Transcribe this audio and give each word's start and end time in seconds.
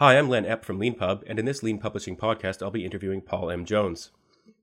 Hi, 0.00 0.16
I'm 0.16 0.28
Len 0.28 0.44
Epp 0.44 0.62
from 0.62 0.78
LeanPub, 0.78 1.24
and 1.26 1.40
in 1.40 1.44
this 1.44 1.64
Lean 1.64 1.80
Publishing 1.80 2.16
podcast, 2.16 2.62
I'll 2.62 2.70
be 2.70 2.84
interviewing 2.84 3.20
Paul 3.20 3.50
M. 3.50 3.64
Jones. 3.64 4.12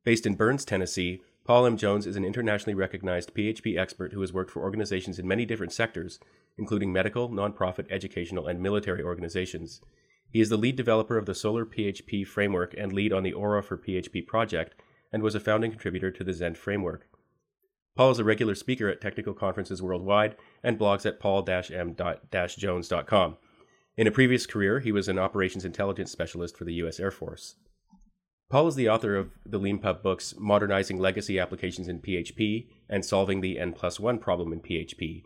Based 0.06 0.26
in 0.26 0.36
Burns, 0.36 0.64
Tennessee, 0.64 1.22
Paul 1.44 1.66
M. 1.66 1.76
Jones 1.76 2.08
is 2.08 2.16
an 2.16 2.24
internationally 2.24 2.74
recognized 2.74 3.34
PHP 3.34 3.78
expert 3.78 4.14
who 4.14 4.22
has 4.22 4.32
worked 4.32 4.50
for 4.50 4.62
organizations 4.62 5.20
in 5.20 5.28
many 5.28 5.46
different 5.46 5.74
sectors, 5.74 6.22
including 6.58 6.94
medical, 6.94 7.28
nonprofit, 7.28 7.86
educational, 7.90 8.48
and 8.48 8.64
military 8.64 9.04
organizations. 9.04 9.82
He 10.32 10.40
is 10.40 10.48
the 10.48 10.56
lead 10.56 10.78
developer 10.78 11.18
of 11.18 11.26
the 11.26 11.36
Solar 11.36 11.66
PHP 11.66 12.26
framework 12.26 12.74
and 12.78 12.94
lead 12.94 13.12
on 13.12 13.24
the 13.24 13.34
Aura 13.34 13.62
for 13.62 13.78
PHP 13.78 14.26
project, 14.26 14.74
and 15.12 15.22
was 15.22 15.36
a 15.36 15.42
founding 15.42 15.72
contributor 15.72 16.12
to 16.12 16.24
the 16.24 16.32
Zend 16.32 16.58
framework. 16.58 17.10
Paul 17.98 18.12
is 18.12 18.20
a 18.20 18.24
regular 18.24 18.56
speaker 18.56 18.88
at 18.88 19.02
technical 19.02 19.34
conferences 19.34 19.82
worldwide 19.82 20.38
and 20.64 20.80
blogs 20.80 21.06
at 21.06 21.20
paul-m-jones.com. 21.20 23.38
In 23.98 24.08
a 24.08 24.12
previous 24.12 24.46
career, 24.46 24.82
he 24.82 24.92
was 24.92 25.08
an 25.08 25.18
operations 25.18 25.64
intelligence 25.64 26.12
specialist 26.12 26.58
for 26.58 26.66
the 26.66 26.74
U.S. 26.76 27.00
Air 27.00 27.12
Force. 27.12 27.56
Paul 28.50 28.68
is 28.68 28.76
the 28.76 28.90
author 28.90 29.16
of 29.16 29.32
the 29.46 29.60
LeanPub 29.60 30.04
books 30.04 30.36
Modernizing 30.38 31.00
Legacy 31.00 31.40
Applications 31.40 31.88
in 31.88 32.02
PHP 32.02 32.68
and 32.90 33.06
Solving 33.06 33.40
the 33.40 33.58
N 33.58 33.72
plus 33.72 33.98
1 33.98 34.20
Problem 34.20 34.52
in 34.52 34.60
PHP. 34.60 35.24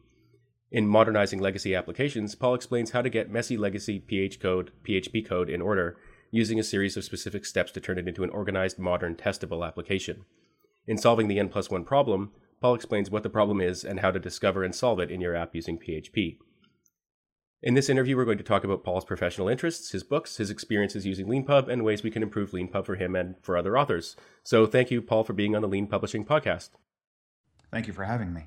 In 0.72 0.88
Modernizing 0.88 1.40
Legacy 1.40 1.74
Applications, 1.74 2.36
Paul 2.36 2.54
explains 2.54 2.92
how 2.92 3.02
to 3.02 3.10
get 3.10 3.32
messy 3.32 3.58
legacy 3.58 4.00
PH 4.00 4.40
code, 4.40 4.72
PHP 4.88 5.28
code 5.28 5.50
in 5.50 5.64
order 5.64 5.98
using 6.30 6.60
a 6.60 6.64
series 6.64 6.96
of 6.96 7.04
specific 7.04 7.46
steps 7.46 7.72
to 7.72 7.82
turn 7.82 7.98
it 7.98 8.08
into 8.08 8.24
an 8.24 8.30
organized, 8.30 8.78
modern, 8.78 9.16
testable 9.16 9.68
application. 9.68 10.26
In 10.86 11.00
Solving 11.00 11.28
the 11.28 11.40
N 11.40 11.50
plus 11.50 11.72
1 11.72 11.86
Problem, 11.86 12.34
Paul 12.62 12.76
explains 12.76 13.10
what 13.10 13.24
the 13.24 13.30
problem 13.32 13.62
is 13.62 13.84
and 13.84 14.02
how 14.02 14.12
to 14.12 14.20
discover 14.20 14.64
and 14.64 14.76
solve 14.76 15.00
it 15.00 15.10
in 15.10 15.22
your 15.22 15.36
app 15.36 15.56
using 15.56 15.80
PHP. 15.80 16.38
In 17.62 17.74
this 17.74 17.90
interview, 17.90 18.16
we're 18.16 18.26
going 18.26 18.38
to 18.38 18.44
talk 18.44 18.64
about 18.64 18.86
Paul's 18.86 19.04
professional 19.04 19.50
interests, 19.50 19.92
his 19.92 20.02
books, 20.02 20.38
his 20.38 20.50
experiences 20.50 21.06
using 21.06 21.28
LeanPub, 21.28 21.68
and 21.68 21.84
ways 21.84 22.04
we 22.04 22.12
can 22.12 22.24
improve 22.24 22.52
LeanPub 22.52 22.86
for 22.86 22.96
him 22.96 23.18
and 23.18 23.36
for 23.42 23.58
other 23.58 23.78
authors. 23.78 24.16
So 24.46 24.66
thank 24.66 24.90
you, 24.92 25.02
Paul, 25.02 25.26
for 25.26 25.34
being 25.34 25.58
on 25.58 25.62
the 25.62 25.68
Lean 25.68 25.86
Publishing 25.86 26.24
Podcast. 26.24 26.70
Thank 27.70 27.86
you 27.86 27.92
for 27.92 28.06
having 28.06 28.34
me. 28.34 28.46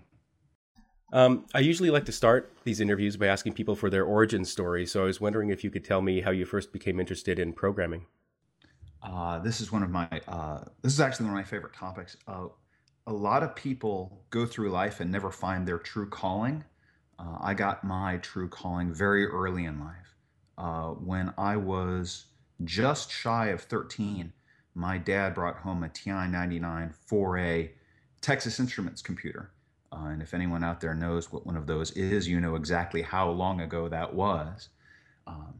Um, 1.12 1.44
I 1.54 1.58
usually 1.58 1.90
like 1.90 2.06
to 2.06 2.12
start 2.12 2.56
these 2.64 2.80
interviews 2.80 3.18
by 3.18 3.26
asking 3.26 3.52
people 3.52 3.76
for 3.76 3.90
their 3.90 4.04
origin 4.04 4.46
story. 4.46 4.86
So 4.86 5.02
I 5.02 5.04
was 5.04 5.20
wondering 5.20 5.50
if 5.50 5.62
you 5.62 5.70
could 5.70 5.84
tell 5.84 6.00
me 6.00 6.22
how 6.22 6.30
you 6.30 6.46
first 6.46 6.72
became 6.72 6.98
interested 6.98 7.38
in 7.38 7.52
programming. 7.52 8.06
Uh, 9.02 9.40
this 9.40 9.60
is 9.60 9.70
one 9.70 9.82
of 9.82 9.90
my. 9.90 10.08
Uh, 10.26 10.64
this 10.80 10.94
is 10.94 11.00
actually 11.00 11.26
one 11.26 11.34
of 11.34 11.38
my 11.38 11.44
favorite 11.44 11.74
topics. 11.74 12.16
Uh, 12.26 12.46
a 13.06 13.12
lot 13.12 13.42
of 13.42 13.54
people 13.54 14.24
go 14.30 14.46
through 14.46 14.70
life 14.70 15.00
and 15.00 15.12
never 15.12 15.30
find 15.30 15.68
their 15.68 15.78
true 15.78 16.08
calling. 16.08 16.64
Uh, 17.22 17.36
I 17.40 17.54
got 17.54 17.84
my 17.84 18.16
true 18.18 18.48
calling 18.48 18.92
very 18.92 19.26
early 19.26 19.64
in 19.64 19.80
life. 19.80 20.16
Uh, 20.58 20.88
when 20.88 21.32
I 21.38 21.56
was 21.56 22.26
just 22.64 23.10
shy 23.10 23.48
of 23.48 23.62
13, 23.62 24.32
my 24.74 24.98
dad 24.98 25.34
brought 25.34 25.58
home 25.58 25.82
a 25.84 25.88
TI 25.88 26.26
99 26.28 26.94
4A 27.10 27.70
Texas 28.20 28.58
Instruments 28.58 29.02
computer. 29.02 29.50
Uh, 29.92 30.06
and 30.06 30.22
if 30.22 30.32
anyone 30.32 30.64
out 30.64 30.80
there 30.80 30.94
knows 30.94 31.30
what 31.30 31.46
one 31.46 31.56
of 31.56 31.66
those 31.66 31.90
is, 31.92 32.26
you 32.26 32.40
know 32.40 32.54
exactly 32.54 33.02
how 33.02 33.28
long 33.28 33.60
ago 33.60 33.88
that 33.88 34.14
was. 34.14 34.70
Um, 35.26 35.54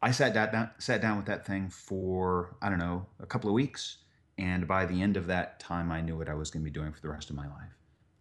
I 0.00 0.12
sat 0.12 0.34
down, 0.34 0.70
sat 0.78 1.02
down 1.02 1.16
with 1.16 1.26
that 1.26 1.46
thing 1.46 1.68
for, 1.68 2.56
I 2.62 2.68
don't 2.68 2.78
know, 2.78 3.06
a 3.20 3.26
couple 3.26 3.50
of 3.50 3.54
weeks. 3.54 3.98
And 4.38 4.66
by 4.66 4.86
the 4.86 5.02
end 5.02 5.16
of 5.16 5.26
that 5.26 5.60
time, 5.60 5.90
I 5.90 6.00
knew 6.00 6.16
what 6.16 6.28
I 6.28 6.34
was 6.34 6.50
going 6.50 6.64
to 6.64 6.70
be 6.70 6.72
doing 6.72 6.92
for 6.92 7.00
the 7.00 7.10
rest 7.10 7.28
of 7.28 7.36
my 7.36 7.46
life. 7.46 7.76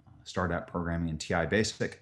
Uh, 0.07 0.11
started 0.23 0.55
out 0.55 0.67
programming 0.67 1.09
in 1.09 1.17
TI 1.17 1.45
Basic 1.45 2.01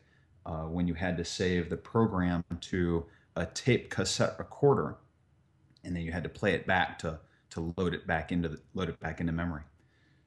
uh, 0.50 0.64
when 0.64 0.88
you 0.88 0.96
had 0.96 1.16
to 1.16 1.24
save 1.24 1.70
the 1.70 1.78
program 1.78 2.44
to 2.60 3.06
a 3.36 3.46
tape 3.46 3.90
cassette 3.92 4.36
recorder, 4.40 4.98
and 5.84 5.96
then 5.96 6.02
you 6.02 6.12
had 6.12 6.24
to 6.24 6.30
play 6.30 6.54
it 6.54 6.66
back 6.66 6.98
to 7.00 7.20
to 7.52 7.74
load 7.78 7.94
it 7.94 8.06
back 8.06 8.32
into 8.32 8.50
the, 8.50 8.60
load 8.74 8.90
it 8.90 9.00
back 9.00 9.20
into 9.20 9.32
memory. 9.32 9.64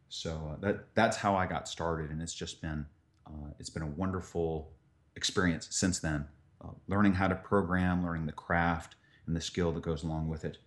So 0.09 0.53
uh, 0.53 0.57
that 0.61 0.95
that's 0.95 1.17
how 1.17 1.35
I 1.35 1.47
got 1.47 1.67
started, 1.67 2.11
and 2.11 2.23
it's 2.23 2.35
just 2.35 2.63
been 2.63 2.87
uh, 3.27 3.51
it's 3.59 3.71
been 3.71 3.83
a 3.83 3.87
wonderful 3.87 4.71
experience 5.17 5.69
since 5.71 5.99
then. 5.99 6.27
Uh, 6.65 6.69
learning 6.87 7.15
how 7.15 7.27
to 7.27 7.35
program, 7.35 8.05
learning 8.05 8.27
the 8.27 8.33
craft 8.33 8.95
and 9.27 9.35
the 9.35 9.41
skill 9.41 9.73
that 9.73 9.83
goes 9.83 10.05
along 10.05 10.29
with 10.29 10.45
it, 10.45 10.59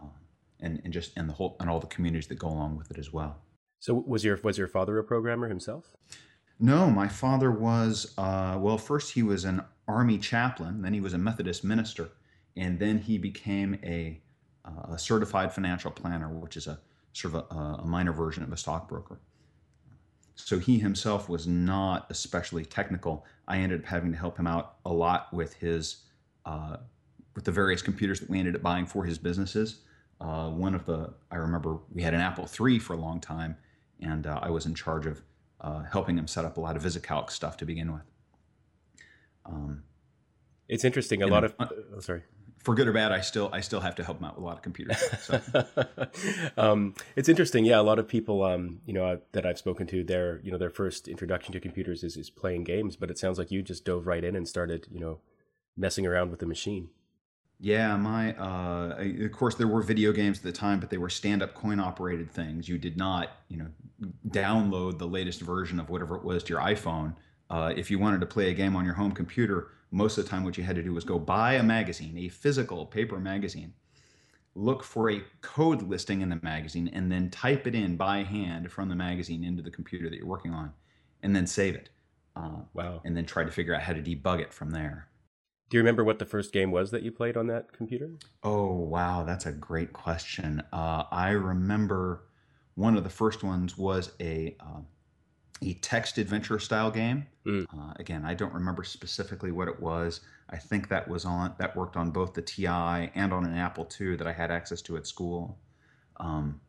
uh, 0.00 0.06
and 0.60 0.80
and 0.84 0.92
just 0.92 1.12
and 1.18 1.28
the 1.28 1.34
whole 1.34 1.56
and 1.60 1.68
all 1.68 1.80
the 1.80 1.86
communities 1.86 2.28
that 2.28 2.38
go 2.38 2.48
along 2.48 2.78
with 2.78 2.90
it 2.90 2.98
as 2.98 3.12
well. 3.12 3.36
So 3.78 3.92
was 3.92 4.24
your 4.24 4.38
was 4.42 4.56
your 4.56 4.68
father 4.68 4.98
a 4.98 5.04
programmer 5.04 5.48
himself? 5.48 5.94
No, 6.58 6.90
my 6.90 7.08
father 7.08 7.50
was, 7.50 8.14
uh, 8.18 8.56
well, 8.58 8.78
first 8.78 9.12
he 9.12 9.22
was 9.22 9.44
an 9.44 9.62
army 9.88 10.18
chaplain, 10.18 10.82
then 10.82 10.94
he 10.94 11.00
was 11.00 11.14
a 11.14 11.18
Methodist 11.18 11.64
minister, 11.64 12.10
and 12.56 12.78
then 12.78 12.98
he 12.98 13.18
became 13.18 13.78
a, 13.82 14.20
uh, 14.64 14.92
a 14.94 14.98
certified 14.98 15.52
financial 15.52 15.90
planner, 15.90 16.28
which 16.28 16.56
is 16.56 16.66
a 16.66 16.78
sort 17.12 17.34
of 17.34 17.44
a, 17.50 17.54
a, 17.82 17.84
minor 17.84 18.12
version 18.12 18.42
of 18.42 18.52
a 18.52 18.56
stockbroker. 18.56 19.18
So 20.34 20.58
he 20.58 20.78
himself 20.78 21.28
was 21.28 21.46
not 21.46 22.06
especially 22.10 22.64
technical. 22.64 23.26
I 23.46 23.58
ended 23.58 23.80
up 23.80 23.86
having 23.86 24.12
to 24.12 24.18
help 24.18 24.38
him 24.38 24.46
out 24.46 24.76
a 24.86 24.92
lot 24.92 25.32
with 25.32 25.54
his, 25.54 26.04
uh, 26.46 26.78
with 27.34 27.44
the 27.44 27.52
various 27.52 27.82
computers 27.82 28.20
that 28.20 28.30
we 28.30 28.38
ended 28.38 28.56
up 28.56 28.62
buying 28.62 28.86
for 28.86 29.04
his 29.04 29.18
businesses. 29.18 29.80
Uh, 30.20 30.48
one 30.48 30.74
of 30.74 30.86
the, 30.86 31.12
I 31.30 31.36
remember 31.36 31.78
we 31.92 32.02
had 32.02 32.14
an 32.14 32.20
Apple 32.20 32.48
III 32.48 32.78
for 32.78 32.94
a 32.94 32.96
long 32.96 33.20
time, 33.20 33.56
and 34.00 34.26
uh, 34.26 34.38
I 34.40 34.50
was 34.50 34.66
in 34.66 34.74
charge 34.74 35.06
of 35.06 35.22
uh, 35.62 35.84
helping 35.92 36.18
him 36.18 36.26
set 36.26 36.44
up 36.44 36.56
a 36.56 36.60
lot 36.60 36.76
of 36.76 36.82
VisiCalc 36.82 37.30
stuff 37.30 37.56
to 37.58 37.64
begin 37.64 37.92
with. 37.92 38.02
Um, 39.46 39.84
it's 40.68 40.84
interesting. 40.84 41.22
A 41.22 41.26
lot 41.26 41.44
of 41.44 41.54
uh, 41.58 41.68
oh, 41.96 42.00
sorry. 42.00 42.22
For 42.58 42.76
good 42.76 42.86
or 42.86 42.92
bad, 42.92 43.10
I 43.10 43.20
still 43.20 43.50
I 43.52 43.60
still 43.60 43.80
have 43.80 43.96
to 43.96 44.04
help 44.04 44.18
him 44.18 44.24
out 44.24 44.36
with 44.36 44.44
a 44.44 44.46
lot 44.46 44.56
of 44.56 44.62
computers. 44.62 45.02
So. 45.20 45.40
um, 46.56 46.94
it's 47.16 47.28
interesting, 47.28 47.64
yeah. 47.64 47.80
A 47.80 47.82
lot 47.82 47.98
of 47.98 48.06
people, 48.06 48.44
um, 48.44 48.80
you 48.86 48.92
know, 48.92 49.04
uh, 49.04 49.16
that 49.32 49.44
I've 49.44 49.58
spoken 49.58 49.86
to, 49.88 50.04
their 50.04 50.40
you 50.42 50.52
know 50.52 50.58
their 50.58 50.70
first 50.70 51.08
introduction 51.08 51.52
to 51.52 51.60
computers 51.60 52.04
is, 52.04 52.16
is 52.16 52.30
playing 52.30 52.64
games, 52.64 52.94
but 52.96 53.10
it 53.10 53.18
sounds 53.18 53.38
like 53.38 53.50
you 53.50 53.62
just 53.62 53.84
dove 53.84 54.06
right 54.06 54.22
in 54.22 54.36
and 54.36 54.46
started, 54.46 54.86
you 54.90 55.00
know, 55.00 55.18
messing 55.76 56.06
around 56.06 56.30
with 56.30 56.40
the 56.40 56.46
machine. 56.46 56.90
Yeah, 57.64 57.96
my 57.96 58.34
uh, 58.34 58.96
of 59.24 59.30
course 59.30 59.54
there 59.54 59.68
were 59.68 59.82
video 59.82 60.10
games 60.10 60.38
at 60.38 60.42
the 60.42 60.50
time, 60.50 60.80
but 60.80 60.90
they 60.90 60.98
were 60.98 61.08
stand-up 61.08 61.54
coin-operated 61.54 62.28
things. 62.28 62.68
You 62.68 62.76
did 62.76 62.96
not, 62.96 63.36
you 63.46 63.56
know, 63.56 63.68
download 64.30 64.98
the 64.98 65.06
latest 65.06 65.40
version 65.42 65.78
of 65.78 65.88
whatever 65.88 66.16
it 66.16 66.24
was 66.24 66.42
to 66.42 66.54
your 66.54 66.60
iPhone. 66.60 67.14
Uh, 67.48 67.72
if 67.76 67.88
you 67.88 68.00
wanted 68.00 68.20
to 68.20 68.26
play 68.26 68.50
a 68.50 68.52
game 68.52 68.74
on 68.74 68.84
your 68.84 68.94
home 68.94 69.12
computer, 69.12 69.68
most 69.92 70.18
of 70.18 70.24
the 70.24 70.30
time 70.30 70.42
what 70.42 70.58
you 70.58 70.64
had 70.64 70.74
to 70.74 70.82
do 70.82 70.92
was 70.92 71.04
go 71.04 71.20
buy 71.20 71.52
a 71.52 71.62
magazine, 71.62 72.18
a 72.18 72.28
physical 72.28 72.84
paper 72.84 73.20
magazine, 73.20 73.72
look 74.56 74.82
for 74.82 75.08
a 75.12 75.22
code 75.40 75.82
listing 75.82 76.20
in 76.20 76.30
the 76.30 76.40
magazine, 76.42 76.90
and 76.92 77.12
then 77.12 77.30
type 77.30 77.68
it 77.68 77.76
in 77.76 77.96
by 77.96 78.24
hand 78.24 78.72
from 78.72 78.88
the 78.88 78.96
magazine 78.96 79.44
into 79.44 79.62
the 79.62 79.70
computer 79.70 80.10
that 80.10 80.16
you're 80.16 80.26
working 80.26 80.52
on, 80.52 80.72
and 81.22 81.36
then 81.36 81.46
save 81.46 81.76
it. 81.76 81.90
Uh, 82.34 82.62
wow! 82.74 83.00
And 83.04 83.16
then 83.16 83.24
try 83.24 83.44
to 83.44 83.52
figure 83.52 83.72
out 83.72 83.82
how 83.82 83.92
to 83.92 84.02
debug 84.02 84.40
it 84.40 84.52
from 84.52 84.70
there. 84.70 85.06
Do 85.72 85.78
you 85.78 85.80
remember 85.80 86.04
what 86.04 86.18
the 86.18 86.26
first 86.26 86.52
game 86.52 86.70
was 86.70 86.90
that 86.90 87.02
you 87.02 87.10
played 87.10 87.34
on 87.34 87.46
that 87.46 87.72
computer? 87.72 88.10
Oh, 88.42 88.72
wow. 88.74 89.24
That's 89.24 89.46
a 89.46 89.52
great 89.52 89.94
question. 89.94 90.62
Uh, 90.70 91.04
I 91.10 91.30
remember 91.30 92.24
one 92.74 92.94
of 92.94 93.04
the 93.04 93.08
first 93.08 93.42
ones 93.42 93.78
was 93.78 94.12
a, 94.20 94.54
uh, 94.60 94.80
a 95.62 95.72
text 95.72 96.18
adventure 96.18 96.58
style 96.58 96.90
game. 96.90 97.26
Mm. 97.46 97.64
Uh, 97.72 97.94
again, 97.96 98.22
I 98.22 98.34
don't 98.34 98.52
remember 98.52 98.84
specifically 98.84 99.50
what 99.50 99.66
it 99.66 99.80
was. 99.80 100.20
I 100.50 100.58
think 100.58 100.90
that 100.90 101.08
was 101.08 101.24
on 101.24 101.54
that 101.56 101.74
worked 101.74 101.96
on 101.96 102.10
both 102.10 102.34
the 102.34 102.42
TI 102.42 102.66
and 102.66 103.32
on 103.32 103.46
an 103.46 103.56
Apple 103.56 103.88
II 103.98 104.16
that 104.16 104.26
I 104.26 104.32
had 104.34 104.50
access 104.50 104.82
to 104.82 104.98
at 104.98 105.06
school. 105.06 105.56
Um, 106.18 106.60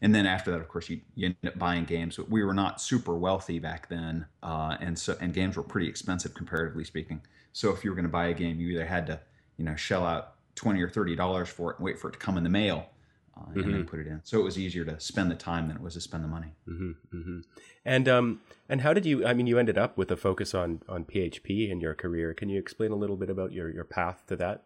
and 0.00 0.14
then 0.14 0.26
after 0.26 0.50
that, 0.50 0.60
of 0.60 0.68
course, 0.68 0.88
you, 0.88 1.00
you 1.14 1.26
end 1.26 1.36
up 1.46 1.58
buying 1.58 1.84
games. 1.84 2.18
We 2.18 2.44
were 2.44 2.54
not 2.54 2.80
super 2.80 3.16
wealthy 3.16 3.58
back 3.58 3.88
then, 3.88 4.26
uh, 4.42 4.76
and 4.80 4.98
so 4.98 5.16
and 5.20 5.32
games 5.32 5.56
were 5.56 5.62
pretty 5.62 5.88
expensive 5.88 6.34
comparatively 6.34 6.84
speaking. 6.84 7.20
So 7.52 7.72
if 7.72 7.84
you 7.84 7.90
were 7.90 7.96
going 7.96 8.04
to 8.04 8.10
buy 8.10 8.28
a 8.28 8.34
game, 8.34 8.60
you 8.60 8.68
either 8.68 8.86
had 8.86 9.06
to, 9.08 9.20
you 9.56 9.64
know, 9.64 9.76
shell 9.76 10.04
out 10.04 10.34
twenty 10.54 10.82
or 10.82 10.88
thirty 10.88 11.16
dollars 11.16 11.48
for 11.48 11.72
it 11.72 11.78
and 11.78 11.84
wait 11.84 11.98
for 11.98 12.08
it 12.08 12.12
to 12.12 12.18
come 12.18 12.36
in 12.36 12.44
the 12.44 12.50
mail, 12.50 12.86
uh, 13.36 13.40
mm-hmm. 13.40 13.60
and 13.60 13.74
then 13.74 13.80
mm-hmm. 13.80 13.88
put 13.88 14.00
it 14.00 14.06
in. 14.06 14.20
So 14.24 14.38
it 14.38 14.44
was 14.44 14.58
easier 14.58 14.84
to 14.84 15.00
spend 15.00 15.30
the 15.30 15.36
time 15.36 15.68
than 15.68 15.76
it 15.76 15.82
was 15.82 15.94
to 15.94 16.00
spend 16.00 16.24
the 16.24 16.28
money. 16.28 16.54
Mm-hmm, 16.68 17.16
mm-hmm. 17.16 17.40
And 17.84 18.08
um, 18.08 18.40
and 18.68 18.82
how 18.82 18.92
did 18.92 19.06
you? 19.06 19.26
I 19.26 19.34
mean, 19.34 19.46
you 19.46 19.58
ended 19.58 19.78
up 19.78 19.96
with 19.96 20.10
a 20.10 20.16
focus 20.16 20.54
on 20.54 20.82
on 20.88 21.04
PHP 21.04 21.70
in 21.70 21.80
your 21.80 21.94
career. 21.94 22.34
Can 22.34 22.48
you 22.48 22.58
explain 22.58 22.92
a 22.92 22.96
little 22.96 23.16
bit 23.16 23.30
about 23.30 23.52
your 23.52 23.70
your 23.70 23.84
path 23.84 24.24
to 24.28 24.36
that? 24.36 24.64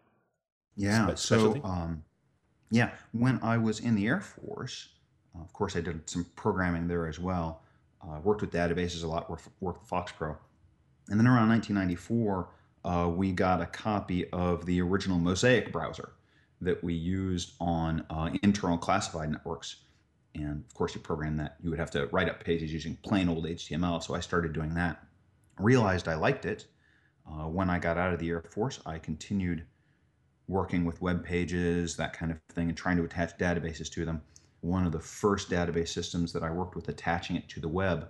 Yeah. 0.75 1.13
so 1.13 1.61
um, 1.63 2.03
yeah, 2.73 2.89
when 3.11 3.39
I 3.43 3.57
was 3.57 3.79
in 3.79 3.93
the 3.93 4.07
Air 4.07 4.19
Force, 4.19 4.89
of 5.41 5.51
course, 5.53 5.75
I 5.75 5.81
did 5.81 6.09
some 6.09 6.25
programming 6.35 6.87
there 6.87 7.07
as 7.07 7.19
well. 7.19 7.61
Uh, 8.01 8.19
worked 8.19 8.41
with 8.41 8.51
databases 8.51 9.03
a 9.03 9.07
lot. 9.07 9.29
Worked, 9.29 9.47
worked 9.61 9.81
with 9.81 9.89
FoxPro, 9.89 10.35
and 11.09 11.19
then 11.19 11.27
around 11.27 11.49
1994 11.49 12.49
uh, 12.85 13.09
we 13.13 13.31
got 13.31 13.61
a 13.61 13.65
copy 13.65 14.29
of 14.31 14.65
the 14.65 14.81
original 14.81 15.17
Mosaic 15.17 15.71
browser 15.71 16.13
that 16.61 16.83
we 16.83 16.93
used 16.93 17.53
on 17.59 18.05
uh, 18.09 18.29
internal 18.43 18.77
classified 18.77 19.31
networks. 19.31 19.77
And 20.35 20.63
of 20.65 20.73
course, 20.73 20.95
you 20.95 21.01
program 21.01 21.37
that. 21.37 21.57
You 21.61 21.69
would 21.69 21.79
have 21.79 21.91
to 21.91 22.07
write 22.07 22.29
up 22.29 22.43
pages 22.43 22.73
using 22.73 22.97
plain 23.03 23.29
old 23.29 23.45
HTML. 23.45 24.01
So 24.01 24.15
I 24.15 24.19
started 24.19 24.53
doing 24.53 24.73
that. 24.75 25.03
Realized 25.59 26.07
I 26.07 26.15
liked 26.15 26.45
it. 26.45 26.65
Uh, 27.27 27.47
when 27.47 27.69
I 27.69 27.79
got 27.79 27.97
out 27.97 28.13
of 28.13 28.19
the 28.19 28.29
Air 28.29 28.43
Force, 28.49 28.79
I 28.85 28.97
continued 28.97 29.65
working 30.47 30.83
with 30.83 31.01
web 31.01 31.23
pages, 31.23 31.95
that 31.95 32.13
kind 32.13 32.31
of 32.31 32.39
thing, 32.53 32.67
and 32.67 32.77
trying 32.77 32.97
to 32.97 33.03
attach 33.03 33.37
databases 33.37 33.89
to 33.93 34.03
them. 34.03 34.21
One 34.63 34.85
of 34.85 34.91
the 34.93 34.99
first 34.99 35.49
database 35.49 35.89
systems 35.89 36.31
that 36.33 36.41
I 36.41 36.49
worked 36.49 36.75
with 36.75 36.87
attaching 36.87 37.35
it 37.35 37.49
to 37.49 37.59
the 37.59 37.67
web 37.67 38.09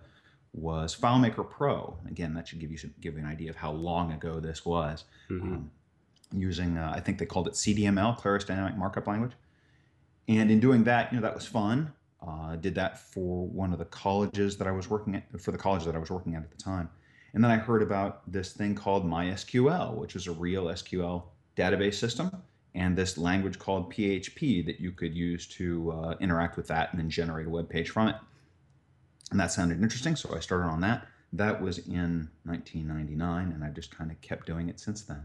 was 0.53 0.95
FileMaker 0.95 1.50
Pro. 1.50 1.97
Again, 2.07 2.35
that 2.35 2.47
should 2.47 2.59
give 2.59 2.71
you 2.71 2.77
give 3.01 3.15
you 3.15 3.19
an 3.21 3.25
idea 3.25 3.50
of 3.50 3.55
how 3.55 3.71
long 3.71 4.11
ago 4.11 4.39
this 4.39 4.63
was. 4.63 5.05
Mm-hmm. 5.29 5.53
Um, 5.53 5.71
using, 6.31 6.77
uh, 6.77 6.91
I 6.95 7.00
think 7.00 7.17
they 7.17 7.25
called 7.25 7.47
it 7.47 7.53
CDML, 7.53 8.17
Claris 8.17 8.44
Dynamic 8.44 8.75
Markup 8.77 9.07
Language. 9.07 9.33
And 10.27 10.50
in 10.50 10.59
doing 10.59 10.83
that, 10.85 11.11
you 11.11 11.19
know, 11.19 11.23
that 11.23 11.35
was 11.35 11.45
fun. 11.45 11.91
Uh, 12.25 12.55
did 12.55 12.75
that 12.75 13.00
for 13.00 13.47
one 13.47 13.73
of 13.73 13.79
the 13.79 13.85
colleges 13.85 14.57
that 14.57 14.67
I 14.67 14.71
was 14.71 14.89
working 14.89 15.15
at, 15.15 15.41
for 15.41 15.51
the 15.51 15.57
college 15.57 15.83
that 15.85 15.95
I 15.95 16.00
was 16.00 16.09
working 16.09 16.35
at 16.35 16.44
at 16.44 16.51
the 16.51 16.57
time. 16.57 16.89
And 17.33 17.44
then 17.44 17.51
I 17.51 17.57
heard 17.57 17.81
about 17.81 18.31
this 18.31 18.53
thing 18.53 18.75
called 18.75 19.05
MySQL, 19.05 19.95
which 19.95 20.15
is 20.15 20.27
a 20.27 20.31
real 20.31 20.65
SQL 20.65 21.23
database 21.57 21.95
system, 21.95 22.31
and 22.75 22.97
this 22.97 23.17
language 23.17 23.59
called 23.59 23.93
PHP 23.93 24.65
that 24.65 24.79
you 24.79 24.91
could 24.91 25.15
use 25.15 25.47
to 25.47 25.91
uh, 25.91 26.15
interact 26.19 26.57
with 26.57 26.67
that 26.67 26.91
and 26.91 26.99
then 26.99 27.09
generate 27.09 27.47
a 27.47 27.49
web 27.49 27.69
page 27.69 27.89
from 27.89 28.07
it. 28.07 28.15
And 29.31 29.39
that 29.39 29.51
sounded 29.51 29.81
interesting, 29.81 30.15
so 30.15 30.35
I 30.35 30.39
started 30.39 30.67
on 30.67 30.81
that. 30.81 31.07
That 31.31 31.61
was 31.61 31.79
in 31.79 32.29
1999, 32.45 33.51
and 33.51 33.63
I've 33.63 33.73
just 33.73 33.95
kind 33.95 34.11
of 34.11 34.19
kept 34.21 34.45
doing 34.45 34.69
it 34.69 34.79
since 34.79 35.01
then. 35.03 35.23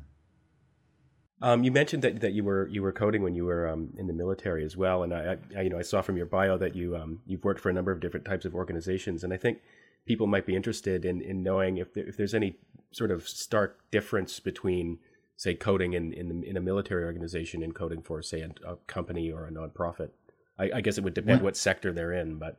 Um, 1.41 1.63
you 1.63 1.71
mentioned 1.71 2.03
that, 2.03 2.21
that 2.21 2.33
you 2.33 2.43
were 2.43 2.67
you 2.69 2.83
were 2.83 2.91
coding 2.91 3.23
when 3.23 3.35
you 3.35 3.45
were 3.45 3.69
um, 3.69 3.91
in 3.97 4.09
the 4.09 4.13
military 4.13 4.65
as 4.65 4.77
well, 4.77 5.05
and 5.05 5.15
I, 5.15 5.37
I, 5.57 5.61
you 5.61 5.71
know 5.71 5.79
I 5.79 5.83
saw 5.83 6.03
from 6.03 6.17
your 6.17 6.27
bio 6.27 6.59
that 6.59 6.75
you 6.75 6.97
um, 6.97 7.21
you've 7.27 7.45
worked 7.45 7.61
for 7.61 7.71
a 7.71 7.73
number 7.73 7.93
of 7.93 8.01
different 8.01 8.27
types 8.27 8.45
of 8.45 8.57
organizations, 8.57 9.23
and 9.23 9.33
I 9.33 9.37
think 9.37 9.61
people 10.05 10.27
might 10.27 10.47
be 10.47 10.57
interested 10.57 11.05
in, 11.05 11.21
in 11.21 11.43
knowing 11.43 11.77
if 11.77 11.95
there, 11.95 12.05
if 12.09 12.17
there's 12.17 12.35
any 12.35 12.57
sort 12.91 13.11
of 13.11 13.29
stark 13.29 13.79
difference 13.91 14.41
between 14.41 14.99
say 15.39 15.55
coding 15.55 15.95
in 15.95 16.13
in, 16.13 16.45
in 16.45 16.57
a 16.59 16.61
military 16.61 17.05
organization 17.05 17.63
and 17.63 17.75
coding 17.75 18.03
for 18.03 18.21
say 18.21 18.43
a, 18.43 18.51
a 18.69 18.77
company 18.87 19.33
or 19.33 19.47
a 19.47 19.51
nonprofit. 19.51 20.11
I, 20.59 20.71
I, 20.75 20.81
guess 20.81 20.99
it 20.99 21.05
would 21.05 21.15
depend 21.15 21.41
what 21.41 21.57
sector 21.57 21.93
they're 21.93 22.13
in, 22.13 22.37
but 22.37 22.57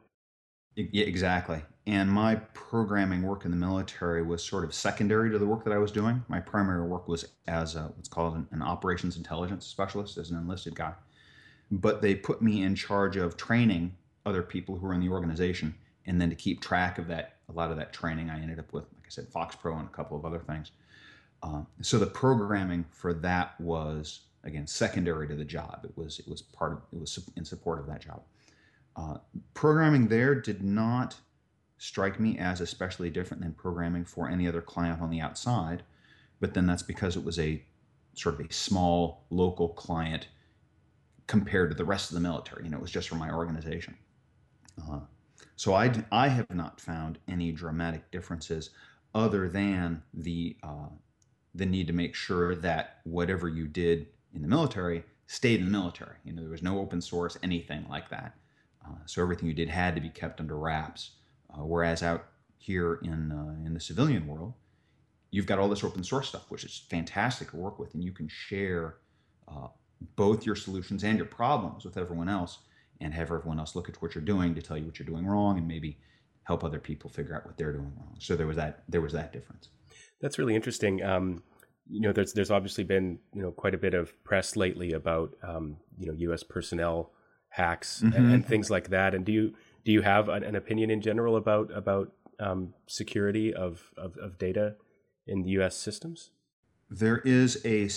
yeah, 0.75 1.03
exactly. 1.03 1.61
And 1.85 2.09
my 2.09 2.35
programming 2.35 3.23
work 3.23 3.43
in 3.43 3.51
the 3.51 3.57
military 3.57 4.23
was 4.23 4.41
sort 4.41 4.63
of 4.63 4.73
secondary 4.73 5.29
to 5.29 5.37
the 5.37 5.45
work 5.45 5.65
that 5.65 5.73
I 5.73 5.77
was 5.77 5.91
doing. 5.91 6.23
My 6.29 6.39
primary 6.39 6.87
work 6.87 7.09
was 7.09 7.25
as 7.47 7.75
a, 7.75 7.91
what's 7.95 8.07
called 8.07 8.35
an, 8.35 8.47
an 8.51 8.61
operations 8.61 9.17
intelligence 9.17 9.65
specialist, 9.65 10.17
as 10.17 10.31
an 10.31 10.37
enlisted 10.37 10.75
guy. 10.75 10.93
But 11.71 12.01
they 12.01 12.15
put 12.15 12.41
me 12.41 12.63
in 12.63 12.75
charge 12.75 13.17
of 13.17 13.35
training 13.35 13.93
other 14.25 14.41
people 14.41 14.77
who 14.77 14.87
were 14.87 14.93
in 14.93 15.01
the 15.01 15.09
organization, 15.09 15.75
and 16.05 16.21
then 16.21 16.29
to 16.29 16.35
keep 16.35 16.61
track 16.61 16.97
of 16.97 17.07
that, 17.07 17.37
a 17.49 17.51
lot 17.51 17.71
of 17.71 17.77
that 17.77 17.91
training, 17.91 18.29
I 18.29 18.39
ended 18.39 18.59
up 18.59 18.71
with, 18.71 18.85
like 18.95 19.07
I 19.07 19.09
said, 19.09 19.29
FoxPro 19.33 19.77
and 19.77 19.87
a 19.87 19.91
couple 19.91 20.15
of 20.15 20.23
other 20.23 20.39
things. 20.39 20.71
Uh, 21.41 21.61
so 21.81 21.97
the 21.97 22.05
programming 22.05 22.85
for 22.91 23.13
that 23.13 23.59
was 23.59 24.21
again 24.43 24.67
secondary 24.67 25.27
to 25.27 25.35
the 25.35 25.45
job. 25.45 25.81
It 25.83 25.97
was 25.97 26.19
it 26.19 26.27
was 26.27 26.41
part 26.41 26.73
of 26.73 26.79
it 26.91 26.99
was 26.99 27.19
in 27.35 27.45
support 27.45 27.79
of 27.79 27.87
that 27.87 28.01
job. 28.01 28.21
Uh, 28.95 29.17
programming 29.53 30.07
there 30.07 30.35
did 30.35 30.63
not 30.63 31.15
strike 31.77 32.19
me 32.19 32.37
as 32.37 32.59
especially 32.59 33.09
different 33.09 33.41
than 33.41 33.53
programming 33.53 34.03
for 34.03 34.29
any 34.29 34.47
other 34.47 34.61
client 34.61 35.01
on 35.01 35.09
the 35.09 35.21
outside, 35.21 35.83
but 36.39 36.53
then 36.53 36.65
that's 36.65 36.83
because 36.83 37.15
it 37.15 37.23
was 37.23 37.39
a 37.39 37.63
sort 38.13 38.35
of 38.37 38.45
a 38.45 38.53
small 38.53 39.23
local 39.29 39.69
client 39.69 40.27
compared 41.27 41.69
to 41.69 41.77
the 41.77 41.85
rest 41.85 42.09
of 42.09 42.15
the 42.15 42.21
military. 42.21 42.65
You 42.65 42.71
know, 42.71 42.77
it 42.77 42.81
was 42.81 42.91
just 42.91 43.07
for 43.07 43.15
my 43.15 43.31
organization. 43.31 43.95
Uh, 44.81 44.99
so 45.55 45.73
I, 45.73 45.91
I 46.11 46.27
have 46.27 46.49
not 46.49 46.81
found 46.81 47.19
any 47.27 47.51
dramatic 47.51 48.11
differences 48.11 48.71
other 49.13 49.47
than 49.47 50.01
the 50.13 50.57
uh, 50.63 50.89
the 51.55 51.65
need 51.65 51.87
to 51.87 51.93
make 51.93 52.15
sure 52.15 52.55
that 52.55 52.99
whatever 53.03 53.47
you 53.47 53.67
did 53.67 54.07
in 54.33 54.41
the 54.41 54.47
military 54.47 55.03
stayed 55.27 55.59
in 55.59 55.65
the 55.65 55.71
military. 55.71 56.15
You 56.23 56.33
know, 56.33 56.41
there 56.41 56.51
was 56.51 56.63
no 56.63 56.79
open 56.79 57.01
source, 57.01 57.37
anything 57.43 57.85
like 57.89 58.09
that. 58.09 58.35
Uh, 58.85 58.95
so 59.05 59.21
everything 59.21 59.47
you 59.47 59.53
did 59.53 59.69
had 59.69 59.95
to 59.95 60.01
be 60.01 60.09
kept 60.09 60.39
under 60.39 60.57
wraps. 60.57 61.11
Uh, 61.53 61.63
whereas 61.63 62.03
out 62.03 62.25
here 62.57 62.99
in 63.03 63.31
uh, 63.31 63.65
in 63.65 63.73
the 63.73 63.79
civilian 63.79 64.27
world, 64.27 64.53
you've 65.31 65.45
got 65.45 65.59
all 65.59 65.69
this 65.69 65.83
open 65.83 66.03
source 66.03 66.29
stuff, 66.29 66.49
which 66.49 66.63
is 66.63 66.85
fantastic 66.89 67.51
to 67.51 67.57
work 67.57 67.79
with, 67.79 67.93
and 67.93 68.03
you 68.03 68.11
can 68.11 68.27
share 68.27 68.97
uh, 69.47 69.67
both 70.15 70.45
your 70.45 70.55
solutions 70.55 71.03
and 71.03 71.17
your 71.17 71.25
problems 71.25 71.85
with 71.85 71.97
everyone 71.97 72.29
else, 72.29 72.59
and 73.01 73.13
have 73.13 73.31
everyone 73.31 73.59
else 73.59 73.75
look 73.75 73.89
at 73.89 74.01
what 74.01 74.13
you're 74.15 74.23
doing 74.23 74.55
to 74.55 74.61
tell 74.61 74.77
you 74.77 74.85
what 74.85 74.99
you're 74.99 75.05
doing 75.05 75.25
wrong, 75.25 75.57
and 75.57 75.67
maybe 75.67 75.97
help 76.43 76.63
other 76.63 76.79
people 76.79 77.09
figure 77.09 77.35
out 77.35 77.45
what 77.45 77.57
they're 77.57 77.73
doing 77.73 77.93
wrong. 77.97 78.15
So 78.19 78.35
there 78.35 78.47
was 78.47 78.57
that 78.57 78.83
there 78.87 79.01
was 79.01 79.13
that 79.13 79.31
difference. 79.31 79.69
That's 80.21 80.37
really 80.37 80.55
interesting. 80.55 81.03
Um, 81.03 81.43
you 81.89 82.01
know, 82.01 82.11
there's 82.11 82.33
there's 82.33 82.51
obviously 82.51 82.83
been 82.83 83.19
you 83.33 83.41
know 83.41 83.51
quite 83.51 83.73
a 83.73 83.77
bit 83.77 83.93
of 83.93 84.21
press 84.23 84.55
lately 84.55 84.93
about 84.93 85.35
um, 85.43 85.77
you 85.97 86.07
know 86.07 86.13
U.S. 86.13 86.43
personnel 86.43 87.11
hacks 87.49 88.01
mm-hmm. 88.03 88.15
and, 88.15 88.33
and, 88.33 88.45
things 88.45 88.69
like 88.69 88.89
that. 88.89 89.15
And 89.15 89.25
do 89.25 89.31
you 89.31 89.53
do 89.83 89.91
you 89.91 90.01
have 90.01 90.29
an, 90.29 90.43
an 90.43 90.55
opinion 90.55 90.91
in 90.91 91.01
general 91.01 91.35
about 91.35 91.75
about 91.75 92.11
um, 92.39 92.73
security 92.87 93.53
of, 93.53 93.91
of, 93.97 94.17
of 94.17 94.37
data 94.37 94.75
in 95.27 95.41
the 95.41 95.49
U.S. 95.51 95.75
systems? 95.75 96.31
There 96.89 97.19
is 97.19 97.61
a 97.65 97.89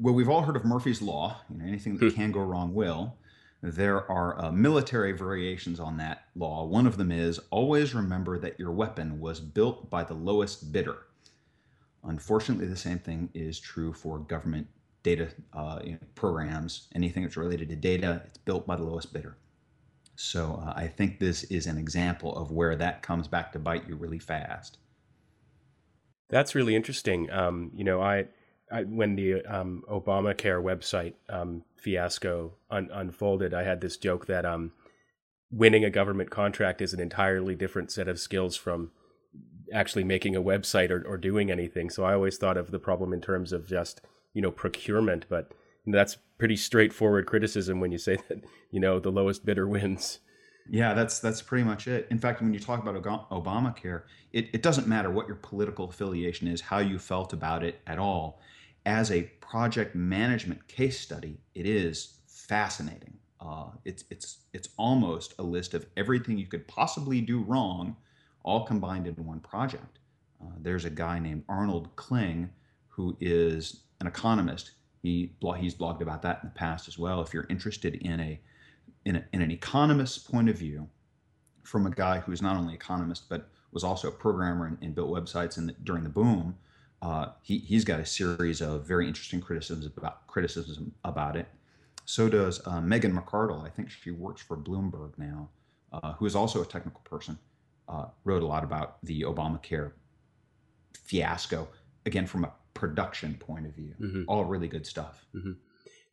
well, 0.00 0.14
we've 0.14 0.28
all 0.28 0.42
heard 0.42 0.56
of 0.56 0.64
Murphy's 0.64 1.02
law. 1.02 1.40
You 1.50 1.58
know, 1.58 1.64
anything 1.64 1.96
that 1.98 2.10
hmm. 2.10 2.16
can 2.16 2.32
go 2.32 2.40
wrong 2.40 2.74
will. 2.74 3.16
There 3.64 4.10
are 4.10 4.44
uh, 4.44 4.50
military 4.50 5.12
variations 5.12 5.78
on 5.78 5.96
that 5.98 6.24
law. 6.34 6.64
One 6.64 6.84
of 6.84 6.96
them 6.96 7.12
is 7.12 7.38
always 7.50 7.94
remember 7.94 8.36
that 8.40 8.58
your 8.58 8.72
weapon 8.72 9.20
was 9.20 9.38
built 9.38 9.88
by 9.88 10.02
the 10.02 10.14
lowest 10.14 10.72
bidder. 10.72 11.06
Unfortunately, 12.04 12.66
the 12.66 12.76
same 12.76 12.98
thing 12.98 13.30
is 13.34 13.60
true 13.60 13.92
for 13.92 14.18
government 14.18 14.66
data 15.02 15.28
uh, 15.52 15.80
you 15.84 15.92
know, 15.92 15.98
programs. 16.14 16.88
Anything 16.94 17.22
that's 17.22 17.36
related 17.36 17.68
to 17.68 17.76
data, 17.76 18.22
it's 18.26 18.38
built 18.38 18.66
by 18.66 18.76
the 18.76 18.82
lowest 18.82 19.12
bidder. 19.12 19.36
So 20.16 20.62
uh, 20.64 20.72
I 20.76 20.88
think 20.88 21.18
this 21.18 21.44
is 21.44 21.66
an 21.66 21.78
example 21.78 22.36
of 22.36 22.50
where 22.50 22.76
that 22.76 23.02
comes 23.02 23.28
back 23.28 23.52
to 23.52 23.58
bite 23.58 23.88
you 23.88 23.96
really 23.96 24.18
fast. 24.18 24.78
That's 26.28 26.54
really 26.54 26.74
interesting. 26.74 27.30
Um, 27.30 27.70
you 27.74 27.84
know, 27.84 28.00
I, 28.00 28.26
I 28.70 28.82
when 28.84 29.16
the 29.16 29.44
um, 29.44 29.84
Obamacare 29.90 30.62
website 30.62 31.14
um, 31.28 31.62
fiasco 31.76 32.54
un- 32.70 32.90
unfolded, 32.92 33.52
I 33.54 33.64
had 33.64 33.80
this 33.80 33.96
joke 33.96 34.26
that 34.26 34.44
um, 34.44 34.72
winning 35.50 35.84
a 35.84 35.90
government 35.90 36.30
contract 36.30 36.80
is 36.80 36.94
an 36.94 37.00
entirely 37.00 37.54
different 37.54 37.90
set 37.90 38.08
of 38.08 38.18
skills 38.18 38.56
from 38.56 38.90
actually 39.72 40.04
making 40.04 40.36
a 40.36 40.42
website 40.42 40.90
or, 40.90 41.06
or 41.06 41.16
doing 41.16 41.50
anything. 41.50 41.90
So 41.90 42.04
I 42.04 42.14
always 42.14 42.36
thought 42.38 42.56
of 42.56 42.70
the 42.70 42.78
problem 42.78 43.12
in 43.12 43.20
terms 43.20 43.52
of 43.52 43.66
just 43.66 44.00
you 44.34 44.42
know 44.42 44.50
procurement, 44.50 45.26
but 45.28 45.52
that's 45.86 46.16
pretty 46.38 46.56
straightforward 46.56 47.26
criticism 47.26 47.80
when 47.80 47.92
you 47.92 47.98
say 47.98 48.16
that 48.28 48.42
you 48.70 48.80
know 48.80 48.98
the 48.98 49.12
lowest 49.12 49.44
bidder 49.44 49.68
wins. 49.68 50.20
Yeah, 50.70 50.94
that's 50.94 51.18
that's 51.18 51.42
pretty 51.42 51.64
much 51.64 51.88
it. 51.88 52.06
In 52.10 52.18
fact, 52.18 52.40
when 52.40 52.54
you 52.54 52.60
talk 52.60 52.80
about 52.80 53.30
Obamacare, 53.30 54.02
it, 54.32 54.48
it 54.52 54.62
doesn't 54.62 54.86
matter 54.86 55.10
what 55.10 55.26
your 55.26 55.36
political 55.36 55.86
affiliation 55.86 56.46
is, 56.46 56.60
how 56.60 56.78
you 56.78 56.98
felt 56.98 57.32
about 57.32 57.64
it 57.64 57.80
at 57.86 57.98
all. 57.98 58.40
As 58.86 59.10
a 59.10 59.22
project 59.40 59.94
management 59.94 60.66
case 60.68 61.00
study, 61.00 61.40
it 61.54 61.66
is 61.66 62.18
fascinating. 62.26 63.18
Uh, 63.40 63.70
it's 63.84 64.04
it's 64.10 64.38
it's 64.52 64.68
almost 64.76 65.34
a 65.38 65.42
list 65.42 65.74
of 65.74 65.86
everything 65.96 66.38
you 66.38 66.46
could 66.46 66.66
possibly 66.68 67.20
do 67.20 67.42
wrong, 67.42 67.96
all 68.44 68.64
combined 68.64 69.06
into 69.06 69.22
one 69.22 69.40
project. 69.40 69.98
Uh, 70.40 70.50
there's 70.60 70.84
a 70.84 70.90
guy 70.90 71.18
named 71.18 71.44
Arnold 71.48 71.94
Kling 71.96 72.50
who 72.88 73.16
is 73.20 73.82
an 74.00 74.06
economist. 74.06 74.72
He 75.02 75.32
he's 75.58 75.74
blogged 75.74 76.00
about 76.00 76.22
that 76.22 76.40
in 76.42 76.48
the 76.48 76.54
past 76.54 76.88
as 76.88 76.98
well. 76.98 77.20
If 77.20 77.32
you're 77.32 77.46
interested 77.48 77.94
in 77.96 78.20
a 78.20 78.40
in, 79.04 79.16
a, 79.16 79.24
in 79.32 79.42
an 79.42 79.50
economist's 79.50 80.18
point 80.18 80.48
of 80.48 80.56
view, 80.56 80.88
from 81.62 81.86
a 81.86 81.90
guy 81.90 82.20
who's 82.20 82.42
not 82.42 82.56
only 82.56 82.74
economist 82.74 83.28
but 83.28 83.48
was 83.72 83.84
also 83.84 84.08
a 84.08 84.12
programmer 84.12 84.66
and, 84.66 84.78
and 84.82 84.94
built 84.94 85.10
websites 85.10 85.58
in 85.58 85.66
the, 85.66 85.72
during 85.84 86.04
the 86.04 86.10
boom, 86.10 86.56
uh, 87.00 87.28
he 87.42 87.58
he's 87.58 87.84
got 87.84 88.00
a 88.00 88.06
series 88.06 88.60
of 88.60 88.86
very 88.86 89.08
interesting 89.08 89.40
criticisms 89.40 89.86
about 89.96 90.26
criticism 90.26 90.92
about 91.04 91.36
it. 91.36 91.48
So 92.04 92.28
does 92.28 92.64
uh, 92.66 92.80
Megan 92.80 93.16
McArdle. 93.16 93.64
I 93.64 93.70
think 93.70 93.90
she 93.90 94.10
works 94.10 94.42
for 94.42 94.56
Bloomberg 94.56 95.12
now, 95.16 95.48
uh, 95.92 96.12
who 96.14 96.26
is 96.26 96.36
also 96.36 96.62
a 96.62 96.66
technical 96.66 97.00
person. 97.04 97.38
Uh, 97.88 98.06
wrote 98.24 98.42
a 98.42 98.46
lot 98.46 98.64
about 98.64 98.96
the 99.02 99.22
Obamacare 99.22 99.92
fiasco, 100.94 101.68
again 102.06 102.26
from 102.26 102.44
a 102.44 102.52
production 102.74 103.34
point 103.34 103.66
of 103.66 103.74
view. 103.74 103.94
Mm-hmm. 104.00 104.22
All 104.28 104.44
really 104.44 104.68
good 104.68 104.86
stuff. 104.86 105.26
Mm-hmm. 105.34 105.52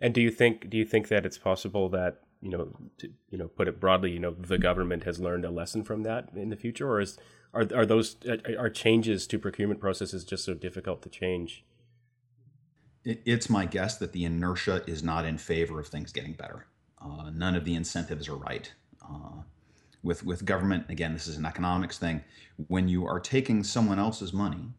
And 0.01 0.13
do 0.13 0.21
you 0.21 0.31
think 0.31 0.69
do 0.69 0.77
you 0.77 0.85
think 0.85 1.07
that 1.09 1.25
it's 1.25 1.37
possible 1.37 1.89
that 1.89 2.21
you 2.41 2.49
know 2.49 2.69
to 2.99 3.09
you 3.29 3.37
know 3.37 3.47
put 3.47 3.67
it 3.67 3.79
broadly, 3.79 4.11
you 4.11 4.19
know, 4.19 4.31
the 4.31 4.57
government 4.57 5.03
has 5.03 5.19
learned 5.19 5.45
a 5.45 5.51
lesson 5.51 5.83
from 5.83 6.03
that 6.03 6.29
in 6.35 6.49
the 6.49 6.55
future, 6.55 6.89
or 6.89 7.01
is 7.01 7.17
are 7.53 7.67
are 7.75 7.85
those 7.85 8.17
are 8.57 8.69
changes 8.69 9.27
to 9.27 9.39
procurement 9.39 9.79
processes 9.79 10.23
just 10.23 10.45
so 10.45 10.53
difficult 10.53 11.01
to 11.03 11.09
change? 11.09 11.65
It's 13.05 13.49
my 13.49 13.65
guess 13.65 13.97
that 13.97 14.11
the 14.11 14.25
inertia 14.25 14.83
is 14.85 15.01
not 15.01 15.25
in 15.25 15.37
favor 15.37 15.79
of 15.79 15.87
things 15.87 16.11
getting 16.11 16.33
better. 16.33 16.67
Uh, 17.01 17.29
none 17.33 17.55
of 17.55 17.63
the 17.63 17.73
incentives 17.75 18.27
are 18.27 18.35
right. 18.35 18.71
Uh, 19.01 19.43
with 20.03 20.25
with 20.25 20.45
government, 20.45 20.85
again, 20.89 21.13
this 21.13 21.27
is 21.27 21.37
an 21.37 21.45
economics 21.45 21.97
thing. 21.97 22.23
When 22.67 22.87
you 22.87 23.05
are 23.05 23.19
taking 23.19 23.63
someone 23.63 23.99
else's 23.99 24.33
money 24.33 24.73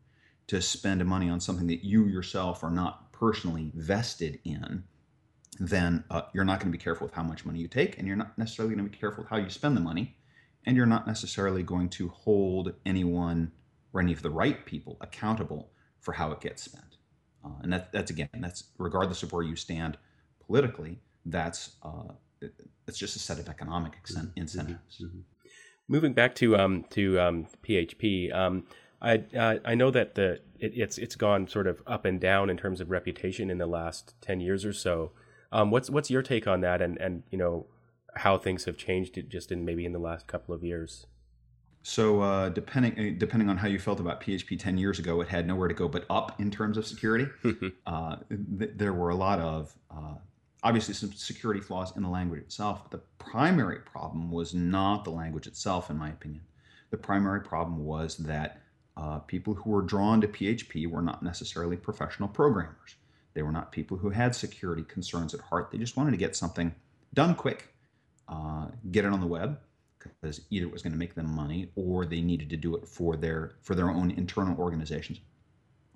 to 0.47 0.61
spend 0.61 1.05
money 1.05 1.29
on 1.29 1.41
something 1.41 1.67
that 1.69 1.85
you 1.85 2.07
yourself 2.07 2.65
are 2.65 2.71
not 2.71 3.13
personally 3.13 3.73
vested 3.75 4.41
in, 4.45 4.85
then 5.59 6.05
uh, 6.11 6.23
you're 6.33 6.45
not 6.45 6.59
going 6.59 6.73
to 6.73 6.77
be 6.77 6.83
careful 6.83 7.07
with 7.07 7.15
how 7.15 7.23
much 7.23 7.45
money 7.45 7.59
you 7.59 7.69
take, 7.69 7.99
and 7.99 8.07
you're 8.07 8.17
not 8.17 8.37
necessarily 8.39 8.75
going 8.75 8.85
to 8.85 8.91
be 8.91 8.97
careful 8.97 9.23
with 9.23 9.31
how 9.31 9.37
you 9.37 9.51
spend 9.51 9.77
the 9.77 9.81
money, 9.81 10.17
and 10.65 10.77
you're 10.77 10.87
not 10.87 11.07
necessarily 11.07 11.63
going 11.63 11.89
to 11.89 12.09
hold 12.09 12.73
anyone 12.87 13.53
or 13.93 14.01
any 14.01 14.13
of 14.13 14.23
the 14.23 14.31
right 14.31 14.65
people 14.65 14.97
accountable 15.01 15.71
for 16.01 16.13
how 16.13 16.33
it 16.33 16.41
gets 16.41 16.63
spent. 16.63 16.97
Uh, 17.45 17.51
and 17.63 17.73
that, 17.73 17.93
that's 17.93 18.11
again, 18.11 18.29
that's 18.39 18.65
regardless 18.79 19.23
of 19.23 19.33
where 19.33 19.43
you 19.43 19.57
stand 19.57 19.99
politically, 20.47 20.99
that's 21.27 21.77
uh, 21.83 22.13
it's 22.87 22.99
just 22.99 23.17
a 23.17 23.19
set 23.19 23.39
of 23.39 23.49
economic 23.49 23.93
mm-hmm. 24.05 24.27
incentives. 24.37 25.03
Mm-hmm. 25.03 25.21
Moving 25.89 26.13
back 26.13 26.35
to 26.37 26.57
um, 26.57 26.85
to 26.91 27.21
um, 27.21 27.47
PHP, 27.67 28.35
um, 28.35 28.65
I 29.03 29.25
uh, 29.37 29.59
I 29.65 29.75
know 29.75 29.91
that 29.91 30.15
the 30.15 30.41
it, 30.59 30.73
it's 30.77 30.99
it's 30.99 31.17
gone 31.17 31.49
sort 31.49 31.67
of 31.67 31.83
up 31.87 32.05
and 32.05 32.21
down 32.21 32.51
in 32.51 32.57
terms 32.57 32.81
of 32.81 32.91
reputation 32.91 33.51
in 33.51 33.59
the 33.59 33.67
last 33.67 34.15
ten 34.21 34.41
years 34.41 34.65
or 34.65 34.73
so. 34.73 35.13
Um, 35.53 35.71
what's 35.71 35.91
what's 35.91 36.11
your 36.11 36.23
take 36.23 36.47
on 36.47 36.61
that, 36.61 36.81
and 36.81 36.97
and 36.99 37.25
you 37.31 37.39
know 37.39 37.67
how 38.15 38.39
things 38.39 38.65
have 38.65 38.77
changed 38.77 39.19
just 39.29 39.51
in 39.51 39.65
maybe 39.65 39.85
in 39.85 39.93
the 39.93 39.99
last 39.99 40.27
couple 40.27 40.55
of 40.55 40.63
years? 40.63 41.07
So 41.83 42.21
uh, 42.21 42.51
depending 42.51 42.93
uh, 42.93 43.19
depending 43.19 43.49
on 43.49 43.57
how 43.57 43.67
you 43.67 43.79
felt 43.79 44.01
about 44.01 44.21
PHP 44.21 44.59
ten 44.59 44.77
years 44.77 44.99
ago, 44.99 45.21
it 45.23 45.29
had 45.29 45.47
nowhere 45.47 45.69
to 45.69 45.75
go 45.75 45.89
but 45.89 46.05
up 46.11 46.41
in 46.41 46.51
terms 46.51 46.77
of 46.77 46.87
security. 46.87 47.27
uh, 47.87 48.17
th- 48.59 48.73
there 48.77 48.93
were 48.93 49.09
a 49.09 49.17
lot 49.17 49.41
of 49.41 49.75
uh, 49.91 50.15
obviously 50.63 50.95
some 50.95 51.13
security 51.13 51.61
flaws 51.61 51.97
in 51.97 52.03
the 52.03 52.09
language 52.09 52.41
itself. 52.41 52.83
But 52.83 52.91
the 52.91 53.25
primary 53.25 53.81
problem 53.81 54.31
was 54.31 54.55
not 54.55 55.05
the 55.05 55.11
language 55.11 55.47
itself, 55.47 55.91
in 55.91 55.97
my 55.97 56.11
opinion. 56.11 56.43
The 56.91 56.97
primary 56.97 57.41
problem 57.41 57.85
was 57.85 58.17
that 58.19 58.63
uh, 58.97 59.21
people 59.21 59.55
who 59.55 59.71
were 59.71 59.83
drawn 59.83 60.21
to 60.21 60.29
PHP 60.29 60.91
were 60.91 61.03
not 61.03 61.23
necessarily 61.23 61.77
professional 61.77 62.29
programmers. 62.29 62.97
They 63.35 63.43
were 63.43 63.53
not 63.53 63.73
people 63.73 63.97
who 63.97 64.11
had 64.11 64.35
security 64.35 64.83
concerns 64.83 65.35
at 65.35 65.41
heart. 65.41 65.71
They 65.71 65.79
just 65.79 65.97
wanted 65.97 66.11
to 66.11 66.17
get 66.17 66.37
something 66.37 66.75
done 67.15 67.35
quick, 67.35 67.73
uh, 68.29 68.67
get 68.91 69.05
it 69.05 69.13
on 69.13 69.21
the 69.21 69.27
web, 69.27 69.59
because 69.99 70.41
either 70.51 70.67
it 70.67 70.73
was 70.73 70.83
going 70.83 70.93
to 70.93 70.99
make 70.99 71.15
them 71.15 71.33
money 71.35 71.71
or 71.77 72.05
they 72.05 72.21
needed 72.21 72.51
to 72.51 72.57
do 72.57 72.75
it 72.75 72.87
for 72.87 73.17
their 73.17 73.53
for 73.63 73.75
their 73.75 73.91
own 73.91 74.11
internal 74.11 74.59
organizations. 74.59 75.21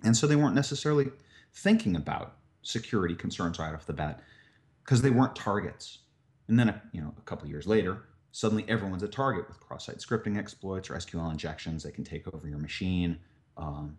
And 0.04 0.16
so 0.16 0.26
they 0.26 0.36
weren't 0.36 0.54
necessarily 0.54 1.10
thinking 1.52 1.96
about 1.96 2.36
security 2.62 3.14
concerns 3.14 3.58
right 3.58 3.74
off 3.74 3.86
the 3.86 3.92
bat 3.92 4.22
because 4.84 5.02
they 5.02 5.10
weren't 5.10 5.34
targets. 5.34 5.98
And 6.48 6.58
then, 6.58 6.80
you 6.92 7.00
know, 7.00 7.14
a 7.16 7.22
couple 7.22 7.48
years 7.48 7.66
later, 7.66 8.04
suddenly 8.32 8.64
everyone's 8.68 9.02
a 9.02 9.08
target 9.08 9.48
with 9.48 9.60
cross-site 9.60 9.98
scripting 9.98 10.36
exploits 10.36 10.90
or 10.90 10.94
SQL 10.94 11.30
injections. 11.30 11.82
They 11.82 11.90
can 11.90 12.04
take 12.04 12.32
over 12.32 12.46
your 12.46 12.58
machine. 12.58 13.18
Um, 13.56 13.96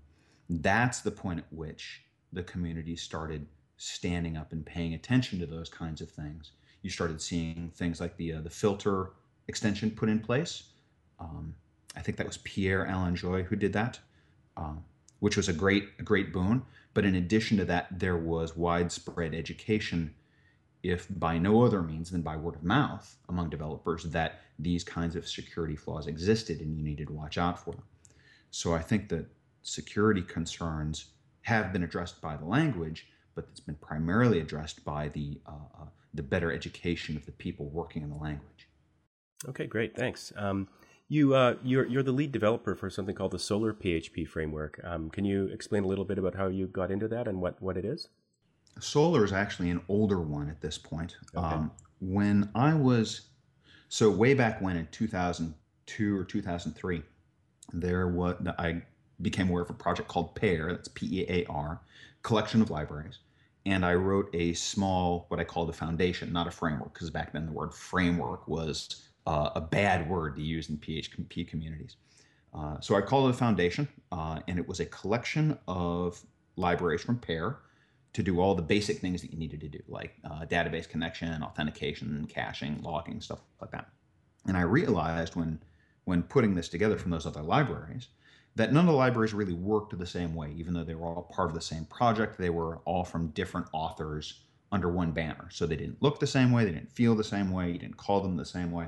that's 0.49 1.01
the 1.01 1.11
point 1.11 1.39
at 1.39 1.45
which 1.51 2.03
the 2.33 2.43
community 2.43 2.95
started 2.95 3.47
standing 3.77 4.37
up 4.37 4.51
and 4.51 4.65
paying 4.65 4.93
attention 4.93 5.39
to 5.39 5.45
those 5.45 5.69
kinds 5.69 6.01
of 6.01 6.11
things. 6.11 6.51
You 6.81 6.89
started 6.89 7.21
seeing 7.21 7.71
things 7.75 7.99
like 7.99 8.15
the 8.17 8.33
uh, 8.33 8.41
the 8.41 8.49
filter 8.49 9.11
extension 9.47 9.89
put 9.91 10.09
in 10.09 10.19
place. 10.19 10.63
Um, 11.19 11.55
I 11.95 12.01
think 12.01 12.17
that 12.17 12.27
was 12.27 12.37
Pierre-Alain 12.37 13.15
Joye 13.15 13.43
who 13.43 13.55
did 13.55 13.73
that, 13.73 13.99
uh, 14.57 14.75
which 15.19 15.37
was 15.37 15.49
a 15.49 15.53
great 15.53 15.89
a 15.97 16.03
great 16.03 16.31
boon. 16.31 16.63
But 16.93 17.05
in 17.05 17.15
addition 17.15 17.57
to 17.57 17.65
that, 17.65 17.87
there 17.91 18.17
was 18.17 18.55
widespread 18.55 19.33
education, 19.33 20.13
if 20.91 21.07
by 21.09 21.37
no 21.37 21.63
other 21.63 21.81
means 21.81 22.11
than 22.11 22.21
by 22.21 22.37
word 22.37 22.55
of 22.55 22.63
mouth 22.63 23.17
among 23.29 23.49
developers, 23.49 24.03
that 24.05 24.41
these 24.59 24.83
kinds 24.83 25.15
of 25.15 25.27
security 25.27 25.75
flaws 25.75 26.07
existed 26.07 26.61
and 26.61 26.75
you 26.75 26.83
needed 26.83 27.07
to 27.07 27.13
watch 27.13 27.37
out 27.37 27.63
for 27.63 27.71
them. 27.71 27.83
So 28.51 28.73
I 28.73 28.79
think 28.79 29.09
that 29.09 29.25
security 29.63 30.21
concerns 30.21 31.05
have 31.41 31.73
been 31.73 31.83
addressed 31.83 32.21
by 32.21 32.37
the 32.37 32.45
language, 32.45 33.07
but 33.35 33.47
it's 33.51 33.59
been 33.59 33.75
primarily 33.75 34.39
addressed 34.39 34.85
by 34.85 35.09
the 35.09 35.39
uh, 35.45 35.51
uh, 35.81 35.85
the 36.13 36.23
better 36.23 36.51
education 36.51 37.17
of 37.17 37.25
the 37.25 37.31
people 37.33 37.65
working 37.69 38.01
in 38.01 38.09
the 38.09 38.15
language. 38.15 38.69
Okay, 39.49 39.67
great. 39.67 39.95
Thanks. 39.95 40.31
Um, 40.37 40.69
you, 41.07 41.35
uh, 41.35 41.55
you're, 41.63 41.85
you're 41.85 42.03
the 42.03 42.11
lead 42.11 42.31
developer 42.31 42.73
for 42.73 42.89
something 42.89 43.15
called 43.15 43.31
the 43.31 43.39
Solar 43.39 43.73
PHP 43.73 44.27
framework. 44.27 44.79
Um, 44.83 45.09
can 45.09 45.25
you 45.25 45.47
explain 45.47 45.83
a 45.83 45.87
little 45.87 46.05
bit 46.05 46.17
about 46.17 46.35
how 46.35 46.47
you 46.47 46.67
got 46.67 46.89
into 46.89 47.07
that 47.09 47.27
and 47.27 47.41
what, 47.41 47.61
what 47.61 47.77
it 47.77 47.85
is? 47.85 48.07
Solar 48.79 49.23
is 49.23 49.31
actually 49.31 49.69
an 49.69 49.81
older 49.87 50.19
one 50.21 50.49
at 50.49 50.61
this 50.61 50.77
point. 50.77 51.17
Okay. 51.35 51.45
Um, 51.45 51.71
when 51.99 52.49
I 52.55 52.73
was, 52.73 53.21
so 53.89 54.09
way 54.09 54.33
back 54.33 54.61
when 54.61 54.75
in 54.75 54.87
2002 54.91 56.17
or 56.17 56.23
2003, 56.23 57.01
there 57.73 58.07
was, 58.07 58.35
I 58.59 58.81
became 59.21 59.49
aware 59.49 59.63
of 59.63 59.69
a 59.69 59.73
project 59.73 60.07
called 60.07 60.35
Pear, 60.35 60.71
that's 60.71 60.89
P 60.89 61.21
E 61.21 61.25
A 61.29 61.45
R, 61.45 61.79
collection 62.23 62.61
of 62.61 62.69
libraries. 62.69 63.19
And 63.65 63.83
I 63.83 63.95
wrote 63.95 64.29
a 64.33 64.53
small, 64.53 65.25
what 65.29 65.39
I 65.39 65.43
call 65.43 65.65
the 65.65 65.73
foundation, 65.73 66.31
not 66.31 66.47
a 66.47 66.51
framework, 66.51 66.93
because 66.93 67.09
back 67.09 67.33
then 67.33 67.47
the 67.47 67.51
word 67.51 67.73
framework 67.73 68.47
was 68.47 69.07
uh, 69.25 69.49
a 69.55 69.61
bad 69.61 70.07
word 70.07 70.35
to 70.35 70.41
use 70.41 70.69
in 70.69 70.77
PHP 70.77 71.47
communities. 71.47 71.95
Uh, 72.53 72.79
so 72.79 72.95
I 72.95 73.01
called 73.01 73.27
it 73.27 73.35
a 73.35 73.37
foundation, 73.37 73.87
uh, 74.11 74.39
and 74.47 74.59
it 74.59 74.67
was 74.67 74.79
a 74.79 74.85
collection 74.85 75.57
of 75.67 76.21
libraries 76.57 77.01
from 77.01 77.17
Pear 77.17 77.57
to 78.15 78.23
do 78.23 78.39
all 78.39 78.55
the 78.55 78.61
basic 78.61 78.99
things 78.99 79.21
that 79.21 79.31
you 79.31 79.37
needed 79.37 79.59
to 79.59 79.67
do, 79.67 79.79
like 79.89 80.15
uh, 80.23 80.45
database 80.45 80.87
connection, 80.87 81.43
authentication, 81.43 82.25
caching, 82.27 82.81
logging, 82.81 83.19
stuff 83.19 83.41
like 83.59 83.71
that. 83.71 83.89
And 84.47 84.55
I 84.55 84.61
realized 84.61 85.35
when 85.35 85.59
when 86.05 86.23
putting 86.23 86.55
this 86.55 86.69
together 86.69 86.97
from 86.97 87.11
those 87.11 87.25
other 87.25 87.41
libraries 87.41 88.07
that 88.55 88.71
none 88.71 88.85
of 88.85 88.91
the 88.91 88.97
libraries 88.97 89.33
really 89.33 89.53
worked 89.53 89.97
the 89.97 90.05
same 90.05 90.33
way, 90.33 90.53
even 90.55 90.73
though 90.73 90.83
they 90.83 90.95
were 90.95 91.07
all 91.07 91.23
part 91.23 91.49
of 91.49 91.55
the 91.55 91.61
same 91.61 91.83
project. 91.85 92.37
They 92.37 92.49
were 92.49 92.77
all 92.85 93.03
from 93.03 93.27
different 93.29 93.67
authors 93.73 94.45
under 94.71 94.89
one 94.89 95.11
banner. 95.11 95.49
So 95.51 95.65
they 95.65 95.75
didn't 95.75 96.01
look 96.01 96.19
the 96.19 96.27
same 96.27 96.51
way, 96.51 96.63
they 96.63 96.71
didn't 96.71 96.91
feel 96.91 97.15
the 97.15 97.23
same 97.23 97.51
way, 97.51 97.71
you 97.71 97.77
didn't 97.77 97.97
call 97.97 98.21
them 98.21 98.37
the 98.37 98.45
same 98.45 98.71
way. 98.71 98.87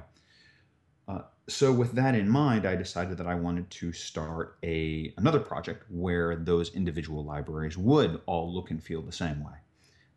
Uh, 1.08 1.22
so 1.48 1.72
with 1.72 1.94
that 1.94 2.16
in 2.16 2.30
mind, 2.30 2.66
I 2.66 2.76
decided 2.76 3.18
that 3.18 3.28
I 3.28 3.36
wanted 3.36 3.70
to 3.70 3.94
start 3.94 4.58
a 4.64 5.14
another 5.18 5.40
project 5.40 5.86
where 5.90 6.36
those 6.36 6.76
individual 6.76 7.24
libraries 7.24 7.78
would 7.78 8.22
all 8.26 8.54
look 8.54 8.72
and 8.72 8.84
feel 8.84 9.02
the 9.02 9.12
same 9.12 9.44
way. 9.44 9.54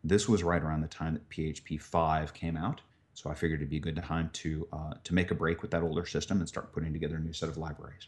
This 0.03 0.27
was 0.27 0.43
right 0.43 0.61
around 0.61 0.81
the 0.81 0.87
time 0.87 1.13
that 1.13 1.29
PHP 1.29 1.79
5 1.79 2.33
came 2.33 2.57
out, 2.57 2.81
so 3.13 3.29
I 3.29 3.35
figured 3.35 3.61
it'd 3.61 3.69
be 3.69 3.77
a 3.77 3.79
good 3.79 3.95
time 4.03 4.29
to 4.33 4.67
uh, 4.73 4.93
to 5.03 5.13
make 5.13 5.31
a 5.31 5.35
break 5.35 5.61
with 5.61 5.71
that 5.71 5.83
older 5.83 6.05
system 6.05 6.39
and 6.39 6.47
start 6.47 6.73
putting 6.73 6.91
together 6.91 7.15
a 7.15 7.19
new 7.19 7.33
set 7.33 7.47
of 7.47 7.57
libraries. 7.57 8.07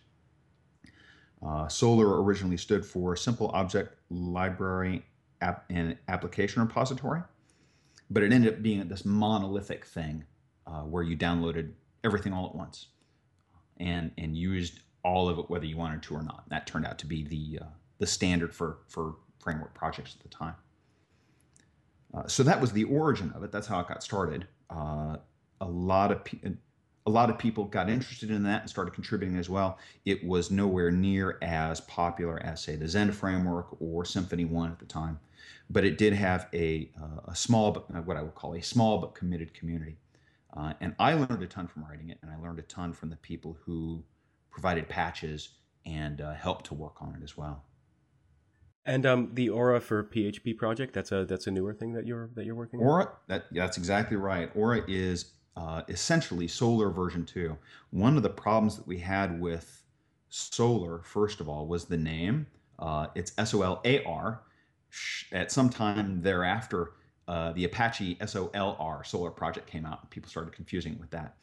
Uh, 1.45 1.67
Solar 1.67 2.21
originally 2.21 2.57
stood 2.57 2.85
for 2.85 3.15
Simple 3.15 3.49
Object 3.53 3.95
Library 4.09 5.05
App 5.41 5.65
and 5.69 5.97
Application 6.07 6.61
Repository, 6.61 7.21
but 8.09 8.23
it 8.23 8.33
ended 8.33 8.53
up 8.53 8.61
being 8.61 8.87
this 8.87 9.05
monolithic 9.05 9.85
thing 9.85 10.25
uh, 10.67 10.81
where 10.81 11.03
you 11.03 11.17
downloaded 11.17 11.71
everything 12.03 12.33
all 12.33 12.47
at 12.47 12.55
once 12.55 12.87
and 13.77 14.11
and 14.17 14.37
used 14.37 14.79
all 15.03 15.27
of 15.27 15.37
it 15.37 15.49
whether 15.49 15.65
you 15.65 15.77
wanted 15.77 16.01
to 16.03 16.15
or 16.15 16.23
not. 16.23 16.43
That 16.49 16.67
turned 16.67 16.85
out 16.85 16.97
to 16.99 17.05
be 17.05 17.23
the 17.23 17.63
uh, 17.63 17.69
the 17.99 18.07
standard 18.07 18.53
for 18.53 18.79
for 18.87 19.15
framework 19.39 19.73
projects 19.73 20.15
at 20.15 20.23
the 20.23 20.29
time. 20.29 20.55
Uh, 22.13 22.27
so 22.27 22.43
that 22.43 22.61
was 22.61 22.71
the 22.71 22.83
origin 22.85 23.31
of 23.35 23.43
it. 23.43 23.51
That's 23.51 23.67
how 23.67 23.79
it 23.79 23.87
got 23.87 24.03
started. 24.03 24.47
Uh, 24.69 25.17
a 25.61 25.67
lot 25.67 26.11
of 26.11 26.23
pe- 26.23 26.39
a 27.05 27.09
lot 27.09 27.29
of 27.29 27.37
people 27.37 27.65
got 27.65 27.89
interested 27.89 28.31
in 28.31 28.43
that 28.43 28.61
and 28.61 28.69
started 28.69 28.93
contributing 28.93 29.37
as 29.37 29.49
well. 29.49 29.77
It 30.05 30.25
was 30.25 30.51
nowhere 30.51 30.89
near 30.89 31.37
as 31.41 31.81
popular 31.81 32.41
as 32.41 32.61
say 32.61 32.75
the 32.75 32.87
Zend 32.87 33.13
framework 33.15 33.75
or 33.81 34.03
Symfony 34.03 34.47
One 34.47 34.71
at 34.71 34.79
the 34.79 34.85
time, 34.85 35.19
but 35.69 35.83
it 35.83 35.97
did 35.97 36.13
have 36.13 36.47
a 36.53 36.89
uh, 37.01 37.31
a 37.31 37.35
small 37.35 37.73
what 37.73 38.15
I 38.17 38.21
would 38.21 38.35
call 38.35 38.53
a 38.55 38.61
small 38.61 38.99
but 38.99 39.15
committed 39.15 39.53
community. 39.53 39.97
Uh, 40.55 40.73
and 40.81 40.95
I 40.99 41.13
learned 41.13 41.41
a 41.41 41.47
ton 41.47 41.67
from 41.67 41.83
writing 41.83 42.09
it, 42.09 42.19
and 42.21 42.31
I 42.31 42.37
learned 42.37 42.59
a 42.59 42.63
ton 42.63 42.93
from 42.93 43.09
the 43.09 43.15
people 43.15 43.57
who 43.65 44.03
provided 44.51 44.87
patches 44.87 45.49
and 45.85 46.21
uh, 46.21 46.33
helped 46.33 46.67
to 46.67 46.73
work 46.73 47.01
on 47.01 47.15
it 47.15 47.23
as 47.23 47.35
well. 47.35 47.63
And 48.85 49.05
um, 49.05 49.31
the 49.33 49.49
Aura 49.49 49.79
for 49.79 50.03
PHP 50.03 50.57
project 50.57 50.93
that's 50.93 51.11
a 51.11 51.25
that's 51.25 51.47
a 51.47 51.51
newer 51.51 51.73
thing 51.73 51.93
that 51.93 52.05
you're 52.05 52.29
that 52.35 52.45
you're 52.45 52.55
working 52.55 52.81
on. 52.81 52.85
Aura 52.85 53.09
that 53.27 53.45
that's 53.51 53.77
exactly 53.77 54.17
right. 54.17 54.51
Aura 54.55 54.83
is 54.87 55.31
uh, 55.55 55.83
essentially 55.87 56.47
Solar 56.47 56.89
version 56.89 57.25
two. 57.25 57.57
One 57.91 58.17
of 58.17 58.23
the 58.23 58.29
problems 58.29 58.75
that 58.75 58.85
we 58.85 58.99
had 58.99 59.39
with 59.39 59.83
Solar, 60.29 61.01
first 61.03 61.39
of 61.39 61.47
all, 61.47 61.65
was 61.67 61.85
the 61.85 61.97
name. 61.97 62.47
Uh, 62.77 63.07
it's 63.15 63.31
S 63.37 63.53
O 63.53 63.61
L 63.61 63.81
A 63.85 64.03
R. 64.03 64.41
At 65.31 65.51
some 65.51 65.69
time 65.69 66.21
thereafter, 66.21 66.91
uh, 67.27 67.53
the 67.53 67.65
Apache 67.65 68.15
SOLR 68.21 69.05
Solar 69.05 69.31
project 69.31 69.67
came 69.67 69.85
out, 69.85 70.01
and 70.01 70.09
people 70.09 70.29
started 70.29 70.53
confusing 70.53 70.93
it 70.93 70.99
with 70.99 71.11
that. 71.11 71.37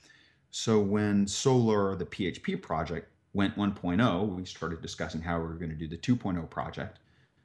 So 0.51 0.81
when 0.81 1.27
Solar, 1.27 1.97
the 1.97 2.07
PHP 2.07 2.61
project, 2.61 3.09
went 3.33 3.57
1.0, 3.57 4.37
we 4.37 4.45
started 4.45 4.83
discussing 4.83 5.21
how 5.21 5.39
we 5.39 5.45
were 5.45 5.55
going 5.55 5.71
to 5.71 5.77
do 5.77 5.87
the 5.87 5.97
2.0 5.97 6.51
project. 6.51 6.99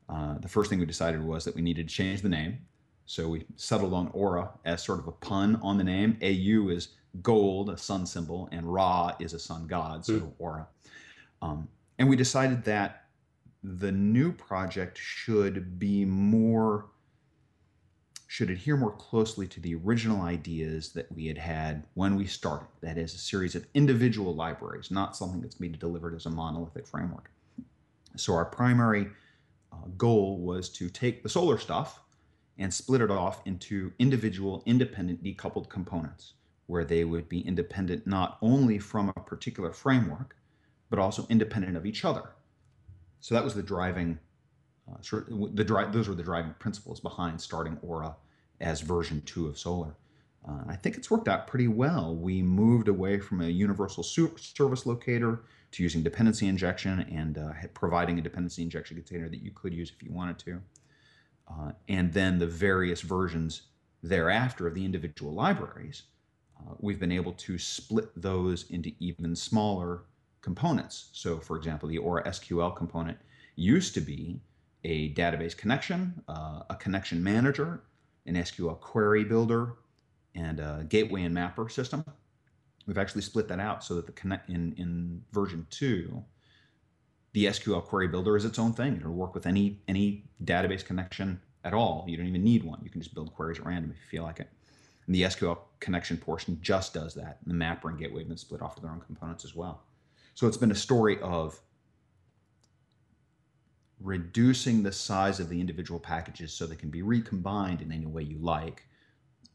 Uh, 0.09 0.37
the 0.39 0.47
first 0.47 0.69
thing 0.69 0.79
we 0.79 0.85
decided 0.85 1.23
was 1.23 1.45
that 1.45 1.55
we 1.55 1.61
needed 1.61 1.87
to 1.87 1.93
change 1.93 2.21
the 2.21 2.29
name. 2.29 2.59
So 3.05 3.29
we 3.29 3.45
settled 3.55 3.93
on 3.93 4.09
Aura 4.13 4.49
as 4.65 4.83
sort 4.83 4.99
of 4.99 5.07
a 5.07 5.11
pun 5.11 5.57
on 5.61 5.77
the 5.77 5.83
name. 5.83 6.17
AU 6.23 6.69
is 6.69 6.89
gold, 7.21 7.69
a 7.69 7.77
sun 7.77 8.05
symbol, 8.05 8.49
and 8.51 8.71
Ra 8.71 9.13
is 9.19 9.33
a 9.33 9.39
sun 9.39 9.67
god, 9.67 10.03
so 10.05 10.13
mm. 10.13 10.31
Aura. 10.39 10.67
Um, 11.41 11.67
and 11.99 12.09
we 12.09 12.15
decided 12.15 12.63
that 12.65 13.05
the 13.63 13.91
new 13.91 14.31
project 14.31 14.97
should 14.97 15.79
be 15.79 16.03
more 16.05 16.87
should 18.35 18.49
adhere 18.49 18.75
more 18.75 18.91
closely 18.91 19.47
to 19.47 19.61
the 19.61 19.73
original 19.75 20.21
ideas 20.21 20.91
that 20.91 21.09
we 21.09 21.25
had 21.25 21.37
had 21.37 21.81
when 21.93 22.17
we 22.17 22.25
started. 22.25 22.67
That 22.81 22.97
is, 22.97 23.13
a 23.13 23.17
series 23.17 23.55
of 23.55 23.65
individual 23.73 24.35
libraries, 24.35 24.91
not 24.91 25.15
something 25.15 25.39
that's 25.39 25.55
being 25.55 25.71
delivered 25.71 26.13
as 26.13 26.25
a 26.25 26.29
monolithic 26.29 26.85
framework. 26.85 27.31
So, 28.17 28.33
our 28.33 28.43
primary 28.43 29.07
uh, 29.71 29.87
goal 29.97 30.39
was 30.39 30.67
to 30.71 30.89
take 30.89 31.23
the 31.23 31.29
solar 31.29 31.57
stuff 31.57 32.01
and 32.57 32.73
split 32.73 32.99
it 32.99 33.09
off 33.09 33.41
into 33.45 33.93
individual, 33.99 34.63
independent, 34.65 35.23
decoupled 35.23 35.69
components, 35.69 36.33
where 36.67 36.83
they 36.83 37.05
would 37.05 37.29
be 37.29 37.39
independent 37.39 38.05
not 38.05 38.37
only 38.41 38.79
from 38.79 39.13
a 39.15 39.21
particular 39.21 39.71
framework, 39.71 40.35
but 40.89 40.99
also 40.99 41.25
independent 41.29 41.77
of 41.77 41.85
each 41.85 42.03
other. 42.03 42.31
So 43.21 43.33
that 43.33 43.45
was 43.45 43.55
the 43.55 43.63
driving, 43.63 44.19
uh, 44.91 45.01
sort 45.01 45.29
of 45.31 45.55
the 45.55 45.63
dri- 45.63 45.89
those 45.91 46.09
were 46.09 46.15
the 46.15 46.21
driving 46.21 46.53
principles 46.59 46.99
behind 46.99 47.39
starting 47.39 47.77
Aura 47.81 48.13
as 48.59 48.81
version 48.81 49.21
two 49.25 49.47
of 49.47 49.57
solar. 49.57 49.95
Uh, 50.47 50.63
I 50.67 50.75
think 50.75 50.95
it's 50.95 51.09
worked 51.09 51.27
out 51.27 51.47
pretty 51.47 51.67
well. 51.67 52.15
We 52.15 52.41
moved 52.41 52.87
away 52.87 53.19
from 53.19 53.41
a 53.41 53.47
universal 53.47 54.03
su- 54.03 54.35
service 54.37 54.85
locator 54.85 55.41
to 55.71 55.83
using 55.83 56.03
dependency 56.03 56.47
injection 56.47 57.01
and 57.11 57.37
uh, 57.37 57.51
providing 57.73 58.19
a 58.19 58.21
dependency 58.21 58.61
injection 58.61 58.95
container 58.95 59.27
that 59.27 59.41
you 59.41 59.51
could 59.51 59.73
use 59.73 59.91
if 59.95 60.03
you 60.03 60.11
wanted 60.11 60.37
to. 60.39 60.61
Uh, 61.47 61.71
and 61.89 62.13
then 62.13 62.37
the 62.37 62.47
various 62.47 63.01
versions 63.01 63.63
thereafter 64.03 64.67
of 64.67 64.75
the 64.75 64.85
individual 64.85 65.33
libraries, 65.33 66.03
uh, 66.59 66.73
we've 66.79 66.99
been 66.99 67.11
able 67.11 67.33
to 67.33 67.57
split 67.57 68.09
those 68.15 68.69
into 68.69 68.91
even 68.99 69.35
smaller 69.35 70.03
components. 70.41 71.09
So, 71.13 71.39
for 71.39 71.57
example, 71.57 71.89
the 71.89 71.97
Aura 71.97 72.23
SQL 72.23 72.75
component 72.75 73.17
used 73.55 73.93
to 73.95 74.01
be 74.01 74.39
a 74.83 75.13
database 75.15 75.57
connection, 75.57 76.21
uh, 76.27 76.61
a 76.69 76.75
connection 76.75 77.23
manager, 77.23 77.81
an 78.25 78.35
SQL 78.35 78.79
query 78.79 79.23
builder, 79.23 79.75
and 80.35 80.59
a 80.59 80.85
gateway 80.87 81.23
and 81.23 81.33
mapper 81.33 81.69
system. 81.69 82.03
We've 82.85 82.97
actually 82.97 83.21
split 83.21 83.47
that 83.47 83.59
out 83.59 83.83
so 83.83 83.95
that 83.95 84.05
the 84.05 84.11
connect 84.11 84.49
in, 84.49 84.73
in 84.77 85.23
version 85.31 85.65
two, 85.69 86.23
the 87.33 87.45
SQL 87.45 87.83
query 87.83 88.07
builder 88.07 88.37
is 88.37 88.45
its 88.45 88.59
own 88.59 88.73
thing. 88.73 88.97
It'll 88.97 89.11
work 89.11 89.33
with 89.33 89.47
any 89.47 89.81
any 89.87 90.25
database 90.43 90.85
connection 90.85 91.41
at 91.63 91.73
all. 91.73 92.05
You 92.07 92.17
don't 92.17 92.27
even 92.27 92.43
need 92.43 92.63
one. 92.63 92.79
You 92.83 92.89
can 92.89 93.01
just 93.01 93.15
build 93.15 93.33
queries 93.33 93.59
at 93.59 93.65
random 93.65 93.91
if 93.91 93.97
you 93.97 94.19
feel 94.19 94.23
like 94.23 94.39
it. 94.39 94.49
And 95.07 95.15
the 95.15 95.23
SQL 95.23 95.57
connection 95.79 96.17
portion 96.17 96.59
just 96.61 96.93
does 96.93 97.13
that. 97.15 97.39
And 97.41 97.49
the 97.49 97.55
mapper 97.55 97.89
and 97.89 97.97
gateway 97.97 98.21
have 98.21 98.27
been 98.27 98.37
split 98.37 98.61
off 98.61 98.75
to 98.75 98.81
their 98.81 98.91
own 98.91 99.01
components 99.01 99.45
as 99.45 99.55
well. 99.55 99.81
So 100.35 100.47
it's 100.47 100.57
been 100.57 100.71
a 100.71 100.75
story 100.75 101.19
of 101.21 101.59
reducing 103.99 104.83
the 104.83 104.91
size 104.91 105.39
of 105.39 105.49
the 105.49 105.59
individual 105.59 105.99
packages 105.99 106.53
so 106.53 106.65
they 106.65 106.75
can 106.75 106.89
be 106.89 107.01
recombined 107.01 107.81
in 107.81 107.91
any 107.91 108.05
way 108.05 108.23
you 108.23 108.37
like. 108.39 108.87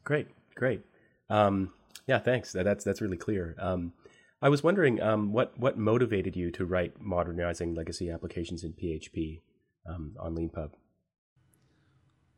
Great, 0.03 0.27
great. 0.55 0.81
Um, 1.29 1.71
yeah, 2.07 2.19
thanks. 2.19 2.51
That's 2.51 2.83
that's 2.83 3.01
really 3.01 3.17
clear. 3.17 3.55
Um, 3.59 3.93
I 4.41 4.49
was 4.49 4.63
wondering 4.63 5.01
um, 5.01 5.31
what 5.31 5.57
what 5.59 5.77
motivated 5.77 6.35
you 6.35 6.51
to 6.51 6.65
write 6.65 6.99
modernizing 6.99 7.75
legacy 7.75 8.09
applications 8.09 8.63
in 8.63 8.73
PHP 8.73 9.41
um, 9.87 10.15
on 10.19 10.35
LeanPub. 10.35 10.71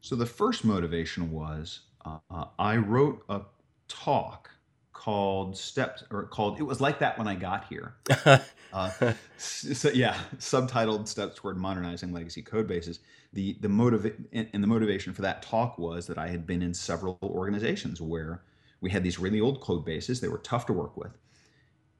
So 0.01 0.15
the 0.15 0.25
first 0.25 0.65
motivation 0.65 1.31
was 1.31 1.81
uh, 2.05 2.17
uh, 2.29 2.45
I 2.59 2.75
wrote 2.75 3.23
a 3.29 3.41
talk 3.87 4.49
called 4.93 5.57
steps 5.57 6.03
or 6.11 6.23
called 6.23 6.59
it 6.59 6.63
was 6.63 6.79
like 6.79 6.99
that 6.99 7.17
when 7.17 7.27
i 7.27 7.35
got 7.35 7.65
here. 7.65 7.95
Uh, 8.73 9.13
so 9.37 9.91
yeah 9.91 10.17
subtitled 10.39 11.07
steps 11.07 11.35
toward 11.35 11.57
modernizing 11.57 12.11
legacy 12.11 12.41
code 12.41 12.67
bases. 12.67 13.01
The 13.31 13.55
the 13.61 13.69
motive 13.69 14.11
and 14.31 14.49
the 14.51 14.65
motivation 14.65 15.13
for 15.13 15.21
that 15.21 15.43
talk 15.43 15.77
was 15.77 16.07
that 16.07 16.17
i 16.17 16.27
had 16.27 16.47
been 16.47 16.63
in 16.63 16.73
several 16.73 17.19
organizations 17.21 18.01
where 18.01 18.41
we 18.81 18.89
had 18.89 19.03
these 19.03 19.19
really 19.19 19.39
old 19.39 19.61
code 19.61 19.85
bases 19.85 20.19
they 20.21 20.27
were 20.27 20.39
tough 20.39 20.65
to 20.65 20.73
work 20.73 20.97
with. 20.97 21.15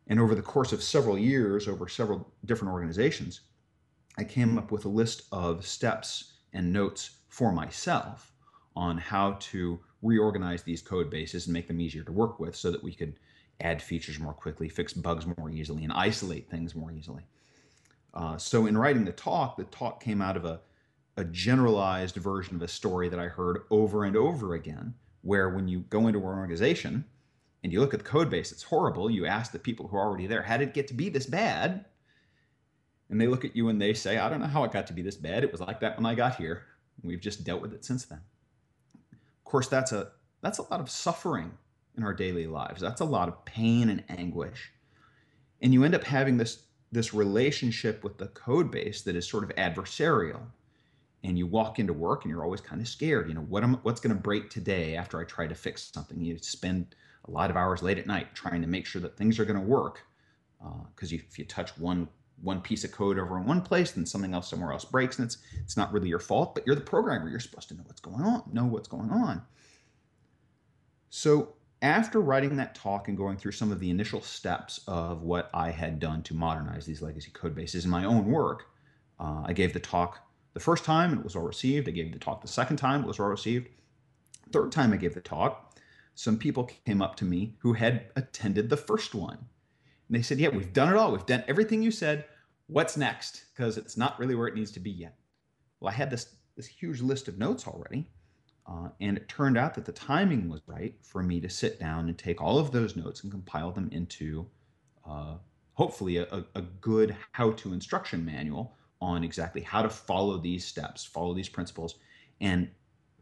And 0.07 0.19
over 0.19 0.33
the 0.33 0.41
course 0.41 0.73
of 0.73 0.81
several 0.81 1.15
years 1.15 1.67
over 1.67 1.87
several 1.87 2.33
different 2.45 2.73
organizations 2.73 3.41
i 4.17 4.23
came 4.23 4.57
up 4.57 4.71
with 4.71 4.85
a 4.85 4.89
list 4.89 5.27
of 5.31 5.67
steps 5.67 6.33
and 6.53 6.73
notes 6.73 7.17
for 7.27 7.51
myself 7.51 8.33
on 8.75 8.97
how 8.97 9.37
to 9.41 9.79
reorganize 10.03 10.61
these 10.63 10.81
code 10.81 11.09
bases 11.09 11.47
and 11.47 11.53
make 11.53 11.67
them 11.67 11.81
easier 11.81 12.03
to 12.03 12.11
work 12.11 12.39
with 12.39 12.55
so 12.55 12.69
that 12.69 12.83
we 12.83 12.93
could 12.93 13.15
add 13.61 13.81
features 13.81 14.19
more 14.19 14.33
quickly, 14.33 14.67
fix 14.69 14.93
bugs 14.93 15.25
more 15.37 15.49
easily, 15.49 15.83
and 15.83 15.93
isolate 15.93 16.49
things 16.49 16.75
more 16.75 16.91
easily. 16.91 17.23
Uh, 18.13 18.37
so 18.37 18.65
in 18.65 18.77
writing 18.77 19.05
the 19.05 19.11
talk, 19.11 19.57
the 19.57 19.63
talk 19.65 20.03
came 20.03 20.21
out 20.21 20.37
of 20.37 20.45
a, 20.45 20.59
a 21.17 21.23
generalized 21.23 22.15
version 22.15 22.55
of 22.55 22.61
a 22.61 22.67
story 22.67 23.09
that 23.09 23.19
I 23.19 23.27
heard 23.27 23.61
over 23.71 24.03
and 24.03 24.15
over 24.15 24.53
again, 24.53 24.93
where 25.21 25.49
when 25.49 25.67
you 25.67 25.79
go 25.89 26.07
into 26.07 26.19
an 26.19 26.25
organization 26.25 27.05
and 27.63 27.71
you 27.71 27.79
look 27.79 27.93
at 27.93 28.01
the 28.01 28.05
code 28.05 28.29
base, 28.29 28.51
it's 28.51 28.63
horrible. 28.63 29.09
You 29.09 29.25
ask 29.25 29.51
the 29.51 29.59
people 29.59 29.87
who 29.87 29.97
are 29.97 30.05
already 30.05 30.27
there, 30.27 30.43
how 30.43 30.57
did 30.57 30.69
it 30.69 30.73
get 30.73 30.87
to 30.89 30.93
be 30.93 31.09
this 31.09 31.25
bad? 31.25 31.85
And 33.09 33.21
they 33.21 33.27
look 33.27 33.45
at 33.45 33.55
you 33.55 33.69
and 33.69 33.81
they 33.81 33.93
say, 33.93 34.17
I 34.17 34.29
don't 34.29 34.41
know 34.41 34.47
how 34.47 34.63
it 34.63 34.71
got 34.71 34.87
to 34.87 34.93
be 34.93 35.01
this 35.01 35.15
bad. 35.15 35.43
It 35.43 35.51
was 35.51 35.61
like 35.61 35.79
that 35.79 35.95
when 35.97 36.05
I 36.05 36.15
got 36.15 36.35
here. 36.35 36.63
We've 37.03 37.21
just 37.21 37.43
dealt 37.43 37.61
with 37.61 37.73
it 37.73 37.85
since 37.85 38.05
then 38.05 38.21
course, 39.53 39.67
that's 39.67 39.91
a 39.91 40.09
that's 40.41 40.57
a 40.57 40.63
lot 40.63 40.81
of 40.81 40.89
suffering 40.89 41.51
in 41.95 42.03
our 42.03 42.13
daily 42.13 42.47
lives. 42.47 42.81
That's 42.81 43.01
a 43.01 43.05
lot 43.05 43.27
of 43.27 43.45
pain 43.45 43.87
and 43.87 44.03
anguish. 44.09 44.71
And 45.61 45.71
you 45.71 45.83
end 45.83 45.93
up 45.93 46.03
having 46.03 46.37
this 46.37 46.63
this 46.91 47.13
relationship 47.13 48.03
with 48.03 48.17
the 48.17 48.27
code 48.27 48.71
base 48.71 49.03
that 49.03 49.15
is 49.15 49.29
sort 49.29 49.43
of 49.43 49.51
adversarial. 49.55 50.41
And 51.23 51.37
you 51.37 51.45
walk 51.45 51.77
into 51.77 51.93
work 51.93 52.23
and 52.23 52.31
you're 52.31 52.43
always 52.43 52.61
kind 52.61 52.81
of 52.81 52.87
scared. 52.87 53.29
You 53.29 53.35
know, 53.35 53.41
what 53.41 53.63
am 53.63 53.75
what's 53.83 54.01
going 54.01 54.15
to 54.15 54.21
break 54.21 54.49
today 54.49 54.95
after 54.95 55.21
I 55.21 55.23
try 55.23 55.45
to 55.45 55.55
fix 55.55 55.91
something? 55.93 56.19
You 56.19 56.39
spend 56.39 56.95
a 57.25 57.31
lot 57.31 57.51
of 57.51 57.55
hours 57.55 57.83
late 57.83 57.99
at 57.99 58.07
night 58.07 58.33
trying 58.33 58.61
to 58.61 58.67
make 58.67 58.87
sure 58.87 59.01
that 59.03 59.15
things 59.15 59.37
are 59.37 59.45
going 59.45 59.59
to 59.59 59.65
work. 59.65 60.01
Because 60.95 61.13
uh, 61.13 61.17
if 61.17 61.37
you 61.37 61.45
touch 61.45 61.77
one 61.77 62.07
one 62.43 62.61
piece 62.61 62.83
of 62.83 62.91
code 62.91 63.17
over 63.17 63.37
in 63.37 63.45
one 63.45 63.61
place, 63.61 63.91
then 63.91 64.05
something 64.05 64.33
else 64.33 64.49
somewhere 64.49 64.71
else 64.71 64.85
breaks, 64.85 65.17
and 65.17 65.25
it's 65.25 65.37
it's 65.61 65.77
not 65.77 65.91
really 65.91 66.09
your 66.09 66.19
fault, 66.19 66.53
but 66.53 66.65
you're 66.67 66.75
the 66.75 66.81
programmer. 66.81 67.29
You're 67.29 67.39
supposed 67.39 67.69
to 67.69 67.75
know 67.75 67.83
what's 67.85 68.01
going 68.01 68.21
on, 68.21 68.43
know 68.51 68.65
what's 68.65 68.87
going 68.87 69.09
on. 69.09 69.41
So 71.09 71.53
after 71.81 72.19
writing 72.21 72.57
that 72.57 72.75
talk 72.75 73.07
and 73.07 73.17
going 73.17 73.37
through 73.37 73.51
some 73.51 73.71
of 73.71 73.79
the 73.79 73.89
initial 73.89 74.21
steps 74.21 74.81
of 74.87 75.21
what 75.21 75.49
I 75.53 75.69
had 75.69 75.99
done 75.99 76.23
to 76.23 76.33
modernize 76.33 76.85
these 76.85 77.01
legacy 77.01 77.31
code 77.31 77.55
bases 77.55 77.85
in 77.85 77.91
my 77.91 78.05
own 78.05 78.25
work, 78.25 78.65
uh, 79.19 79.43
I 79.45 79.53
gave 79.53 79.73
the 79.73 79.79
talk 79.79 80.19
the 80.53 80.59
first 80.59 80.85
time 80.85 81.11
and 81.11 81.19
it 81.19 81.23
was 81.23 81.35
well 81.35 81.45
received. 81.45 81.87
I 81.87 81.91
gave 81.91 82.11
the 82.11 82.19
talk 82.19 82.41
the 82.41 82.47
second 82.47 82.77
time, 82.77 83.01
it 83.01 83.07
was 83.07 83.19
well 83.19 83.27
received. 83.27 83.67
Third 84.51 84.71
time 84.71 84.93
I 84.93 84.97
gave 84.97 85.13
the 85.13 85.21
talk, 85.21 85.77
some 86.15 86.37
people 86.37 86.69
came 86.85 87.01
up 87.01 87.15
to 87.17 87.25
me 87.25 87.55
who 87.59 87.73
had 87.73 88.05
attended 88.15 88.69
the 88.69 88.77
first 88.77 89.15
one. 89.15 89.37
And 90.07 90.17
they 90.17 90.21
said, 90.21 90.39
Yeah, 90.39 90.49
we've 90.49 90.73
done 90.73 90.89
it 90.89 90.97
all. 90.97 91.11
We've 91.11 91.25
done 91.25 91.43
everything 91.47 91.81
you 91.81 91.91
said 91.91 92.25
what's 92.73 92.97
next? 92.97 93.45
Because 93.53 93.77
it's 93.77 93.95
not 93.95 94.19
really 94.19 94.35
where 94.35 94.47
it 94.47 94.55
needs 94.55 94.71
to 94.71 94.79
be 94.79 94.89
yet. 94.89 95.15
Well, 95.79 95.91
I 95.91 95.95
had 95.95 96.09
this 96.09 96.35
this 96.55 96.67
huge 96.67 97.01
list 97.01 97.27
of 97.27 97.39
notes 97.39 97.67
already, 97.67 98.07
uh, 98.67 98.89
and 99.01 99.17
it 99.17 99.27
turned 99.27 99.57
out 99.57 99.73
that 99.73 99.85
the 99.85 99.91
timing 99.91 100.49
was 100.49 100.61
right 100.67 100.93
for 101.01 101.23
me 101.23 101.41
to 101.41 101.49
sit 101.49 101.79
down 101.79 102.07
and 102.07 102.17
take 102.17 102.41
all 102.41 102.59
of 102.59 102.71
those 102.71 102.95
notes 102.95 103.23
and 103.23 103.31
compile 103.31 103.71
them 103.71 103.89
into 103.91 104.45
uh, 105.07 105.35
hopefully 105.73 106.17
a, 106.17 106.45
a 106.53 106.61
good 106.61 107.15
how-to 107.31 107.73
instruction 107.73 108.23
manual 108.23 108.75
on 109.01 109.23
exactly 109.23 109.61
how 109.61 109.81
to 109.81 109.89
follow 109.89 110.37
these 110.37 110.63
steps, 110.63 111.03
follow 111.03 111.33
these 111.33 111.49
principles, 111.49 111.95
and 112.39 112.69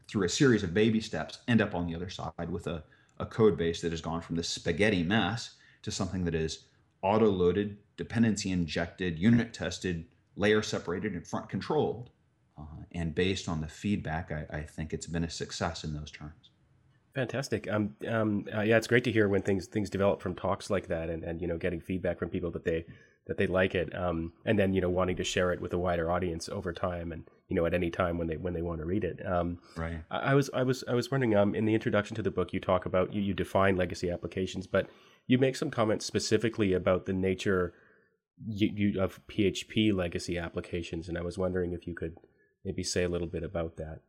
through 0.08 0.26
a 0.26 0.28
series 0.28 0.62
of 0.62 0.74
baby 0.74 1.00
steps, 1.00 1.38
end 1.48 1.62
up 1.62 1.74
on 1.74 1.86
the 1.86 1.94
other 1.94 2.10
side 2.10 2.50
with 2.50 2.66
a, 2.66 2.84
a 3.18 3.24
code 3.24 3.56
base 3.56 3.80
that 3.80 3.92
has 3.92 4.02
gone 4.02 4.20
from 4.20 4.36
this 4.36 4.48
spaghetti 4.48 5.02
mess 5.02 5.54
to 5.80 5.90
something 5.90 6.22
that 6.24 6.34
is 6.34 6.64
auto-loaded, 7.02 7.78
dependency 7.96 8.50
injected, 8.50 9.18
unit 9.18 9.52
tested, 9.52 10.06
layer 10.36 10.62
separated, 10.62 11.14
and 11.14 11.26
front 11.26 11.48
controlled. 11.48 12.10
Uh, 12.58 12.84
and 12.92 13.14
based 13.14 13.48
on 13.48 13.60
the 13.60 13.68
feedback, 13.68 14.30
I, 14.30 14.58
I, 14.58 14.62
think 14.62 14.92
it's 14.92 15.06
been 15.06 15.24
a 15.24 15.30
success 15.30 15.84
in 15.84 15.94
those 15.94 16.10
terms. 16.10 16.50
Fantastic. 17.14 17.70
Um, 17.70 17.96
um, 18.06 18.46
uh, 18.54 18.60
yeah, 18.60 18.76
it's 18.76 18.86
great 18.86 19.04
to 19.04 19.12
hear 19.12 19.28
when 19.28 19.42
things 19.42 19.66
things 19.66 19.90
develop 19.90 20.20
from 20.20 20.34
talks 20.34 20.70
like 20.70 20.86
that, 20.88 21.10
and, 21.10 21.24
and 21.24 21.40
you 21.40 21.48
know, 21.48 21.58
getting 21.58 21.80
feedback 21.80 22.18
from 22.18 22.28
people 22.28 22.50
that 22.52 22.64
they 22.64 22.84
that 23.26 23.36
they 23.36 23.46
like 23.46 23.74
it, 23.74 23.94
um, 23.94 24.32
and 24.44 24.58
then 24.58 24.72
you 24.72 24.80
know, 24.80 24.90
wanting 24.90 25.16
to 25.16 25.24
share 25.24 25.52
it 25.52 25.60
with 25.60 25.72
a 25.72 25.78
wider 25.78 26.10
audience 26.10 26.48
over 26.48 26.72
time, 26.72 27.12
and 27.12 27.24
you 27.48 27.56
know, 27.56 27.66
at 27.66 27.74
any 27.74 27.90
time 27.90 28.18
when 28.18 28.26
they 28.26 28.36
when 28.36 28.54
they 28.54 28.62
want 28.62 28.80
to 28.80 28.86
read 28.86 29.04
it. 29.04 29.24
Um, 29.26 29.58
right. 29.76 30.02
I, 30.10 30.18
I, 30.18 30.34
was 30.34 30.50
I 30.54 30.62
was 30.62 30.82
I 30.88 30.94
was 30.94 31.10
wondering. 31.10 31.36
Um, 31.36 31.54
in 31.54 31.64
the 31.64 31.74
introduction 31.74 32.16
to 32.16 32.22
the 32.22 32.30
book, 32.30 32.52
you 32.52 32.60
talk 32.60 32.86
about 32.86 33.12
you 33.12 33.20
you 33.20 33.34
define 33.34 33.76
legacy 33.76 34.10
applications, 34.10 34.66
but 34.66 34.88
you 35.26 35.38
make 35.38 35.56
some 35.56 35.70
comments 35.70 36.04
specifically 36.04 36.72
about 36.72 37.06
the 37.06 37.12
nature 37.12 37.74
you, 38.46 38.70
you, 38.74 39.00
of 39.00 39.20
PHP 39.28 39.94
legacy 39.94 40.38
applications, 40.38 41.08
and 41.08 41.16
I 41.16 41.22
was 41.22 41.38
wondering 41.38 41.72
if 41.72 41.86
you 41.86 41.94
could 41.94 42.16
maybe 42.64 42.82
say 42.82 43.04
a 43.04 43.08
little 43.08 43.28
bit 43.28 43.42
about 43.42 43.76
that. 43.76 44.00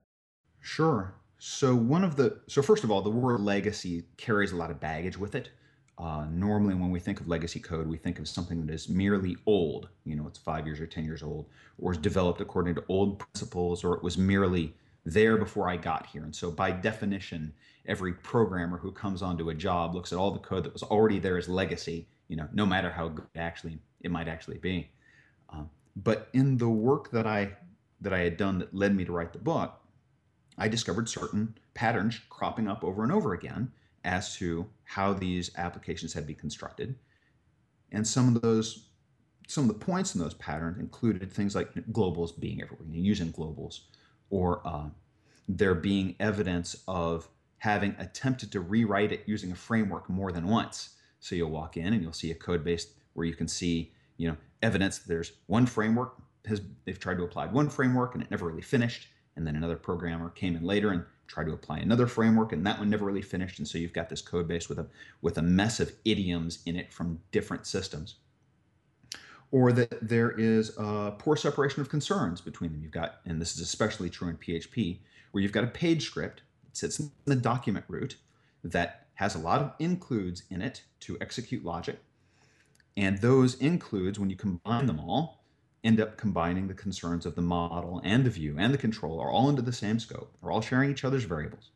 Sure. 0.60 1.16
So 1.38 1.76
one 1.76 2.04
of 2.04 2.16
the 2.16 2.40
so 2.48 2.62
first 2.62 2.84
of 2.84 2.92
all, 2.92 3.02
the 3.02 3.10
word 3.10 3.42
legacy 3.42 4.06
carries 4.18 4.52
a 4.52 4.56
lot 4.56 4.72
of 4.72 4.80
baggage 4.80 5.18
with 5.18 5.36
it. 5.36 5.50
Uh, 5.98 6.26
normally, 6.32 6.74
when 6.74 6.90
we 6.90 7.00
think 7.00 7.20
of 7.20 7.28
legacy 7.28 7.60
code, 7.60 7.88
we 7.88 7.98
think 7.98 8.18
of 8.18 8.28
something 8.28 8.66
that 8.66 8.74
is 8.74 8.90
merely 8.90 9.38
old. 9.46 9.90
You 10.06 10.16
know, 10.16 10.26
it's 10.28 10.40
five 10.40 10.66
years 10.66 10.80
or 10.80 10.88
ten 10.88 11.06
years 11.06 11.22
old, 11.22 11.46
or 11.78 11.92
is 11.92 11.98
developed 12.00 12.42
according 12.42 12.76
to 12.76 12.84
old 12.90 13.20
principles, 13.20 13.84
or 13.84 13.96
it 13.96 14.04
was 14.04 14.18
merely 14.18 14.74
there 15.06 15.38
before 15.38 15.70
I 15.70 15.78
got 15.78 16.08
here. 16.08 16.24
And 16.24 16.36
so, 16.36 16.50
by 16.50 16.72
definition, 16.72 17.54
every 17.86 18.14
programmer 18.14 18.78
who 18.78 18.92
comes 18.92 19.22
onto 19.22 19.50
a 19.50 19.54
job 19.54 19.94
looks 19.94 20.12
at 20.12 20.18
all 20.18 20.32
the 20.32 20.40
code 20.40 20.64
that 20.64 20.74
was 20.74 20.84
already 20.84 21.20
there 21.20 21.38
as 21.38 21.48
legacy, 21.48 22.08
you 22.28 22.38
know, 22.38 22.48
no 22.54 22.66
matter 22.66 22.90
how 22.90 23.10
good 23.10 23.28
actually 23.36 23.78
it 24.02 24.10
might 24.10 24.28
actually 24.28 24.58
be. 24.58 24.90
Um, 25.50 25.70
but 25.96 26.30
in 26.34 26.58
the 26.58 26.70
work 26.70 27.12
that 27.12 27.28
I 27.28 27.52
that 28.02 28.14
I 28.14 28.20
had 28.20 28.38
done 28.38 28.58
that 28.60 28.74
led 28.74 28.96
me 28.96 29.06
to 29.06 29.12
write 29.12 29.32
the 29.32 29.40
book, 29.40 29.80
I 30.58 30.68
discovered 30.68 31.08
certain 31.08 31.56
patterns 31.76 32.20
cropping 32.30 32.68
up 32.68 32.84
over 32.84 33.04
and 33.04 33.12
over 33.12 33.34
again 33.34 33.72
as 34.04 34.36
to 34.38 34.68
how 34.84 35.14
these 35.14 35.52
applications 35.58 36.14
had 36.14 36.28
been 36.28 36.36
constructed. 36.36 36.96
And 37.92 38.08
some 38.08 38.36
of 38.36 38.42
those 38.42 38.90
some 39.48 39.66
of 39.66 39.68
the 39.68 39.86
points 39.86 40.16
in 40.16 40.22
those 40.22 40.34
patterns 40.36 40.80
included 40.80 41.32
things 41.32 41.54
like 41.54 41.74
globals 41.92 42.40
being 42.40 42.62
everywhere, 42.62 42.88
using 42.90 43.32
globals, 43.34 43.82
or 44.30 44.66
uh, 44.66 44.86
there 45.50 45.76
being 45.76 46.16
evidence 46.20 46.78
of 46.88 47.28
having 47.58 47.96
attempted 48.00 48.52
to 48.52 48.62
rewrite 48.62 49.12
it 49.12 49.24
using 49.26 49.52
a 49.52 49.56
framework 49.56 50.10
more 50.10 50.32
than 50.32 50.48
once. 50.48 50.96
So 51.20 51.36
you'll 51.36 51.50
walk 51.50 51.78
in 51.78 51.94
and 51.94 52.02
you'll 52.02 52.14
see 52.14 52.32
a 52.32 52.36
code 52.36 52.64
base 52.64 52.88
where 53.14 53.26
you 53.26 53.36
can 53.36 53.48
see, 53.48 53.92
you 54.18 54.28
know, 54.28 54.38
evidence 54.62 55.00
that 55.00 55.08
there's 55.08 55.34
one 55.48 55.66
framework 55.66 56.16
has 56.46 56.62
they've 56.86 57.00
tried 57.00 57.18
to 57.18 57.24
apply 57.24 57.48
one 57.48 57.70
framework 57.70 58.16
and 58.16 58.24
it 58.24 58.32
never 58.32 58.48
really 58.48 58.62
finished, 58.62 59.08
and 59.36 59.48
then 59.48 59.56
another 59.56 59.78
programmer 59.78 60.30
came 60.30 60.56
in 60.56 60.64
later 60.64 60.92
and 60.92 61.04
tried 61.28 61.46
to 61.46 61.54
apply 61.54 61.80
another 61.80 62.08
framework 62.08 62.52
and 62.52 62.66
that 62.66 62.80
one 62.80 62.90
never 62.90 63.06
really 63.06 63.22
finished, 63.22 63.60
and 63.60 63.68
so 63.68 63.78
you've 63.78 63.94
got 63.94 64.10
this 64.10 64.22
code 64.22 64.48
base 64.48 64.70
with 64.70 64.80
a 64.80 64.88
with 65.22 65.38
a 65.38 65.42
mess 65.42 65.80
of 65.80 65.94
idioms 66.06 66.60
in 66.66 66.76
it 66.76 66.92
from 66.92 67.20
different 67.32 67.66
systems 67.66 68.16
or 69.54 69.72
that 69.72 69.96
there 70.02 70.32
is 70.32 70.76
a 70.80 71.14
poor 71.20 71.38
separation 71.38 71.80
of 71.80 71.88
concerns 71.88 72.42
between 72.42 72.72
them. 72.72 72.82
You've 72.82 72.92
got, 72.92 73.20
and 73.28 73.40
this 73.40 73.54
is 73.54 73.62
especially 73.62 74.10
true 74.10 74.28
in 74.28 74.36
PHP, 74.36 74.98
where 75.30 75.44
you've 75.44 75.52
got 75.52 75.64
a 75.64 75.68
page 75.68 76.08
script 76.08 76.42
that 76.66 76.76
sits 76.76 77.00
in 77.00 77.12
the 77.26 77.36
document 77.36 77.86
root 77.88 78.18
that 78.64 79.06
has 79.14 79.36
a 79.36 79.40
lot 79.40 79.62
of 79.62 79.74
includes 79.78 80.42
in 80.50 80.64
it 80.64 80.82
to 81.02 81.20
execute 81.22 81.64
logic. 81.64 82.00
And 82.98 83.20
those 83.20 83.54
includes, 83.56 84.18
when 84.18 84.32
you 84.32 84.36
combine 84.36 84.88
them 84.88 85.00
all, 85.00 85.43
end 85.84 86.00
up 86.00 86.18
combining 86.18 86.68
the 86.68 86.74
concerns 86.74 87.26
of 87.26 87.36
the 87.36 87.42
model 87.42 88.02
and 88.04 88.26
the 88.26 88.30
view 88.30 88.56
and 88.58 88.74
the 88.74 88.78
controller 88.78 89.30
all 89.30 89.50
into 89.50 89.62
the 89.62 89.74
same 89.74 90.00
scope. 90.00 90.34
They're 90.42 90.52
all 90.52 90.62
sharing 90.62 90.92
each 90.92 91.04
other's 91.04 91.26
variables. 91.26 91.72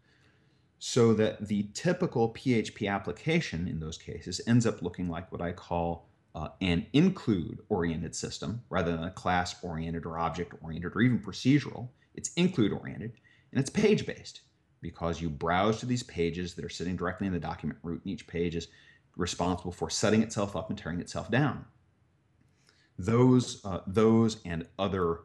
So 0.79 1.13
that 1.15 1.47
the 1.47 1.67
typical 1.73 2.33
PHP 2.33 2.89
application 2.89 3.67
in 3.67 3.79
those 3.79 3.97
cases 3.97 4.39
ends 4.47 4.65
up 4.65 4.81
looking 4.81 5.09
like 5.09 5.31
what 5.31 5.41
I 5.41 5.51
call 5.51 6.07
uh, 6.35 6.49
an 6.61 6.85
include 6.93 7.59
oriented 7.67 8.15
system 8.15 8.61
rather 8.69 8.91
than 8.91 9.05
a 9.05 9.11
class 9.11 9.55
oriented 9.63 10.05
or 10.05 10.19
object 10.19 10.53
oriented 10.61 10.95
or 10.95 11.01
even 11.01 11.19
procedural. 11.19 11.89
It's 12.13 12.31
include 12.33 12.71
oriented 12.73 13.13
and 13.51 13.59
it's 13.59 13.69
page 13.69 14.05
based 14.05 14.41
because 14.81 15.19
you 15.19 15.29
browse 15.29 15.79
to 15.79 15.85
these 15.85 16.03
pages 16.03 16.53
that 16.53 16.63
are 16.63 16.69
sitting 16.69 16.95
directly 16.95 17.27
in 17.27 17.33
the 17.33 17.39
document 17.39 17.79
root, 17.81 18.01
and 18.03 18.13
each 18.13 18.27
page 18.27 18.55
is 18.55 18.67
responsible 19.15 19.71
for 19.71 19.89
setting 19.89 20.21
itself 20.21 20.55
up 20.55 20.69
and 20.69 20.77
tearing 20.77 20.99
itself 20.99 21.31
down. 21.31 21.65
Those, 22.97 23.63
uh, 23.63 23.81
those 23.87 24.37
and 24.45 24.67
other 24.79 25.19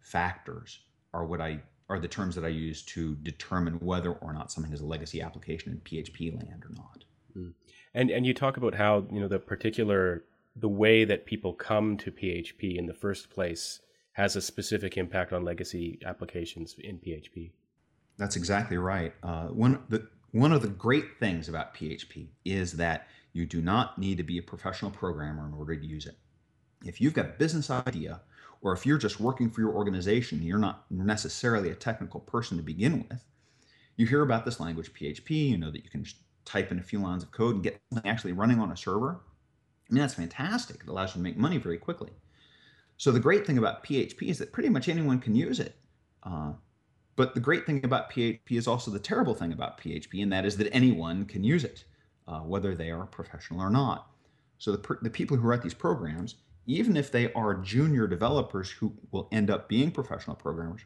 factors 0.00 0.80
are 1.14 1.24
what 1.24 1.40
I 1.40 1.62
are 1.88 1.98
the 1.98 2.08
terms 2.08 2.34
that 2.34 2.44
I 2.44 2.48
use 2.48 2.82
to 2.84 3.14
determine 3.16 3.74
whether 3.74 4.12
or 4.12 4.32
not 4.32 4.50
something 4.50 4.72
is 4.72 4.80
a 4.80 4.86
legacy 4.86 5.20
application 5.20 5.72
in 5.72 5.78
PHP 5.80 6.34
land 6.34 6.64
or 6.64 6.74
not. 6.74 7.04
Mm. 7.36 7.52
And 7.94 8.10
and 8.10 8.26
you 8.26 8.34
talk 8.34 8.56
about 8.56 8.74
how 8.74 9.06
you 9.10 9.20
know 9.20 9.28
the 9.28 9.38
particular 9.38 10.24
the 10.56 10.68
way 10.68 11.04
that 11.04 11.26
people 11.26 11.52
come 11.52 11.96
to 11.98 12.10
PHP 12.10 12.76
in 12.76 12.86
the 12.86 12.94
first 12.94 13.30
place 13.30 13.80
has 14.12 14.36
a 14.36 14.42
specific 14.42 14.96
impact 14.96 15.32
on 15.32 15.44
legacy 15.44 15.98
applications 16.04 16.76
in 16.78 16.98
PHP. 16.98 17.52
That's 18.18 18.36
exactly 18.36 18.76
right. 18.76 19.14
Uh, 19.22 19.48
one 19.48 19.82
the 19.88 20.08
one 20.30 20.52
of 20.52 20.62
the 20.62 20.68
great 20.68 21.18
things 21.20 21.48
about 21.48 21.74
PHP 21.74 22.28
is 22.44 22.72
that 22.72 23.08
you 23.34 23.46
do 23.46 23.60
not 23.60 23.98
need 23.98 24.16
to 24.16 24.22
be 24.22 24.38
a 24.38 24.42
professional 24.42 24.90
programmer 24.90 25.46
in 25.46 25.54
order 25.54 25.76
to 25.76 25.86
use 25.86 26.06
it. 26.06 26.16
If 26.84 27.00
you've 27.00 27.14
got 27.14 27.26
a 27.26 27.30
business 27.38 27.70
idea, 27.70 28.20
or 28.60 28.72
if 28.72 28.86
you're 28.86 28.98
just 28.98 29.20
working 29.20 29.50
for 29.50 29.60
your 29.60 29.72
organization, 29.72 30.42
you're 30.42 30.58
not 30.58 30.84
necessarily 30.90 31.70
a 31.70 31.74
technical 31.74 32.20
person 32.20 32.56
to 32.56 32.62
begin 32.62 33.06
with. 33.08 33.24
You 33.96 34.06
hear 34.06 34.22
about 34.22 34.44
this 34.44 34.60
language 34.60 34.92
PHP, 34.92 35.50
you 35.50 35.58
know 35.58 35.70
that 35.70 35.84
you 35.84 35.90
can 35.90 36.04
type 36.44 36.72
in 36.72 36.78
a 36.78 36.82
few 36.82 37.00
lines 37.00 37.22
of 37.22 37.30
code 37.32 37.54
and 37.54 37.64
get 37.64 37.80
something 37.90 38.10
actually 38.10 38.32
running 38.32 38.58
on 38.58 38.72
a 38.72 38.76
server 38.76 39.20
I 39.92 39.94
mean, 39.94 40.00
that's 40.00 40.14
fantastic. 40.14 40.80
It 40.82 40.88
allows 40.88 41.10
you 41.10 41.18
to 41.18 41.22
make 41.22 41.36
money 41.36 41.58
very 41.58 41.76
quickly. 41.76 42.08
So 42.96 43.12
the 43.12 43.20
great 43.20 43.46
thing 43.46 43.58
about 43.58 43.84
PHP 43.84 44.22
is 44.28 44.38
that 44.38 44.50
pretty 44.50 44.70
much 44.70 44.88
anyone 44.88 45.18
can 45.18 45.34
use 45.34 45.60
it. 45.60 45.76
Uh, 46.22 46.52
but 47.14 47.34
the 47.34 47.40
great 47.40 47.66
thing 47.66 47.84
about 47.84 48.10
PHP 48.10 48.52
is 48.52 48.66
also 48.66 48.90
the 48.90 48.98
terrible 48.98 49.34
thing 49.34 49.52
about 49.52 49.78
PHP, 49.78 50.22
and 50.22 50.32
that 50.32 50.46
is 50.46 50.56
that 50.56 50.74
anyone 50.74 51.26
can 51.26 51.44
use 51.44 51.62
it, 51.62 51.84
uh, 52.26 52.38
whether 52.38 52.74
they 52.74 52.90
are 52.90 53.04
professional 53.04 53.60
or 53.60 53.68
not. 53.68 54.10
So 54.56 54.72
the, 54.72 54.98
the 55.02 55.10
people 55.10 55.36
who 55.36 55.46
write 55.46 55.60
these 55.60 55.74
programs, 55.74 56.36
even 56.66 56.96
if 56.96 57.10
they 57.10 57.32
are 57.32 57.54
junior 57.54 58.06
developers 58.06 58.70
who 58.70 58.94
will 59.10 59.28
end 59.32 59.50
up 59.50 59.68
being 59.68 59.90
professional 59.90 60.36
programmers, 60.36 60.82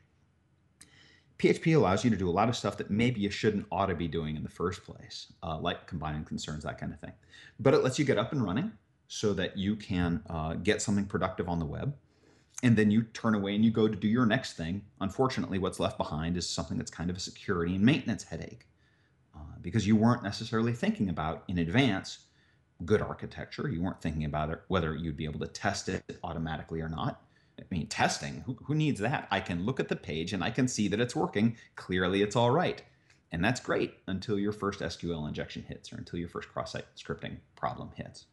PHP 1.38 1.76
allows 1.76 2.02
you 2.02 2.10
to 2.10 2.16
do 2.16 2.28
a 2.28 2.32
lot 2.32 2.48
of 2.48 2.56
stuff 2.56 2.78
that 2.78 2.90
maybe 2.90 3.20
you 3.20 3.30
shouldn't 3.30 3.66
ought 3.70 3.86
to 3.86 3.94
be 3.94 4.08
doing 4.08 4.36
in 4.36 4.42
the 4.42 4.48
first 4.48 4.84
place, 4.84 5.32
uh, 5.42 5.58
like 5.58 5.86
combining 5.86 6.24
concerns, 6.24 6.64
that 6.64 6.78
kind 6.78 6.92
of 6.92 7.00
thing. 7.00 7.12
But 7.60 7.74
it 7.74 7.84
lets 7.84 7.98
you 7.98 8.06
get 8.06 8.16
up 8.16 8.32
and 8.32 8.42
running 8.42 8.72
so 9.08 9.34
that 9.34 9.56
you 9.56 9.76
can 9.76 10.22
uh, 10.30 10.54
get 10.54 10.80
something 10.80 11.04
productive 11.04 11.48
on 11.48 11.58
the 11.58 11.66
web 11.66 11.94
and 12.62 12.76
then 12.76 12.90
you 12.90 13.02
turn 13.02 13.34
away 13.34 13.54
and 13.54 13.64
you 13.64 13.70
go 13.70 13.86
to 13.86 13.96
do 13.96 14.08
your 14.08 14.26
next 14.26 14.54
thing 14.54 14.82
unfortunately 15.00 15.58
what's 15.58 15.78
left 15.78 15.98
behind 15.98 16.36
is 16.36 16.48
something 16.48 16.76
that's 16.76 16.90
kind 16.90 17.10
of 17.10 17.16
a 17.16 17.20
security 17.20 17.74
and 17.74 17.84
maintenance 17.84 18.24
headache 18.24 18.66
uh, 19.34 19.58
because 19.60 19.86
you 19.86 19.96
weren't 19.96 20.22
necessarily 20.22 20.72
thinking 20.72 21.08
about 21.08 21.44
in 21.48 21.58
advance 21.58 22.25
good 22.84 23.00
architecture. 23.00 23.68
You 23.68 23.82
weren't 23.82 24.00
thinking 24.00 24.24
about 24.24 24.50
it, 24.50 24.60
whether 24.68 24.94
you'd 24.94 25.16
be 25.16 25.24
able 25.24 25.40
to 25.40 25.46
test 25.46 25.88
it 25.88 26.18
automatically 26.22 26.80
or 26.80 26.88
not. 26.88 27.22
I 27.58 27.62
mean 27.70 27.86
testing 27.86 28.42
who, 28.44 28.56
who 28.64 28.74
needs 28.74 29.00
that? 29.00 29.28
I 29.30 29.40
can 29.40 29.64
look 29.64 29.80
at 29.80 29.88
the 29.88 29.96
page 29.96 30.34
and 30.34 30.44
i 30.44 30.50
can 30.50 30.68
see 30.68 30.88
that 30.88 31.00
it's 31.00 31.16
working. 31.16 31.56
Clearly 31.74 32.22
it's 32.22 32.36
all 32.36 32.50
right. 32.50 32.82
And 33.32 33.44
that's 33.44 33.60
great 33.60 33.94
until 34.06 34.38
your 34.38 34.52
first 34.52 34.80
sql 34.80 35.26
injection 35.26 35.64
hits 35.66 35.92
or 35.92 35.96
until 35.96 36.18
your 36.18 36.28
first 36.28 36.48
cross-site 36.48 36.84
scripting 36.96 37.38
problem 37.56 37.90
hits. 37.94 38.26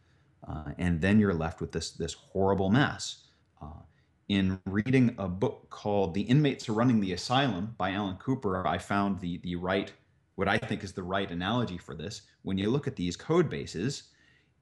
Uh, 0.48 0.72
and 0.78 1.00
then 1.00 1.20
you're 1.20 1.34
left 1.34 1.62
with 1.62 1.72
this 1.72 1.92
this 1.92 2.14
horrible 2.14 2.70
mess. 2.70 3.24
Uh, 3.62 3.82
in 4.30 4.60
reading 4.66 5.16
a 5.18 5.28
book 5.28 5.70
called 5.70 6.14
"The 6.14 6.22
Inmates 6.22 6.68
Are 6.68 6.74
Running 6.74 7.00
the 7.00 7.14
Asylum" 7.14 7.76
by 7.78 7.92
Alan 7.92 8.18
Cooper, 8.18 8.68
I 8.68 8.78
found 8.78 9.20
the 9.20 9.38
the 9.38 9.56
right 9.56 9.92
what 10.36 10.48
I 10.48 10.58
think 10.58 10.84
is 10.84 10.92
the 10.92 11.04
right 11.04 11.30
analogy 11.30 11.78
for 11.78 11.96
this. 11.96 12.24
When 12.42 12.58
you 12.58 12.70
look 12.70 12.88
at 12.88 12.96
these 12.96 13.16
code 13.16 13.50
bases, 13.50 14.04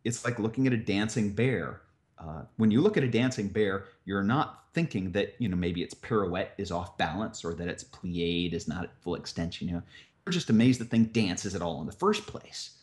it's 0.04 0.26
like 0.26 0.40
looking 0.40 0.68
at 0.68 0.74
a 0.74 0.78
dancing 0.78 1.32
bear. 1.32 1.82
Uh, 2.18 2.44
when 2.58 2.72
you 2.72 2.82
look 2.82 2.98
at 2.98 3.04
a 3.04 3.08
dancing 3.08 3.48
bear, 3.48 3.86
you're 4.06 4.24
not 4.24 4.66
thinking 4.74 5.12
that 5.12 5.36
you 5.40 5.50
know 5.50 5.58
maybe 5.58 5.82
its 5.82 5.94
pirouette 5.94 6.54
is 6.58 6.72
off 6.72 6.98
balance 6.98 7.44
or 7.44 7.54
that 7.54 7.68
its 7.68 7.84
plié 7.84 8.52
is 8.54 8.68
not 8.68 8.84
at 8.84 9.02
full 9.02 9.16
extension. 9.16 9.68
You 9.68 9.76
know, 9.76 9.84
you're 10.26 10.34
just 10.34 10.50
amazed 10.50 10.80
the 10.80 10.86
thing 10.86 11.06
dances 11.06 11.56
at 11.56 11.62
all 11.62 11.82
in 11.82 11.88
the 11.88 11.94
first 11.94 12.28
place 12.28 12.82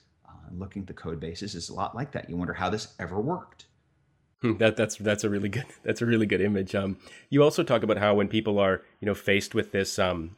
looking 0.56 0.82
at 0.82 0.88
the 0.88 0.94
code 0.94 1.20
bases 1.20 1.54
is 1.54 1.68
a 1.68 1.74
lot 1.74 1.94
like 1.94 2.12
that. 2.12 2.28
You 2.28 2.36
wonder 2.36 2.54
how 2.54 2.70
this 2.70 2.94
ever 2.98 3.20
worked. 3.20 3.66
Hmm, 4.40 4.56
that 4.58 4.76
that's 4.76 4.96
that's 4.96 5.24
a 5.24 5.30
really 5.30 5.48
good 5.48 5.66
that's 5.82 6.02
a 6.02 6.06
really 6.06 6.26
good 6.26 6.40
image. 6.40 6.74
Um, 6.74 6.98
you 7.30 7.42
also 7.42 7.62
talk 7.62 7.82
about 7.82 7.98
how 7.98 8.14
when 8.14 8.28
people 8.28 8.58
are 8.58 8.82
you 9.00 9.06
know 9.06 9.14
faced 9.14 9.54
with 9.54 9.72
this 9.72 9.98
um, 9.98 10.36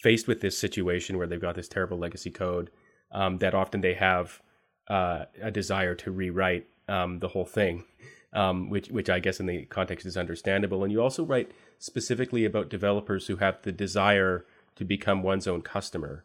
faced 0.00 0.28
with 0.28 0.40
this 0.40 0.58
situation 0.58 1.16
where 1.16 1.26
they've 1.26 1.40
got 1.40 1.54
this 1.54 1.68
terrible 1.68 1.98
legacy 1.98 2.30
code, 2.30 2.70
um, 3.10 3.38
that 3.38 3.54
often 3.54 3.80
they 3.80 3.94
have 3.94 4.42
uh, 4.88 5.26
a 5.40 5.50
desire 5.50 5.94
to 5.96 6.10
rewrite 6.10 6.66
um, 6.88 7.18
the 7.20 7.28
whole 7.28 7.44
thing, 7.44 7.84
um, 8.32 8.68
which 8.70 8.88
which 8.88 9.08
I 9.08 9.20
guess 9.20 9.40
in 9.40 9.46
the 9.46 9.64
context 9.66 10.06
is 10.06 10.16
understandable. 10.16 10.82
And 10.82 10.92
you 10.92 11.02
also 11.02 11.24
write 11.24 11.52
specifically 11.78 12.44
about 12.44 12.68
developers 12.68 13.26
who 13.26 13.36
have 13.36 13.62
the 13.62 13.72
desire 13.72 14.44
to 14.76 14.84
become 14.84 15.22
one's 15.22 15.46
own 15.46 15.62
customer. 15.62 16.24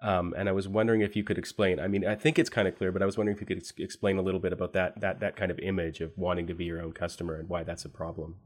Um, 0.00 0.34
and 0.36 0.48
I 0.48 0.52
was 0.52 0.66
wondering 0.66 1.00
if 1.00 1.14
you 1.14 1.22
could 1.22 1.38
explain. 1.38 1.78
I 1.78 1.86
mean, 1.86 2.04
I 2.04 2.16
think 2.16 2.36
it's 2.38 2.50
kind 2.50 2.66
of 2.66 2.76
clear, 2.76 2.90
but 2.90 3.02
I 3.02 3.06
was 3.06 3.16
wondering 3.16 3.36
if 3.36 3.40
you 3.40 3.46
could 3.46 3.58
ex- 3.58 3.72
explain 3.78 4.18
a 4.18 4.22
little 4.22 4.40
bit 4.40 4.52
about 4.52 4.72
that 4.72 5.00
that 5.00 5.20
that 5.20 5.36
kind 5.36 5.50
of 5.50 5.58
image 5.60 6.00
of 6.00 6.16
wanting 6.18 6.48
to 6.48 6.54
be 6.54 6.64
your 6.64 6.82
own 6.82 6.92
customer 6.92 7.36
and 7.36 7.48
why 7.48 7.62
that's 7.62 7.84
a 7.84 7.88
problem. 7.88 8.36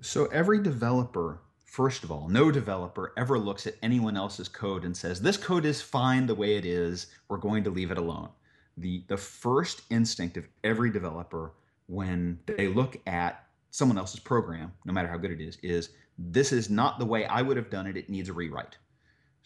So 0.00 0.26
every 0.26 0.62
developer, 0.62 1.40
first 1.66 2.04
of 2.04 2.10
all, 2.10 2.28
no 2.28 2.50
developer 2.50 3.12
ever 3.16 3.38
looks 3.38 3.66
at 3.66 3.76
anyone 3.82 4.16
else's 4.16 4.48
code 4.48 4.84
and 4.84 4.96
says, 4.96 5.20
"This 5.20 5.36
code 5.36 5.66
is 5.66 5.82
fine 5.82 6.26
the 6.26 6.34
way 6.34 6.56
it 6.56 6.64
is. 6.64 7.08
We're 7.28 7.36
going 7.36 7.64
to 7.64 7.70
leave 7.70 7.90
it 7.90 7.98
alone." 7.98 8.30
The 8.78 9.04
the 9.08 9.16
first 9.18 9.82
instinct 9.90 10.36
of 10.36 10.48
every 10.64 10.90
developer 10.90 11.52
when 11.86 12.40
they 12.46 12.68
look 12.68 12.96
at 13.06 13.46
someone 13.70 13.98
else's 13.98 14.20
program, 14.20 14.72
no 14.84 14.92
matter 14.92 15.08
how 15.08 15.18
good 15.18 15.30
it 15.30 15.40
is, 15.40 15.58
is 15.62 15.90
this 16.18 16.52
is 16.52 16.70
not 16.70 16.98
the 16.98 17.06
way 17.06 17.26
I 17.26 17.42
would 17.42 17.58
have 17.58 17.70
done 17.70 17.86
it. 17.86 17.96
It 17.96 18.08
needs 18.08 18.28
a 18.28 18.32
rewrite 18.32 18.78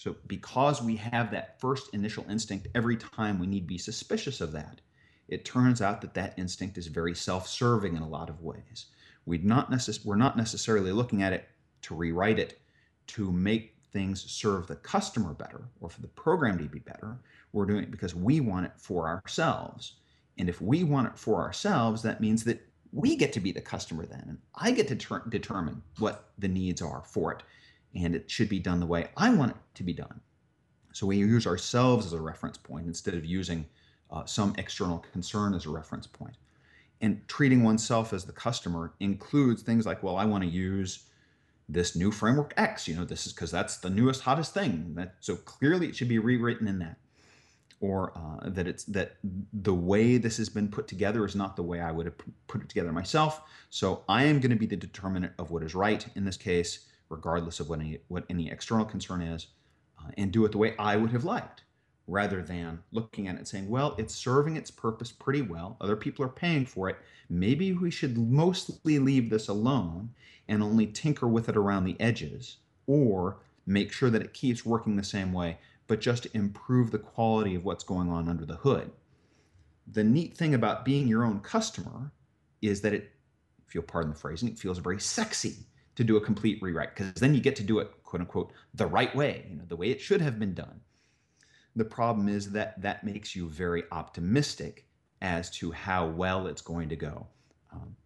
so, 0.00 0.16
because 0.26 0.80
we 0.80 0.96
have 0.96 1.30
that 1.30 1.60
first 1.60 1.92
initial 1.92 2.24
instinct 2.30 2.68
every 2.74 2.96
time 2.96 3.38
we 3.38 3.46
need 3.46 3.60
to 3.60 3.66
be 3.66 3.76
suspicious 3.76 4.40
of 4.40 4.52
that, 4.52 4.80
it 5.28 5.44
turns 5.44 5.82
out 5.82 6.00
that 6.00 6.14
that 6.14 6.38
instinct 6.38 6.78
is 6.78 6.86
very 6.86 7.14
self 7.14 7.46
serving 7.46 7.96
in 7.96 8.02
a 8.02 8.08
lot 8.08 8.30
of 8.30 8.40
ways. 8.40 8.86
We'd 9.26 9.44
not 9.44 9.70
necess- 9.70 10.02
we're 10.02 10.16
not 10.16 10.38
necessarily 10.38 10.90
looking 10.90 11.22
at 11.22 11.34
it 11.34 11.50
to 11.82 11.94
rewrite 11.94 12.38
it, 12.38 12.60
to 13.08 13.30
make 13.32 13.76
things 13.92 14.22
serve 14.30 14.66
the 14.66 14.76
customer 14.76 15.34
better 15.34 15.62
or 15.80 15.88
for 15.88 16.00
the 16.00 16.08
program 16.08 16.58
to 16.58 16.64
be 16.64 16.78
better, 16.78 17.18
we're 17.52 17.66
doing 17.66 17.82
it 17.82 17.90
because 17.90 18.14
we 18.14 18.40
want 18.40 18.66
it 18.66 18.72
for 18.76 19.08
ourselves. 19.08 19.94
And 20.38 20.48
if 20.48 20.60
we 20.60 20.84
want 20.84 21.08
it 21.08 21.18
for 21.18 21.42
ourselves, 21.42 22.02
that 22.02 22.20
means 22.20 22.44
that 22.44 22.64
we 22.92 23.16
get 23.16 23.32
to 23.34 23.40
be 23.40 23.52
the 23.52 23.60
customer 23.60 24.06
then. 24.06 24.24
And 24.26 24.38
I 24.54 24.70
get 24.70 24.88
to 24.88 24.96
ter- 24.96 25.24
determine 25.28 25.82
what 25.98 26.30
the 26.38 26.48
needs 26.48 26.82
are 26.82 27.02
for 27.04 27.32
it. 27.32 27.42
And 27.94 28.14
it 28.14 28.30
should 28.30 28.48
be 28.48 28.58
done 28.58 28.80
the 28.80 28.86
way 28.86 29.08
I 29.16 29.30
want 29.30 29.52
it 29.52 29.56
to 29.74 29.82
be 29.82 29.92
done. 29.92 30.20
So 30.92 31.06
we 31.06 31.16
use 31.16 31.46
ourselves 31.46 32.06
as 32.06 32.12
a 32.12 32.20
reference 32.20 32.56
point 32.56 32.86
instead 32.86 33.14
of 33.14 33.24
using 33.24 33.66
uh, 34.10 34.24
some 34.24 34.54
external 34.58 35.04
concern 35.12 35.54
as 35.54 35.66
a 35.66 35.70
reference 35.70 36.06
point. 36.06 36.34
And 37.00 37.26
treating 37.28 37.62
oneself 37.62 38.12
as 38.12 38.24
the 38.24 38.32
customer 38.32 38.92
includes 39.00 39.62
things 39.62 39.86
like, 39.86 40.02
well, 40.02 40.16
I 40.16 40.24
want 40.24 40.44
to 40.44 40.50
use 40.50 41.04
this 41.72 41.96
new 41.96 42.10
framework 42.10 42.54
X. 42.56 42.88
You 42.88 42.96
know, 42.96 43.04
this 43.04 43.26
is 43.26 43.32
because 43.32 43.50
that's 43.50 43.78
the 43.78 43.90
newest, 43.90 44.22
hottest 44.22 44.54
thing. 44.54 44.94
That 44.94 45.16
so 45.20 45.36
clearly 45.36 45.88
it 45.88 45.96
should 45.96 46.08
be 46.08 46.18
rewritten 46.18 46.66
in 46.66 46.78
that, 46.80 46.98
or 47.80 48.12
uh, 48.16 48.48
that 48.50 48.66
it's 48.66 48.84
that 48.84 49.16
the 49.52 49.74
way 49.74 50.18
this 50.18 50.36
has 50.38 50.48
been 50.48 50.68
put 50.68 50.88
together 50.88 51.24
is 51.24 51.36
not 51.36 51.56
the 51.56 51.62
way 51.62 51.80
I 51.80 51.92
would 51.92 52.06
have 52.06 52.18
put 52.46 52.62
it 52.62 52.68
together 52.68 52.92
myself. 52.92 53.42
So 53.70 54.04
I 54.08 54.24
am 54.24 54.40
going 54.40 54.50
to 54.50 54.56
be 54.56 54.66
the 54.66 54.76
determinant 54.76 55.32
of 55.38 55.50
what 55.50 55.62
is 55.62 55.74
right 55.74 56.04
in 56.14 56.24
this 56.24 56.36
case, 56.36 56.86
regardless 57.08 57.60
of 57.60 57.68
what 57.68 57.80
any 57.80 57.98
what 58.08 58.24
any 58.28 58.50
external 58.50 58.84
concern 58.84 59.22
is, 59.22 59.48
uh, 59.98 60.10
and 60.16 60.32
do 60.32 60.44
it 60.44 60.52
the 60.52 60.58
way 60.58 60.74
I 60.78 60.96
would 60.96 61.12
have 61.12 61.24
liked 61.24 61.62
rather 62.10 62.42
than 62.42 62.80
looking 62.90 63.28
at 63.28 63.36
it 63.36 63.38
and 63.38 63.48
saying, 63.48 63.68
well, 63.68 63.94
it's 63.96 64.14
serving 64.14 64.56
its 64.56 64.70
purpose 64.70 65.12
pretty 65.12 65.42
well. 65.42 65.76
Other 65.80 65.96
people 65.96 66.24
are 66.24 66.28
paying 66.28 66.66
for 66.66 66.88
it. 66.88 66.96
Maybe 67.28 67.72
we 67.72 67.90
should 67.90 68.18
mostly 68.18 68.98
leave 68.98 69.30
this 69.30 69.48
alone 69.48 70.10
and 70.48 70.62
only 70.62 70.88
tinker 70.88 71.28
with 71.28 71.48
it 71.48 71.56
around 71.56 71.84
the 71.84 71.98
edges 72.00 72.58
or 72.88 73.38
make 73.64 73.92
sure 73.92 74.10
that 74.10 74.22
it 74.22 74.34
keeps 74.34 74.66
working 74.66 74.96
the 74.96 75.04
same 75.04 75.32
way, 75.32 75.58
but 75.86 76.00
just 76.00 76.26
improve 76.34 76.90
the 76.90 76.98
quality 76.98 77.54
of 77.54 77.64
what's 77.64 77.84
going 77.84 78.10
on 78.10 78.28
under 78.28 78.44
the 78.44 78.56
hood. 78.56 78.90
The 79.92 80.04
neat 80.04 80.36
thing 80.36 80.54
about 80.54 80.84
being 80.84 81.06
your 81.06 81.24
own 81.24 81.38
customer 81.40 82.10
is 82.60 82.80
that 82.80 82.92
it, 82.92 83.12
if 83.68 83.74
you'll 83.74 83.84
pardon 83.84 84.10
the 84.12 84.18
phrasing, 84.18 84.48
it 84.48 84.58
feels 84.58 84.78
very 84.78 85.00
sexy 85.00 85.54
to 85.94 86.02
do 86.02 86.16
a 86.16 86.20
complete 86.20 86.60
rewrite 86.60 86.96
because 86.96 87.14
then 87.14 87.34
you 87.34 87.40
get 87.40 87.54
to 87.56 87.62
do 87.62 87.78
it, 87.78 87.90
quote 88.02 88.20
unquote, 88.20 88.52
the 88.74 88.86
right 88.86 89.14
way, 89.14 89.46
you 89.48 89.56
know, 89.56 89.64
the 89.68 89.76
way 89.76 89.90
it 89.90 90.00
should 90.00 90.20
have 90.20 90.40
been 90.40 90.54
done 90.54 90.80
the 91.76 91.84
problem 91.84 92.28
is 92.28 92.50
that 92.52 92.80
that 92.82 93.04
makes 93.04 93.34
you 93.36 93.48
very 93.48 93.84
optimistic 93.92 94.86
as 95.22 95.50
to 95.50 95.70
how 95.70 96.06
well 96.06 96.46
it's 96.46 96.62
going 96.62 96.88
to 96.88 96.96
go. 96.96 97.26
Um, 97.72 97.96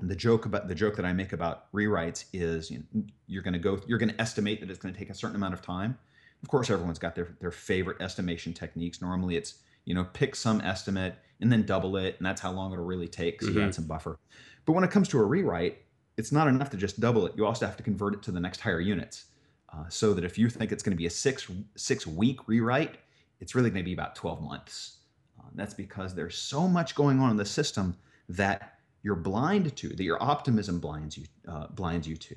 the 0.00 0.14
joke 0.14 0.46
about 0.46 0.68
the 0.68 0.74
joke 0.74 0.96
that 0.96 1.04
I 1.04 1.12
make 1.12 1.32
about 1.32 1.72
rewrites 1.72 2.26
is 2.32 2.70
you 2.70 2.84
know, 2.94 3.02
you're 3.26 3.42
going 3.42 3.54
to 3.54 3.58
go 3.58 3.80
you're 3.86 3.98
going 3.98 4.10
to 4.10 4.20
estimate 4.20 4.60
that 4.60 4.70
it's 4.70 4.78
going 4.78 4.94
to 4.94 4.98
take 4.98 5.10
a 5.10 5.14
certain 5.14 5.36
amount 5.36 5.54
of 5.54 5.62
time. 5.62 5.98
Of 6.42 6.48
course, 6.48 6.70
everyone's 6.70 6.98
got 6.98 7.14
their 7.14 7.36
their 7.40 7.50
favorite 7.50 8.00
estimation 8.00 8.52
techniques. 8.52 9.02
Normally, 9.02 9.36
it's 9.36 9.54
you 9.84 9.94
know 9.94 10.04
pick 10.04 10.36
some 10.36 10.60
estimate 10.60 11.16
and 11.40 11.50
then 11.50 11.64
double 11.64 11.96
it, 11.96 12.16
and 12.18 12.26
that's 12.26 12.40
how 12.40 12.52
long 12.52 12.72
it'll 12.72 12.84
really 12.84 13.08
take. 13.08 13.40
So 13.40 13.48
mm-hmm. 13.48 13.58
you 13.58 13.64
add 13.64 13.74
some 13.74 13.86
buffer. 13.86 14.18
But 14.64 14.72
when 14.72 14.84
it 14.84 14.90
comes 14.90 15.08
to 15.08 15.18
a 15.18 15.24
rewrite, 15.24 15.78
it's 16.16 16.30
not 16.30 16.46
enough 16.46 16.70
to 16.70 16.76
just 16.76 17.00
double 17.00 17.26
it. 17.26 17.32
You 17.36 17.46
also 17.46 17.66
have 17.66 17.76
to 17.76 17.82
convert 17.82 18.14
it 18.14 18.22
to 18.24 18.30
the 18.30 18.40
next 18.40 18.60
higher 18.60 18.80
units. 18.80 19.26
Uh, 19.72 19.84
so 19.88 20.14
that 20.14 20.24
if 20.24 20.38
you 20.38 20.48
think 20.48 20.72
it's 20.72 20.82
going 20.82 20.92
to 20.92 20.96
be 20.96 21.06
a 21.06 21.10
six 21.10 21.50
six 21.76 22.06
week 22.06 22.46
rewrite, 22.46 22.98
it's 23.40 23.54
really 23.54 23.70
going 23.70 23.82
to 23.82 23.88
be 23.88 23.94
about 23.94 24.14
12 24.14 24.42
months. 24.42 24.98
Uh, 25.38 25.48
that's 25.54 25.74
because 25.74 26.14
there's 26.14 26.36
so 26.36 26.66
much 26.66 26.94
going 26.94 27.20
on 27.20 27.30
in 27.30 27.36
the 27.36 27.44
system 27.44 27.96
that 28.28 28.78
you're 29.02 29.14
blind 29.14 29.74
to, 29.76 29.88
that 29.88 30.02
your 30.02 30.22
optimism 30.22 30.80
blinds 30.80 31.16
you, 31.16 31.24
uh, 31.46 31.66
blinds 31.68 32.06
you 32.06 32.16
to. 32.16 32.36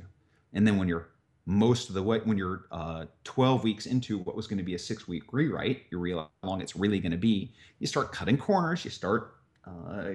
And 0.54 0.66
then 0.66 0.78
when 0.78 0.88
you're 0.88 1.10
most 1.46 1.90
of 1.90 1.96
the 1.96 2.04
way, 2.04 2.20
when 2.24 2.38
you're 2.38 2.66
uh, 2.72 3.06
12 3.24 3.64
weeks 3.64 3.86
into 3.88 4.20
what 4.20 4.36
was 4.36 4.48
going 4.48 4.60
to 4.60 4.64
be 4.64 4.76
a 4.76 4.80
six 4.80 5.08
week 5.08 5.24
rewrite, 5.32 5.84
you 5.90 5.98
realize 5.98 6.28
how 6.44 6.50
long 6.50 6.62
it's 6.62 6.76
really 6.76 7.00
going 7.00 7.12
to 7.12 7.18
be. 7.18 7.54
You 7.80 7.88
start 7.88 8.12
cutting 8.12 8.38
corners, 8.38 8.86
you 8.86 8.92
start 8.92 9.36
uh, 9.66 10.12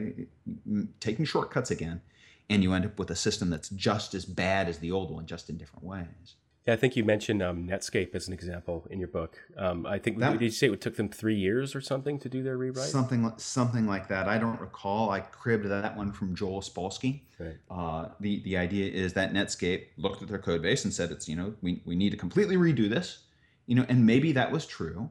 taking 1.01 1.25
shortcuts 1.25 1.71
again, 1.73 2.01
and 2.49 2.63
you 2.63 2.73
end 2.73 2.87
up 2.87 2.99
with 2.99 3.11
a 3.11 3.17
system 3.17 3.51
that's 3.51 3.71
just 3.71 4.15
as 4.15 4.25
bad 4.25 4.69
as 4.69 4.79
the 4.79 4.93
old 4.93 5.11
one, 5.11 5.27
just 5.27 5.51
in 5.51 5.57
different 5.57 5.85
ways. 5.85 6.37
Yeah, 6.67 6.75
I 6.75 6.77
think 6.77 6.97
you 6.97 7.05
mentioned 7.05 7.43
um, 7.43 7.69
Netscape 7.69 8.13
as 8.17 8.27
an 8.27 8.35
example 8.35 8.89
in 8.91 8.99
your 8.99 9.09
book. 9.09 9.39
Um, 9.57 9.87
I 9.87 10.01
think 10.01 10.19
that, 10.19 10.33
did 10.33 10.43
you 10.43 10.51
say 10.51 10.69
it 10.69 10.81
took 10.81 10.97
them 10.97 11.09
three 11.09 11.37
years 11.37 11.77
or 11.77 11.81
something 11.81 12.19
to 12.19 12.29
do 12.29 12.43
their 12.43 12.59
rewrite? 12.59 12.89
Something, 12.89 13.33
something 13.37 13.87
like 13.87 14.09
that. 14.09 14.27
I 14.27 14.37
don't 14.37 14.61
recall. 14.61 15.11
I 15.11 15.21
cribbed 15.21 15.67
that 15.67 15.97
one 15.97 16.11
from 16.11 16.35
Joel 16.35 16.61
Spolsky. 16.61 17.21
Right. 17.39 17.57
Uh, 17.71 18.09
the 18.19 18.41
the 18.43 18.57
idea 18.57 18.91
is 18.91 19.13
that 19.13 19.33
Netscape 19.33 19.85
looked 19.97 20.23
at 20.23 20.29
their 20.29 20.41
code 20.41 20.63
base 20.63 20.85
and 20.85 20.93
said, 20.93 21.13
"It's 21.13 21.29
you 21.29 21.37
know 21.37 21.55
we 21.63 21.83
we 21.85 21.95
need 21.95 22.11
to 22.11 22.17
completely 22.17 22.57
redo 22.57 22.91
this," 22.91 23.21
you 23.67 23.77
know, 23.77 23.87
and 23.89 24.05
maybe 24.05 24.33
that 24.33 24.51
was 24.51 24.67
true, 24.67 25.09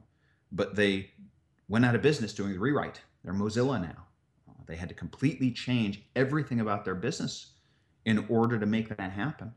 but 0.52 0.76
they 0.76 1.10
went 1.68 1.86
out 1.86 1.94
of 1.94 2.02
business 2.02 2.34
doing 2.34 2.52
the 2.52 2.58
rewrite. 2.58 3.00
They're 3.24 3.32
Mozilla 3.32 3.80
now. 3.80 4.04
Uh, 4.46 4.62
they 4.66 4.76
had 4.76 4.90
to 4.90 4.94
completely 4.94 5.50
change 5.52 6.02
everything 6.14 6.60
about 6.60 6.84
their 6.84 6.94
business 6.94 7.52
in 8.04 8.26
order 8.28 8.58
to 8.58 8.66
make 8.66 8.94
that 8.94 9.10
happen. 9.10 9.52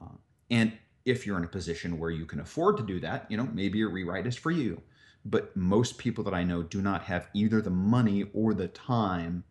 Uh, 0.00 0.16
and 0.50 0.72
if 1.06 1.24
you're 1.24 1.38
in 1.38 1.44
a 1.44 1.48
position 1.48 1.98
where 1.98 2.10
you 2.10 2.26
can 2.26 2.40
afford 2.40 2.76
to 2.76 2.82
do 2.82 3.00
that, 3.00 3.24
you 3.30 3.36
know, 3.36 3.48
maybe 3.54 3.80
a 3.80 3.86
rewrite 3.86 4.26
is 4.26 4.36
for 4.36 4.50
you. 4.50 4.82
But 5.24 5.56
most 5.56 5.98
people 5.98 6.22
that 6.24 6.34
I 6.34 6.42
know 6.42 6.62
do 6.62 6.82
not 6.82 7.02
have 7.04 7.28
either 7.32 7.62
the 7.62 7.70
money 7.70 8.26
or 8.34 8.52
the 8.52 8.68
time 8.68 9.44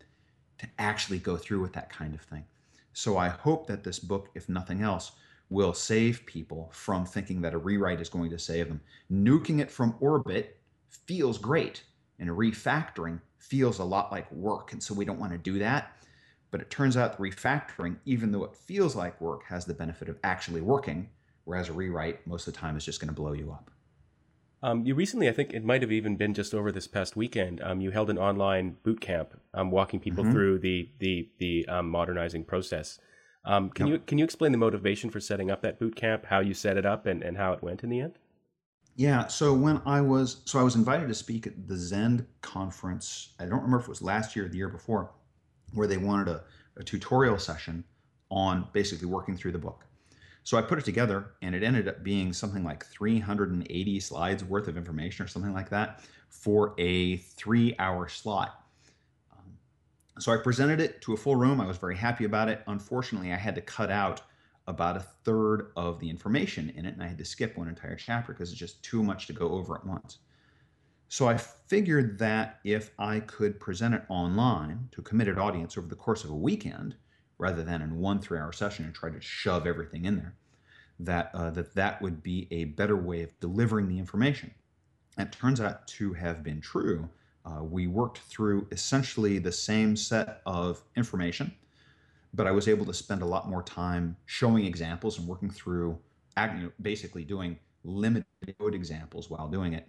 to 0.60 0.68
actually 0.78 1.20
go 1.20 1.38
through 1.38 1.62
with 1.62 1.74
that 1.74 1.90
kind 1.90 2.14
of 2.14 2.22
thing. 2.22 2.44
So 2.94 3.18
I 3.18 3.30
hope 3.30 3.68
that 3.68 3.84
this 3.84 4.00
book, 4.00 4.30
if 4.36 4.48
nothing 4.48 4.82
else, 4.82 5.14
will 5.50 5.74
save 5.74 6.26
people 6.26 6.70
from 6.74 7.06
thinking 7.06 7.42
that 7.42 7.54
a 7.54 7.58
rewrite 7.58 8.02
is 8.02 8.10
going 8.10 8.30
to 8.32 8.40
save 8.40 8.68
them. 8.68 8.82
Nuking 9.12 9.60
it 9.60 9.72
from 9.72 9.96
orbit 10.00 10.58
feels 10.90 11.38
great, 11.38 11.84
and 12.20 12.30
refactoring 12.30 13.20
feels 13.38 13.80
a 13.80 13.84
lot 13.84 14.12
like 14.12 14.32
work. 14.32 14.74
And 14.74 14.82
so 14.82 14.94
we 14.94 15.06
don't 15.06 15.20
want 15.20 15.32
to 15.34 15.38
do 15.38 15.60
that. 15.60 15.98
But 16.52 16.62
it 16.62 16.70
turns 16.70 16.98
out 16.98 17.20
refactoring, 17.20 17.98
even 18.06 18.32
though 18.32 18.46
it 18.46 18.56
feels 18.56 18.96
like 18.96 19.20
work, 19.20 19.44
has 19.46 19.66
the 19.66 19.74
benefit 19.74 20.10
of 20.10 20.18
actually 20.24 20.62
working 20.62 21.10
whereas 21.46 21.70
a 21.70 21.74
rewrite 21.74 22.26
most 22.28 22.48
of 22.48 22.54
the 22.54 22.60
time 22.60 22.76
is 22.76 22.86
just 22.86 23.00
going 23.00 23.10
to 23.10 23.16
blow 23.16 23.34
you 23.34 23.52
up. 23.52 23.72
Um, 24.62 24.84
you 24.84 24.96
recently, 24.96 25.30
I 25.30 25.32
think 25.32 25.54
it 25.54 25.64
might 25.64 25.82
have 25.82 25.92
even 25.92 26.16
been 26.16 26.34
just 26.34 26.54
over 26.54 26.72
this 26.72 26.88
past 26.88 27.16
weekend. 27.16 27.62
Um, 27.62 27.82
you 27.82 27.92
held 27.92 28.10
an 28.10 28.18
online 28.18 28.78
boot 28.84 29.00
camp, 29.00 29.40
um, 29.54 29.70
walking 29.70 30.00
people 30.00 30.24
mm-hmm. 30.24 30.34
through 30.34 30.60
the 30.60 30.90
the 31.00 31.30
the 31.38 31.68
um, 31.68 31.90
modernizing 31.90 32.44
process. 32.46 33.00
Um, 33.46 33.70
can 33.70 33.86
yep. 33.88 33.94
you 33.94 34.00
can 34.06 34.18
you 34.18 34.24
explain 34.24 34.52
the 34.52 34.58
motivation 34.58 35.12
for 35.12 35.20
setting 35.20 35.52
up 35.52 35.62
that 35.62 35.80
boot 35.80 35.96
camp, 35.96 36.26
how 36.26 36.40
you 36.40 36.54
set 36.54 36.78
it 36.78 36.86
up, 36.86 37.06
and, 37.06 37.22
and 37.22 37.38
how 37.38 37.54
it 37.54 37.62
went 37.62 37.84
in 37.84 37.90
the 37.90 38.00
end? 38.00 38.18
Yeah, 38.96 39.28
so 39.28 39.54
when 39.54 39.82
I 39.86 40.02
was 40.02 40.42
so 40.46 40.58
I 40.58 40.64
was 40.64 40.76
invited 40.76 41.10
to 41.10 41.14
speak 41.14 41.46
at 41.46 41.68
the 41.68 41.78
Zend 41.78 42.26
conference. 42.42 43.36
I 43.40 43.44
don't 43.44 43.62
remember 43.62 43.80
if 43.80 43.84
it 43.84 43.90
was 43.90 44.02
last 44.02 44.36
year 44.36 44.46
or 44.46 44.50
the 44.50 44.58
year 44.58 44.70
before, 44.70 45.12
where 45.74 45.86
they 45.88 45.98
wanted 45.98 46.30
a, 46.30 46.44
a 46.78 46.84
tutorial 46.84 47.38
session 47.38 47.84
on 48.32 48.68
basically 48.74 49.08
working 49.08 49.38
through 49.38 49.52
the 49.52 49.60
book. 49.60 49.86
So 50.46 50.58
I 50.60 50.62
put 50.62 50.78
it 50.78 50.86
together 50.86 51.32
and 51.42 51.56
it 51.56 51.64
ended 51.64 51.88
up 51.88 52.04
being 52.04 52.32
something 52.32 52.64
like 52.64 52.86
380 52.86 54.00
slides 54.00 54.44
worth 54.44 54.68
of 54.68 54.78
information 54.78 55.26
or 55.26 55.28
something 55.28 55.54
like 55.54 55.70
that 55.72 56.02
for 56.30 56.76
a 56.78 57.18
three 57.18 57.76
hour 57.80 58.08
slot. 58.08 58.64
Um, 59.32 59.58
so 60.20 60.32
I 60.32 60.38
presented 60.38 60.80
it 60.80 61.02
to 61.02 61.14
a 61.14 61.18
full 61.18 61.36
room. 61.36 61.60
I 61.60 61.66
was 61.66 61.78
very 61.78 61.98
happy 61.98 62.26
about 62.26 62.48
it. 62.48 62.62
Unfortunately, 62.68 63.34
I 63.34 63.38
had 63.38 63.56
to 63.56 63.62
cut 63.62 63.90
out 63.90 64.22
about 64.68 64.98
a 64.98 65.00
third 65.00 65.72
of 65.76 66.00
the 66.00 66.12
information 66.12 66.70
in 66.76 66.86
it 66.86 66.94
and 66.94 67.02
I 67.02 67.08
had 67.08 67.18
to 67.18 67.26
skip 67.26 67.58
one 67.58 67.68
entire 67.68 67.96
chapter 67.96 68.32
because 68.32 68.52
it's 68.52 68.60
just 68.60 68.84
too 68.84 69.02
much 69.02 69.26
to 69.26 69.34
go 69.34 69.50
over 69.50 69.74
at 69.74 69.84
once. 69.84 70.20
So 71.08 71.28
I 71.28 71.38
figured 71.38 72.20
that 72.20 72.60
if 72.64 72.92
I 73.00 73.22
could 73.22 73.60
present 73.60 73.96
it 73.96 74.04
online 74.10 74.90
to 74.92 75.02
a 75.02 75.04
committed 75.04 75.40
audience 75.40 75.76
over 75.76 75.88
the 75.88 75.96
course 75.96 76.24
of 76.24 76.30
a 76.30 76.36
weekend, 76.36 76.98
rather 77.38 77.64
than 77.64 77.82
in 77.82 78.00
one 78.00 78.20
three 78.20 78.40
hour 78.40 78.52
session 78.54 78.86
and 78.86 78.94
try 78.94 79.10
to 79.10 79.22
shove 79.22 79.68
everything 79.68 80.06
in 80.06 80.18
there, 80.18 80.34
that, 81.00 81.32
uh, 81.34 81.50
that 81.52 81.76
that 81.76 82.02
would 82.02 82.24
be 82.24 82.48
a 82.52 82.66
better 82.66 82.96
way 82.96 83.24
of 83.24 83.40
delivering 83.40 83.88
the 83.88 84.00
information. 84.00 84.52
It 85.18 85.32
turns 85.32 85.62
out 85.62 85.88
to 85.88 86.14
have 86.14 86.44
been 86.44 86.62
true. 86.62 87.10
Uh, 87.46 87.64
we 87.64 87.88
worked 87.88 88.20
through 88.20 88.68
essentially 88.72 89.38
the 89.38 89.52
same 89.52 89.96
set 89.96 90.42
of 90.46 90.82
information, 90.96 91.54
but 92.34 92.48
I 92.48 92.52
was 92.52 92.68
able 92.68 92.86
to 92.86 92.94
spend 92.94 93.22
a 93.22 93.26
lot 93.26 93.48
more 93.48 93.64
time 93.64 94.18
showing 94.26 94.66
examples 94.66 95.20
and 95.20 95.28
working 95.28 95.50
through 95.50 95.98
basically 96.82 97.24
doing 97.24 97.58
limited 97.84 98.26
code 98.60 98.76
examples 98.76 99.30
while 99.30 99.48
doing 99.48 99.74
it. 99.74 99.88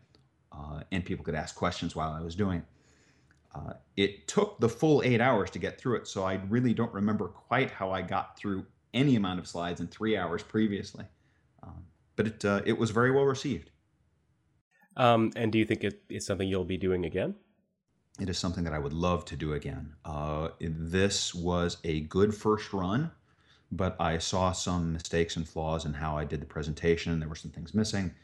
Uh, 0.53 0.83
and 0.93 1.05
people 1.05 1.25
could 1.25 1.35
ask 1.35 1.55
questions 1.55 1.97
while 1.97 2.13
I 2.13 2.21
was 2.21 2.35
doing 2.35 2.59
it. 2.59 2.65
Uh, 3.57 3.73
it 3.97 4.29
took 4.29 4.61
the 4.61 4.69
full 4.69 5.03
eight 5.03 5.21
hours 5.21 5.51
to 5.51 5.59
get 5.59 5.81
through 5.81 5.97
it, 5.97 6.07
so 6.07 6.25
I 6.25 6.35
really 6.49 6.75
don't 6.75 6.93
remember 6.93 7.29
quite 7.29 7.71
how 7.71 7.91
I 7.91 8.03
got 8.03 8.37
through 8.37 8.67
any 8.93 9.17
amount 9.17 9.39
of 9.39 9.47
slides 9.47 9.81
in 9.81 9.87
three 9.87 10.17
hours 10.17 10.43
previously. 10.43 11.05
Um, 11.63 11.85
but 12.17 12.27
it 12.27 12.45
uh, 12.45 12.63
it 12.67 12.77
was 12.79 12.91
very 12.91 13.11
well 13.11 13.25
received. 13.25 13.71
Um, 14.97 15.33
and 15.37 15.53
do 15.53 15.59
you 15.59 15.65
think 15.65 15.85
it, 15.85 16.03
it's 16.09 16.27
something 16.27 16.49
you'll 16.49 16.65
be 16.65 16.79
doing 16.79 17.05
again? 17.05 17.35
It 18.19 18.31
is 18.31 18.39
something 18.39 18.65
that 18.65 18.73
I 18.73 18.79
would 18.79 18.95
love 18.95 19.27
to 19.27 19.37
do 19.37 19.53
again. 19.53 19.95
Uh, 20.05 20.49
this 20.61 21.35
was 21.35 21.77
a 21.85 22.01
good 22.03 22.35
first 22.35 22.73
run, 22.73 23.11
but 23.71 23.95
I 24.01 24.17
saw 24.19 24.53
some 24.53 24.95
mistakes 24.95 25.37
and 25.37 25.47
flaws 25.47 25.85
in 25.85 25.93
how 25.93 26.17
I 26.17 26.25
did 26.25 26.41
the 26.41 26.47
presentation. 26.47 27.21
There 27.21 27.29
were 27.29 27.35
some 27.35 27.51
things 27.51 27.75
missing. 27.75 28.15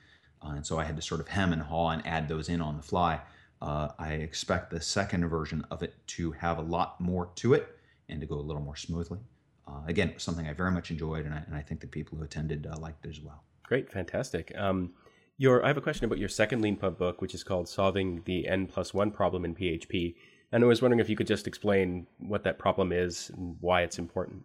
Uh, 0.43 0.53
and 0.57 0.67
so 0.67 0.79
I 0.79 0.85
had 0.85 0.97
to 0.97 1.03
sort 1.03 1.21
of 1.21 1.29
hem 1.29 1.53
and 1.53 1.63
haw 1.63 1.91
and 1.91 2.07
add 2.07 2.29
those 2.29 2.49
in 2.49 2.63
on 2.63 2.77
the 2.77 2.83
fly. 2.83 3.21
Uh, 3.63 3.93
I 3.97 4.15
expect 4.15 4.71
the 4.71 4.81
second 4.81 5.29
version 5.29 5.65
of 5.71 5.85
it 5.85 5.95
to 6.09 6.33
have 6.33 6.59
a 6.59 6.63
lot 6.63 7.01
more 7.01 7.31
to 7.37 7.55
it 7.55 7.69
and 8.09 8.21
to 8.21 8.27
go 8.27 8.35
a 8.35 8.43
little 8.43 8.61
more 8.61 8.75
smoothly. 8.75 9.21
Uh, 9.69 9.83
again, 9.87 10.09
it 10.09 10.15
was 10.15 10.25
something 10.25 10.49
I 10.49 10.53
very 10.53 10.73
much 10.73 10.91
enjoyed, 10.91 11.25
and 11.25 11.33
I, 11.33 11.45
and 11.47 11.55
I 11.55 11.63
think 11.63 11.81
the 11.81 11.87
people 11.87 12.19
who 12.19 12.25
attended 12.25 12.67
uh, 12.67 12.77
liked 12.81 13.07
it 13.07 13.11
as 13.11 13.21
well. 13.21 13.45
Great, 13.63 13.89
fantastic. 13.89 14.53
Um, 14.59 14.91
your, 15.39 15.65
I 15.65 15.69
have 15.69 15.77
a 15.77 15.81
question 15.81 16.05
about 16.05 16.19
your 16.19 16.29
second 16.29 16.61
LeanPub 16.61 16.99
book, 16.99 17.23
which 17.23 17.35
is 17.35 17.45
called 17.45 17.69
Solving 17.69 18.23
the 18.25 18.49
N 18.49 18.67
plus 18.67 18.93
one 18.93 19.13
problem 19.13 19.45
in 19.45 19.55
PHP. 19.55 20.17
And 20.51 20.65
I 20.65 20.67
was 20.67 20.83
wondering 20.83 20.99
if 20.99 21.09
you 21.09 21.15
could 21.15 21.29
just 21.29 21.47
explain 21.47 22.09
what 22.19 22.43
that 22.43 22.59
problem 22.59 22.93
is 22.93 23.31
and 23.31 23.57
why 23.61 23.83
it's 23.83 23.99
important. 23.99 24.45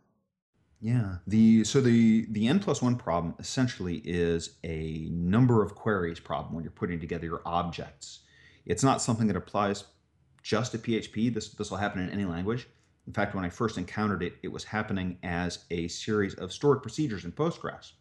Yeah. 0.80 1.16
The 1.26 1.64
so 1.64 1.82
the 1.82 2.28
the 2.30 2.48
n 2.48 2.60
plus 2.60 2.84
one 2.84 2.96
problem 2.96 3.34
essentially 3.40 3.98
is 4.06 4.58
a 4.64 5.10
number 5.12 5.64
of 5.64 5.74
queries 5.74 6.20
problem 6.20 6.54
when 6.54 6.64
you're 6.64 6.72
putting 6.72 7.00
together 7.00 7.26
your 7.26 7.42
objects. 7.46 8.20
It's 8.68 8.84
not 8.84 9.02
something 9.02 9.28
that 9.28 9.36
applies 9.36 9.86
just 10.44 10.74
to 10.74 10.78
PHP. 10.78 11.34
This 11.34 11.50
this 11.50 11.72
will 11.72 11.78
happen 11.78 12.02
in 12.02 12.10
any 12.10 12.26
language. 12.26 12.68
In 13.08 13.14
fact, 13.14 13.34
when 13.34 13.46
I 13.46 13.50
first 13.50 13.78
encountered 13.78 14.22
it, 14.22 14.36
it 14.44 14.50
was 14.50 14.66
happening 14.66 15.18
as 15.24 15.66
a 15.72 15.88
series 15.88 16.36
of 16.36 16.52
stored 16.52 16.84
procedures 16.84 17.26
in 17.26 17.32
Postgres. 17.32 17.94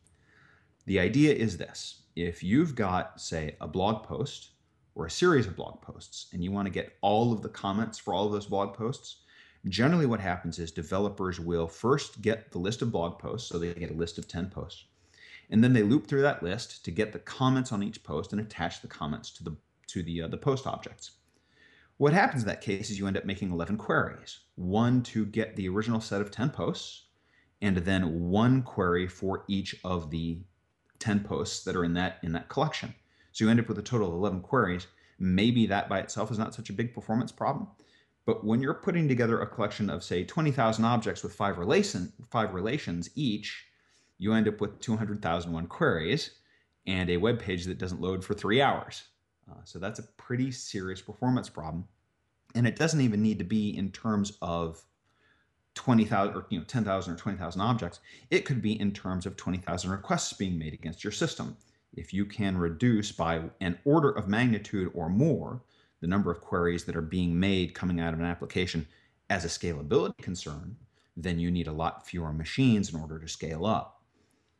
The 0.84 1.00
idea 1.00 1.34
is 1.34 1.56
this: 1.56 2.02
if 2.16 2.42
you've 2.42 2.74
got, 2.74 3.20
say, 3.20 3.56
a 3.60 3.68
blog 3.68 4.04
post 4.04 4.50
or 4.94 5.06
a 5.06 5.10
series 5.10 5.46
of 5.46 5.56
blog 5.56 5.80
posts, 5.80 6.26
and 6.32 6.42
you 6.42 6.50
want 6.50 6.66
to 6.66 6.72
get 6.72 6.96
all 7.00 7.32
of 7.32 7.42
the 7.42 7.48
comments 7.48 7.98
for 7.98 8.12
all 8.12 8.26
of 8.26 8.32
those 8.32 8.46
blog 8.46 8.74
posts, 8.74 9.22
Generally, 9.68 10.06
what 10.06 10.20
happens 10.20 10.60
is 10.60 10.70
developers 10.70 11.40
will 11.40 11.66
first 11.66 12.22
get 12.22 12.52
the 12.52 12.58
list 12.58 12.82
of 12.82 12.92
blog 12.92 13.18
posts, 13.18 13.48
so 13.48 13.58
they 13.58 13.74
get 13.74 13.90
a 13.90 13.94
list 13.94 14.16
of 14.16 14.28
10 14.28 14.48
posts, 14.48 14.84
and 15.50 15.62
then 15.62 15.72
they 15.72 15.82
loop 15.82 16.06
through 16.06 16.22
that 16.22 16.42
list 16.42 16.84
to 16.84 16.92
get 16.92 17.12
the 17.12 17.18
comments 17.18 17.72
on 17.72 17.82
each 17.82 18.04
post 18.04 18.32
and 18.32 18.40
attach 18.40 18.80
the 18.80 18.86
comments 18.86 19.30
to 19.32 19.42
the 19.42 19.56
to 19.88 20.02
the 20.02 20.22
uh, 20.22 20.28
the 20.28 20.36
post 20.36 20.66
objects. 20.66 21.12
What 21.98 22.12
happens 22.12 22.42
in 22.42 22.48
that 22.48 22.60
case 22.60 22.90
is 22.90 22.98
you 22.98 23.06
end 23.06 23.16
up 23.16 23.24
making 23.24 23.52
11 23.52 23.78
queries, 23.78 24.40
one 24.56 25.02
to 25.04 25.24
get 25.24 25.56
the 25.56 25.68
original 25.68 26.00
set 26.00 26.20
of 26.20 26.30
10 26.30 26.50
posts, 26.50 27.04
and 27.62 27.76
then 27.78 28.28
one 28.28 28.62
query 28.62 29.06
for 29.08 29.44
each 29.48 29.74
of 29.82 30.10
the 30.10 30.40
10 30.98 31.20
posts 31.20 31.64
that 31.64 31.74
are 31.74 31.84
in 31.84 31.94
that 31.94 32.18
in 32.22 32.32
that 32.32 32.48
collection. 32.48 32.94
So 33.32 33.44
you 33.44 33.50
end 33.50 33.60
up 33.60 33.68
with 33.68 33.78
a 33.78 33.82
total 33.82 34.08
of 34.08 34.14
11 34.14 34.40
queries. 34.40 34.86
Maybe 35.18 35.66
that 35.66 35.88
by 35.88 36.00
itself 36.00 36.30
is 36.30 36.38
not 36.38 36.54
such 36.54 36.68
a 36.68 36.74
big 36.74 36.92
performance 36.92 37.32
problem, 37.32 37.68
but 38.26 38.44
when 38.44 38.60
you're 38.60 38.74
putting 38.74 39.08
together 39.08 39.40
a 39.40 39.46
collection 39.46 39.88
of, 39.88 40.02
say, 40.02 40.24
20,000 40.24 40.84
objects 40.84 41.22
with 41.22 41.32
five, 41.32 41.56
relation, 41.56 42.12
five 42.28 42.52
relations 42.52 43.08
each, 43.14 43.66
you 44.18 44.34
end 44.34 44.48
up 44.48 44.60
with 44.60 44.80
200,001 44.80 45.66
queries 45.68 46.32
and 46.86 47.08
a 47.08 47.16
web 47.16 47.38
page 47.38 47.64
that 47.64 47.78
doesn't 47.78 48.00
load 48.00 48.24
for 48.24 48.34
three 48.34 48.60
hours. 48.60 49.04
Uh, 49.50 49.54
so 49.64 49.78
that's 49.78 49.98
a 49.98 50.04
pretty 50.16 50.50
serious 50.50 51.00
performance 51.00 51.48
problem. 51.48 51.86
And 52.54 52.66
it 52.66 52.76
doesn't 52.76 53.00
even 53.00 53.22
need 53.22 53.38
to 53.38 53.44
be 53.44 53.76
in 53.76 53.90
terms 53.90 54.36
of 54.42 54.82
20,000 55.74 56.34
or 56.34 56.46
you 56.48 56.58
know 56.58 56.64
10,000 56.64 57.14
or 57.14 57.16
20,000 57.16 57.60
objects. 57.60 58.00
It 58.30 58.44
could 58.44 58.62
be 58.62 58.80
in 58.80 58.92
terms 58.92 59.26
of 59.26 59.36
20,000 59.36 59.90
requests 59.90 60.32
being 60.32 60.58
made 60.58 60.72
against 60.72 61.04
your 61.04 61.12
system. 61.12 61.56
If 61.94 62.12
you 62.12 62.26
can 62.26 62.56
reduce 62.58 63.12
by 63.12 63.42
an 63.60 63.78
order 63.84 64.10
of 64.10 64.28
magnitude 64.28 64.90
or 64.94 65.08
more 65.08 65.62
the 66.00 66.06
number 66.06 66.30
of 66.30 66.40
queries 66.40 66.84
that 66.84 66.96
are 66.96 67.02
being 67.02 67.38
made 67.38 67.74
coming 67.74 68.00
out 68.00 68.14
of 68.14 68.20
an 68.20 68.26
application 68.26 68.86
as 69.30 69.44
a 69.44 69.48
scalability 69.48 70.16
concern, 70.18 70.76
then 71.16 71.38
you 71.38 71.50
need 71.50 71.66
a 71.66 71.72
lot 71.72 72.06
fewer 72.06 72.32
machines 72.32 72.92
in 72.92 73.00
order 73.00 73.18
to 73.18 73.28
scale 73.28 73.64
up. 73.64 74.02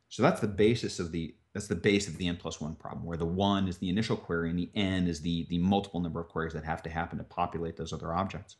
So 0.09 0.23
that's 0.23 0.41
the 0.41 0.47
basis 0.47 0.99
of 0.99 1.11
the 1.11 1.35
that's 1.57 1.65
the 1.65 1.75
base 1.75 2.07
of 2.07 2.15
the 2.17 2.27
n 2.27 2.37
plus 2.37 2.61
one 2.61 2.75
problem, 2.75 3.03
where 3.03 3.17
the 3.17 3.25
one 3.25 3.67
is 3.67 3.79
the 3.79 3.89
initial 3.89 4.15
query 4.15 4.51
and 4.51 4.59
the 4.59 4.69
n 4.75 5.07
is 5.07 5.21
the 5.21 5.47
the 5.49 5.57
multiple 5.57 5.99
number 5.99 6.19
of 6.19 6.27
queries 6.29 6.53
that 6.53 6.63
have 6.63 6.83
to 6.83 6.89
happen 6.89 7.17
to 7.17 7.23
populate 7.23 7.75
those 7.75 7.91
other 7.91 8.13
objects. 8.13 8.57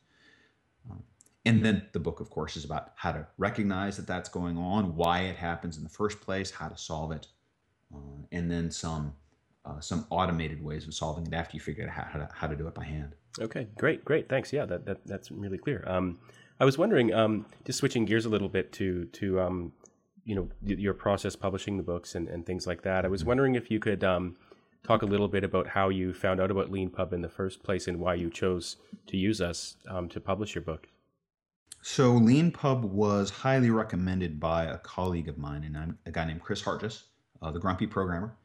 Um, 0.89 1.03
and 1.45 1.63
then 1.63 1.83
the 1.91 1.99
book, 1.99 2.19
of 2.19 2.31
course, 2.31 2.57
is 2.57 2.65
about 2.65 2.93
how 2.95 3.11
to 3.11 3.27
recognize 3.37 3.97
that 3.97 4.07
that's 4.07 4.29
going 4.29 4.57
on, 4.57 4.95
why 4.95 5.19
it 5.21 5.35
happens 5.35 5.77
in 5.77 5.83
the 5.83 5.89
first 5.89 6.19
place, 6.21 6.49
how 6.49 6.69
to 6.69 6.75
solve 6.75 7.11
it, 7.11 7.27
uh, 7.93 8.25
and 8.31 8.49
then 8.49 8.71
some 8.71 9.13
uh, 9.63 9.79
some 9.79 10.07
automated 10.09 10.63
ways 10.63 10.87
of 10.87 10.93
solving 10.95 11.27
it 11.27 11.33
after 11.35 11.55
you 11.55 11.61
figure 11.61 11.87
out 11.87 11.93
how 12.11 12.17
to, 12.17 12.27
how 12.33 12.47
to 12.47 12.55
do 12.55 12.67
it 12.67 12.73
by 12.73 12.83
hand. 12.83 13.13
Okay, 13.39 13.67
great, 13.77 14.03
great, 14.03 14.27
thanks. 14.27 14.51
Yeah, 14.51 14.65
that, 14.65 14.87
that 14.87 15.05
that's 15.05 15.29
really 15.29 15.59
clear. 15.59 15.83
Um, 15.85 16.17
I 16.59 16.65
was 16.65 16.79
wondering, 16.79 17.13
um, 17.13 17.45
just 17.63 17.77
switching 17.77 18.05
gears 18.05 18.25
a 18.25 18.29
little 18.29 18.49
bit 18.49 18.71
to 18.73 19.05
to 19.05 19.39
um, 19.39 19.71
you 20.27 20.35
know 20.35 20.49
your 20.61 20.93
process 20.93 21.35
publishing 21.35 21.77
the 21.77 21.83
books 21.83 22.13
and, 22.13 22.27
and 22.27 22.45
things 22.45 22.67
like 22.67 22.81
that. 22.83 23.05
I 23.05 23.07
was 23.07 23.21
mm-hmm. 23.21 23.29
wondering 23.29 23.55
if 23.55 23.71
you 23.71 23.79
could 23.79 24.03
um, 24.03 24.35
talk 24.83 25.01
a 25.01 25.05
little 25.05 25.29
bit 25.29 25.43
about 25.43 25.67
how 25.67 25.87
you 25.89 26.13
found 26.13 26.41
out 26.41 26.51
about 26.51 26.69
LeanPub 26.69 27.13
in 27.13 27.21
the 27.21 27.29
first 27.29 27.63
place 27.63 27.87
and 27.87 27.99
why 27.99 28.13
you 28.13 28.29
chose 28.29 28.75
to 29.07 29.17
use 29.17 29.39
us 29.41 29.77
um, 29.87 30.09
to 30.09 30.19
publish 30.19 30.53
your 30.53 30.63
book. 30.63 30.87
So 31.81 32.19
LeanPub 32.19 32.81
was 32.81 33.29
highly 33.29 33.69
recommended 33.69 34.39
by 34.39 34.65
a 34.65 34.77
colleague 34.79 35.29
of 35.29 35.37
mine, 35.37 35.63
and 35.63 35.77
I'm 35.77 35.97
a 36.05 36.11
guy 36.11 36.25
named 36.25 36.41
Chris 36.41 36.61
Hartjes, 36.61 37.03
uh, 37.41 37.51
the 37.51 37.59
Grumpy 37.59 37.87
programmer. 37.87 38.35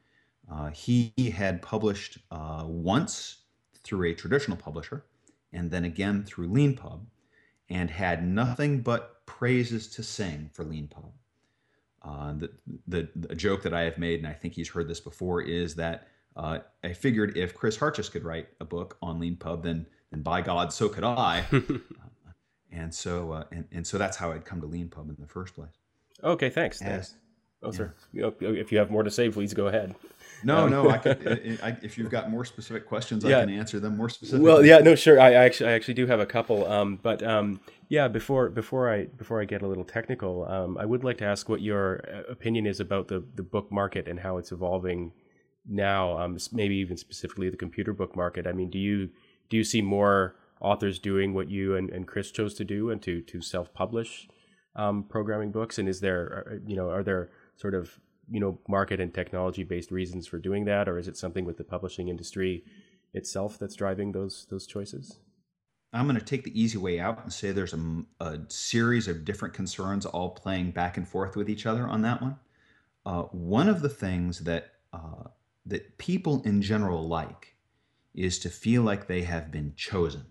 Uh, 0.49 0.69
he 0.69 1.13
had 1.35 1.61
published 1.61 2.17
uh, 2.31 2.63
once 2.65 3.39
through 3.83 4.09
a 4.09 4.13
traditional 4.13 4.55
publisher 4.55 5.03
and 5.51 5.69
then 5.69 5.83
again 5.83 6.23
through 6.23 6.47
LeanPub 6.47 7.01
and 7.69 7.89
had 7.89 8.25
nothing 8.25 8.81
but 8.81 9.25
praises 9.25 9.87
to 9.89 10.03
sing 10.03 10.49
for 10.53 10.63
LeanPub. 10.63 11.11
Uh, 12.03 12.33
the, 12.33 12.51
the, 12.87 13.09
the 13.15 13.35
joke 13.35 13.63
that 13.63 13.73
I 13.73 13.81
have 13.81 13.97
made, 13.97 14.19
and 14.19 14.27
I 14.27 14.33
think 14.33 14.53
he's 14.53 14.69
heard 14.69 14.89
this 14.89 14.99
before, 14.99 15.41
is 15.41 15.75
that 15.75 16.07
uh, 16.35 16.59
I 16.83 16.93
figured 16.93 17.37
if 17.37 17.53
Chris 17.53 17.77
Hartjes 17.77 18.11
could 18.11 18.23
write 18.23 18.49
a 18.59 18.65
book 18.65 18.97
on 19.01 19.19
LeanPub, 19.19 19.63
then 19.63 19.85
then 20.11 20.21
by 20.21 20.41
God, 20.41 20.71
so 20.73 20.89
could 20.89 21.03
I. 21.03 21.45
Uh, 21.55 22.31
and 22.71 22.93
so 22.93 23.31
uh, 23.31 23.43
and, 23.51 23.65
and 23.71 23.85
so 23.85 23.99
that's 23.99 24.17
how 24.17 24.31
I'd 24.31 24.45
come 24.45 24.59
to 24.61 24.67
LeanPub 24.67 25.07
in 25.09 25.15
the 25.19 25.27
first 25.27 25.53
place. 25.53 25.77
Okay, 26.23 26.49
thanks. 26.49 26.81
As, 26.81 27.13
Oh, 27.63 27.71
yeah. 27.71 27.77
sir. 27.77 27.93
If 28.41 28.71
you 28.71 28.77
have 28.77 28.91
more 28.91 29.03
to 29.03 29.11
say, 29.11 29.29
please 29.29 29.53
go 29.53 29.67
ahead. 29.67 29.95
No, 30.43 30.65
um, 30.65 30.69
no. 30.71 30.89
I 30.89 30.97
could, 30.97 31.59
I, 31.63 31.77
if 31.81 31.97
you've 31.97 32.09
got 32.09 32.29
more 32.29 32.43
specific 32.43 32.85
questions, 32.85 33.23
yeah. 33.23 33.37
I 33.37 33.45
can 33.45 33.51
answer 33.51 33.79
them 33.79 33.95
more 33.95 34.09
specifically. 34.09 34.43
Well, 34.45 34.65
yeah, 34.65 34.79
no, 34.79 34.95
sure. 34.95 35.19
I, 35.19 35.29
I 35.29 35.45
actually, 35.45 35.69
I 35.69 35.73
actually 35.73 35.93
do 35.93 36.05
have 36.07 36.19
a 36.19 36.25
couple. 36.25 36.69
Um, 36.69 36.99
but 37.01 37.23
um, 37.23 37.61
yeah, 37.93 38.07
before 38.07 38.49
before 38.49 38.91
I 38.91 39.05
before 39.05 39.39
I 39.39 39.45
get 39.45 39.61
a 39.61 39.67
little 39.67 39.83
technical, 39.83 40.45
um, 40.45 40.79
I 40.79 40.85
would 40.85 41.03
like 41.03 41.19
to 41.19 41.25
ask 41.25 41.47
what 41.47 41.61
your 41.61 42.01
uh, 42.11 42.23
opinion 42.31 42.65
is 42.65 42.79
about 42.79 43.07
the 43.07 43.23
the 43.35 43.43
book 43.43 43.71
market 43.71 44.07
and 44.07 44.19
how 44.19 44.39
it's 44.39 44.51
evolving 44.51 45.11
now. 45.67 46.17
Um, 46.17 46.35
maybe 46.51 46.75
even 46.77 46.97
specifically 46.97 47.51
the 47.51 47.63
computer 47.65 47.93
book 47.93 48.15
market. 48.15 48.47
I 48.47 48.51
mean, 48.51 48.71
do 48.71 48.79
you 48.79 49.11
do 49.47 49.57
you 49.57 49.63
see 49.63 49.83
more 49.83 50.35
authors 50.59 50.97
doing 50.97 51.35
what 51.35 51.51
you 51.51 51.75
and, 51.75 51.91
and 51.91 52.07
Chris 52.07 52.31
chose 52.31 52.55
to 52.55 52.65
do 52.65 52.89
and 52.89 52.99
to 53.03 53.21
to 53.21 53.41
self 53.41 53.71
publish 53.75 54.27
um, 54.75 55.03
programming 55.03 55.51
books? 55.51 55.77
And 55.77 55.87
is 55.87 55.99
there, 55.99 56.47
uh, 56.49 56.55
you 56.65 56.75
know, 56.75 56.89
are 56.89 57.03
there 57.03 57.29
sort 57.57 57.75
of 57.75 57.99
you 58.27 58.39
know 58.39 58.57
market 58.67 58.99
and 59.01 59.13
technology 59.13 59.63
based 59.63 59.91
reasons 59.91 60.25
for 60.25 60.39
doing 60.39 60.65
that, 60.65 60.89
or 60.89 60.97
is 60.97 61.07
it 61.07 61.15
something 61.15 61.45
with 61.45 61.57
the 61.57 61.63
publishing 61.63 62.07
industry 62.07 62.63
itself 63.13 63.59
that's 63.59 63.75
driving 63.75 64.13
those 64.13 64.47
those 64.49 64.65
choices? 64.65 65.19
I'm 65.93 66.07
going 66.07 66.19
to 66.19 66.25
take 66.25 66.43
the 66.43 66.59
easy 66.59 66.77
way 66.77 66.99
out 66.99 67.21
and 67.23 67.31
say 67.31 67.51
there's 67.51 67.73
a, 67.73 68.03
a, 68.19 68.39
series 68.47 69.07
of 69.07 69.23
different 69.23 69.53
concerns 69.53 70.05
all 70.07 70.31
playing 70.31 70.71
back 70.71 70.97
and 70.97 71.07
forth 71.07 71.35
with 71.35 71.49
each 71.49 71.67
other 71.67 71.85
on 71.85 72.01
that 72.01 72.21
one. 72.21 72.37
Uh, 73.05 73.23
one 73.23 73.69
of 73.69 73.81
the 73.81 73.89
things 73.89 74.39
that 74.39 74.73
uh, 74.91 75.29
that 75.65 75.97
people 75.97 76.41
in 76.43 76.61
general 76.61 77.07
like 77.07 77.55
is 78.13 78.39
to 78.39 78.49
feel 78.49 78.81
like 78.83 79.07
they 79.07 79.21
have 79.21 79.51
been 79.51 79.73
chosen. 79.75 80.25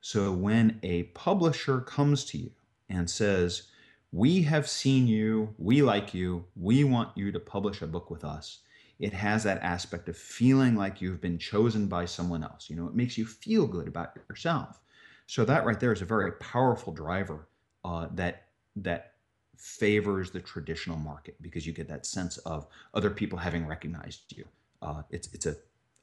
So 0.00 0.32
when 0.32 0.78
a 0.82 1.04
publisher 1.04 1.80
comes 1.80 2.24
to 2.26 2.38
you 2.38 2.50
and 2.88 3.08
says, 3.08 3.68
we 4.10 4.42
have 4.42 4.68
seen 4.68 5.06
you, 5.06 5.54
we 5.58 5.82
like 5.82 6.12
you, 6.12 6.44
we 6.56 6.84
want 6.84 7.16
you 7.16 7.32
to 7.32 7.40
publish 7.40 7.80
a 7.80 7.86
book 7.86 8.10
with 8.10 8.24
us. 8.24 8.60
It 8.98 9.12
has 9.12 9.44
that 9.44 9.62
aspect 9.62 10.08
of 10.08 10.16
feeling 10.16 10.76
like 10.76 11.00
you've 11.00 11.20
been 11.20 11.38
chosen 11.38 11.86
by 11.86 12.04
someone 12.04 12.42
else. 12.44 12.68
You 12.68 12.76
know, 12.76 12.86
it 12.86 12.94
makes 12.94 13.16
you 13.16 13.24
feel 13.24 13.66
good 13.66 13.88
about 13.88 14.16
yourself. 14.28 14.80
So 15.32 15.46
that 15.46 15.64
right 15.64 15.80
there 15.80 15.94
is 15.94 16.02
a 16.02 16.04
very 16.04 16.32
powerful 16.32 16.92
driver 16.92 17.48
uh, 17.86 18.08
that 18.16 18.48
that 18.76 19.14
favors 19.56 20.30
the 20.30 20.40
traditional 20.40 20.98
market 20.98 21.40
because 21.40 21.66
you 21.66 21.72
get 21.72 21.88
that 21.88 22.04
sense 22.04 22.36
of 22.36 22.66
other 22.92 23.08
people 23.08 23.38
having 23.38 23.66
recognized 23.66 24.36
you. 24.36 24.44
Uh, 24.82 25.04
it's 25.08 25.32
it's 25.32 25.46
a 25.46 25.56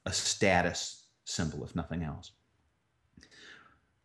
a 0.04 0.12
status 0.12 1.04
symbol, 1.26 1.62
if 1.62 1.76
nothing 1.76 2.02
else. 2.02 2.32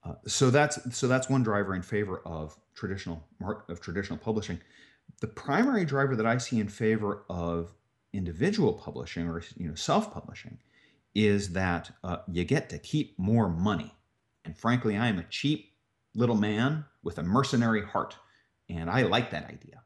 Uh, 0.03 0.13
so 0.27 0.51
that's 0.51 0.95
so 0.95 1.07
that's 1.07 1.27
one 1.27 1.41
driver 1.41 1.73
in 1.73 1.81
favor 1.81 2.21
of 2.23 2.55
traditional 2.75 3.23
of 3.67 3.81
traditional 3.81 4.19
publishing. 4.19 4.59
The 5.21 5.27
primary 5.27 5.85
driver 5.85 6.15
that 6.17 6.27
I 6.27 6.37
see 6.37 6.59
in 6.59 6.69
favor 6.69 7.23
of 7.31 7.73
individual 8.13 8.73
publishing 8.73 9.27
or 9.27 9.41
you 9.57 9.69
know 9.69 9.75
self-publishing 9.75 10.59
is 11.15 11.53
that 11.53 11.89
uh, 12.03 12.17
you 12.31 12.43
get 12.43 12.69
to 12.69 12.77
keep 12.77 13.17
more 13.17 13.49
money. 13.49 13.91
And 14.45 14.57
frankly, 14.57 14.95
I 14.95 15.07
am 15.07 15.19
a 15.19 15.23
cheap 15.23 15.73
little 16.13 16.35
man 16.35 16.85
with 17.03 17.17
a 17.17 17.23
mercenary 17.23 17.83
heart, 17.83 18.15
and 18.69 18.89
I 18.89 19.01
like 19.03 19.31
that 19.31 19.49
idea. 19.49 19.81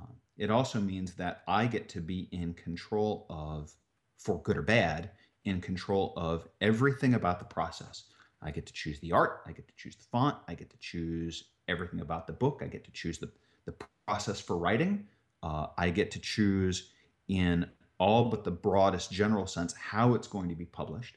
Uh, 0.00 0.06
it 0.38 0.50
also 0.50 0.80
means 0.80 1.14
that 1.14 1.42
I 1.46 1.66
get 1.66 1.88
to 1.90 2.00
be 2.00 2.28
in 2.32 2.54
control 2.54 3.26
of, 3.28 3.72
for 4.18 4.40
good 4.42 4.56
or 4.56 4.62
bad, 4.62 5.10
in 5.44 5.60
control 5.60 6.14
of 6.16 6.48
everything 6.60 7.14
about 7.14 7.38
the 7.38 7.44
process. 7.44 8.04
I 8.40 8.50
get 8.50 8.66
to 8.66 8.72
choose 8.72 8.98
the 9.00 9.12
art, 9.12 9.42
I 9.46 9.52
get 9.52 9.68
to 9.68 9.74
choose 9.76 9.96
the 9.96 10.04
font, 10.04 10.36
I 10.48 10.54
get 10.54 10.70
to 10.70 10.78
choose 10.78 11.44
everything 11.68 12.00
about 12.00 12.26
the 12.26 12.32
book, 12.32 12.60
I 12.62 12.66
get 12.66 12.84
to 12.84 12.92
choose 12.92 13.18
the, 13.18 13.30
the 13.66 13.74
process 14.06 14.40
for 14.40 14.56
writing, 14.56 15.06
uh, 15.42 15.66
I 15.76 15.90
get 15.90 16.10
to 16.12 16.18
choose 16.18 16.90
in 17.28 17.66
all 17.98 18.26
but 18.26 18.44
the 18.44 18.50
broadest 18.50 19.12
general 19.12 19.46
sense 19.46 19.74
how 19.74 20.14
it's 20.14 20.28
going 20.28 20.48
to 20.48 20.54
be 20.54 20.66
published. 20.66 21.16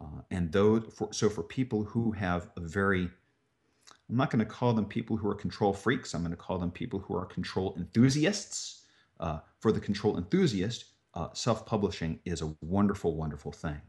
Uh, 0.00 0.20
and 0.30 0.52
those, 0.52 0.84
for, 0.94 1.12
so 1.12 1.28
for 1.28 1.42
people 1.42 1.84
who 1.84 2.12
have 2.12 2.50
a 2.56 2.60
very 2.60 3.10
I'm 4.08 4.16
not 4.16 4.30
going 4.30 4.40
to 4.40 4.50
call 4.50 4.72
them 4.72 4.84
people 4.84 5.16
who 5.16 5.28
are 5.28 5.34
control 5.34 5.72
freaks. 5.72 6.14
I'm 6.14 6.22
going 6.22 6.30
to 6.30 6.36
call 6.36 6.58
them 6.58 6.70
people 6.70 7.00
who 7.00 7.16
are 7.16 7.24
control 7.24 7.74
enthusiasts. 7.76 8.82
Uh, 9.18 9.38
for 9.60 9.72
the 9.72 9.80
control 9.80 10.16
enthusiast, 10.18 10.84
uh, 11.14 11.28
self-publishing 11.32 12.20
is 12.24 12.42
a 12.42 12.54
wonderful, 12.60 13.16
wonderful 13.16 13.50
thing. 13.50 13.80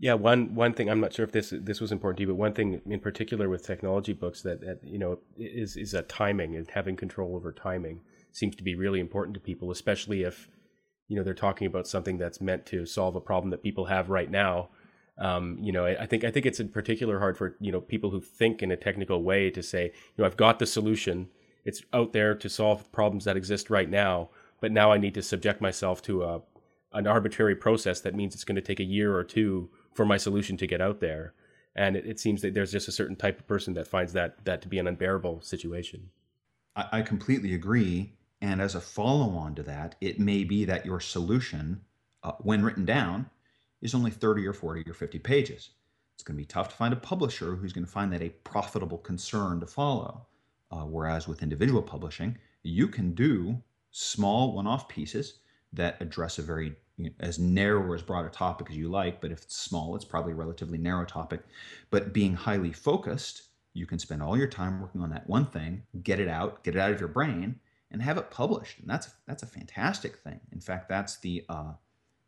Yeah, 0.00 0.14
one 0.14 0.56
one 0.56 0.74
thing 0.74 0.90
I'm 0.90 0.98
not 0.98 1.12
sure 1.12 1.24
if 1.24 1.30
this 1.30 1.54
this 1.56 1.80
was 1.80 1.92
important 1.92 2.16
to 2.16 2.22
you, 2.22 2.26
but 2.26 2.34
one 2.34 2.52
thing 2.52 2.82
in 2.84 2.98
particular 2.98 3.48
with 3.48 3.64
technology 3.64 4.12
books 4.12 4.42
that, 4.42 4.60
that 4.60 4.80
you 4.82 4.98
know 4.98 5.20
is 5.38 5.76
is 5.76 5.92
that 5.92 6.08
timing 6.08 6.56
and 6.56 6.68
having 6.68 6.96
control 6.96 7.36
over 7.36 7.52
timing 7.52 8.00
seems 8.32 8.56
to 8.56 8.64
be 8.64 8.74
really 8.74 8.98
important 8.98 9.34
to 9.34 9.40
people, 9.40 9.70
especially 9.70 10.24
if 10.24 10.48
you 11.12 11.18
know 11.18 11.22
they're 11.22 11.34
talking 11.34 11.66
about 11.66 11.86
something 11.86 12.16
that's 12.16 12.40
meant 12.40 12.64
to 12.66 12.86
solve 12.86 13.14
a 13.16 13.20
problem 13.20 13.50
that 13.50 13.62
people 13.62 13.84
have 13.84 14.08
right 14.08 14.30
now 14.30 14.68
um, 15.18 15.58
you 15.60 15.72
know, 15.72 15.86
I, 15.86 16.06
think 16.06 16.24
I 16.24 16.30
think 16.30 16.46
it's 16.46 16.60
in 16.60 16.68
particular 16.68 17.18
hard 17.18 17.36
for 17.36 17.56
you 17.60 17.70
know 17.70 17.80
people 17.80 18.10
who 18.10 18.20
think 18.20 18.62
in 18.62 18.70
a 18.70 18.76
technical 18.76 19.22
way 19.22 19.50
to 19.50 19.62
say, 19.62 19.84
you 19.84 19.92
know, 20.18 20.24
I've 20.24 20.36
got 20.36 20.58
the 20.58 20.66
solution. 20.66 21.28
It's 21.64 21.82
out 21.92 22.12
there 22.12 22.34
to 22.34 22.48
solve 22.48 22.90
problems 22.92 23.24
that 23.24 23.36
exist 23.36 23.70
right 23.70 23.88
now, 23.88 24.30
but 24.60 24.72
now 24.72 24.90
I 24.90 24.98
need 24.98 25.14
to 25.14 25.22
subject 25.22 25.60
myself 25.60 26.02
to 26.02 26.24
a 26.24 26.42
an 26.94 27.06
arbitrary 27.06 27.56
process 27.56 28.00
that 28.00 28.14
means 28.14 28.34
it's 28.34 28.44
going 28.44 28.56
to 28.56 28.60
take 28.60 28.80
a 28.80 28.84
year 28.84 29.16
or 29.16 29.24
two 29.24 29.70
for 29.94 30.04
my 30.04 30.18
solution 30.18 30.58
to 30.58 30.66
get 30.66 30.80
out 30.80 31.00
there. 31.00 31.32
And 31.74 31.96
it, 31.96 32.04
it 32.04 32.20
seems 32.20 32.42
that 32.42 32.52
there's 32.52 32.72
just 32.72 32.86
a 32.86 32.92
certain 32.92 33.16
type 33.16 33.38
of 33.38 33.46
person 33.46 33.72
that 33.74 33.88
finds 33.88 34.12
that 34.14 34.44
that 34.44 34.60
to 34.62 34.68
be 34.68 34.78
an 34.78 34.88
unbearable 34.88 35.42
situation. 35.42 36.10
I, 36.74 36.88
I 36.92 37.02
completely 37.02 37.54
agree. 37.54 38.14
And 38.42 38.60
as 38.60 38.74
a 38.74 38.80
follow 38.80 39.36
on 39.36 39.54
to 39.54 39.62
that, 39.62 39.94
it 40.00 40.18
may 40.18 40.42
be 40.42 40.64
that 40.64 40.84
your 40.84 40.98
solution, 40.98 41.80
uh, 42.24 42.32
when 42.40 42.64
written 42.64 42.84
down, 42.84 43.30
is 43.80 43.94
only 43.94 44.10
30 44.10 44.44
or 44.48 44.52
40 44.52 44.90
or 44.90 44.94
50 44.94 45.20
pages. 45.20 45.70
It's 46.14 46.24
going 46.24 46.36
to 46.36 46.42
be 46.42 46.46
tough 46.46 46.68
to 46.70 46.74
find 46.74 46.92
a 46.92 46.96
publisher 46.96 47.54
who's 47.54 47.72
going 47.72 47.84
to 47.84 47.90
find 47.90 48.12
that 48.12 48.20
a 48.20 48.30
profitable 48.30 48.98
concern 48.98 49.60
to 49.60 49.66
follow. 49.66 50.26
Uh, 50.72 50.84
whereas 50.84 51.28
with 51.28 51.42
individual 51.42 51.82
publishing, 51.82 52.36
you 52.64 52.88
can 52.88 53.14
do 53.14 53.62
small 53.92 54.54
one 54.54 54.66
off 54.66 54.88
pieces 54.88 55.38
that 55.72 55.96
address 56.00 56.38
a 56.38 56.42
very 56.42 56.74
you 56.96 57.04
know, 57.04 57.10
as 57.20 57.38
narrow 57.38 57.80
or 57.80 57.94
as 57.94 58.02
broad 58.02 58.26
a 58.26 58.28
topic 58.28 58.68
as 58.70 58.76
you 58.76 58.88
like, 58.88 59.20
but 59.20 59.30
if 59.30 59.42
it's 59.42 59.56
small, 59.56 59.94
it's 59.94 60.04
probably 60.04 60.32
a 60.32 60.36
relatively 60.36 60.78
narrow 60.78 61.04
topic. 61.04 61.42
But 61.90 62.12
being 62.12 62.34
highly 62.34 62.72
focused, 62.72 63.42
you 63.72 63.86
can 63.86 64.00
spend 64.00 64.20
all 64.20 64.36
your 64.36 64.48
time 64.48 64.80
working 64.80 65.00
on 65.00 65.10
that 65.10 65.28
one 65.28 65.46
thing, 65.46 65.84
get 66.02 66.18
it 66.18 66.28
out, 66.28 66.64
get 66.64 66.74
it 66.74 66.80
out 66.80 66.90
of 66.90 66.98
your 66.98 67.08
brain, 67.08 67.60
and 67.92 68.02
have 68.02 68.18
it 68.18 68.30
published. 68.30 68.80
And 68.80 68.88
that's 68.88 69.10
that's 69.26 69.42
a 69.42 69.46
fantastic 69.46 70.16
thing. 70.16 70.40
In 70.50 70.60
fact, 70.60 70.88
that's 70.88 71.18
the 71.18 71.44
uh, 71.48 71.72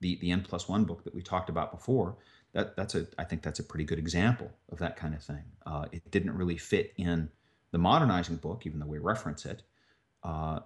the 0.00 0.16
the 0.16 0.30
N 0.30 0.42
plus 0.42 0.68
one 0.68 0.84
book 0.84 1.04
that 1.04 1.14
we 1.14 1.22
talked 1.22 1.48
about 1.48 1.72
before, 1.72 2.16
that 2.52 2.76
that's 2.76 2.94
a 2.94 3.06
I 3.18 3.24
think 3.24 3.42
that's 3.42 3.58
a 3.58 3.64
pretty 3.64 3.84
good 3.84 3.98
example 3.98 4.50
of 4.70 4.78
that 4.78 4.96
kind 4.96 5.14
of 5.14 5.22
thing. 5.22 5.44
Uh, 5.66 5.86
it 5.92 6.10
didn't 6.10 6.36
really 6.36 6.56
fit 6.56 6.92
in 6.96 7.28
the 7.72 7.78
modernizing 7.78 8.36
book, 8.36 8.66
even 8.66 8.78
though 8.78 8.86
we 8.86 8.98
reference 8.98 9.44
it, 9.46 9.62
uh, 10.22 10.60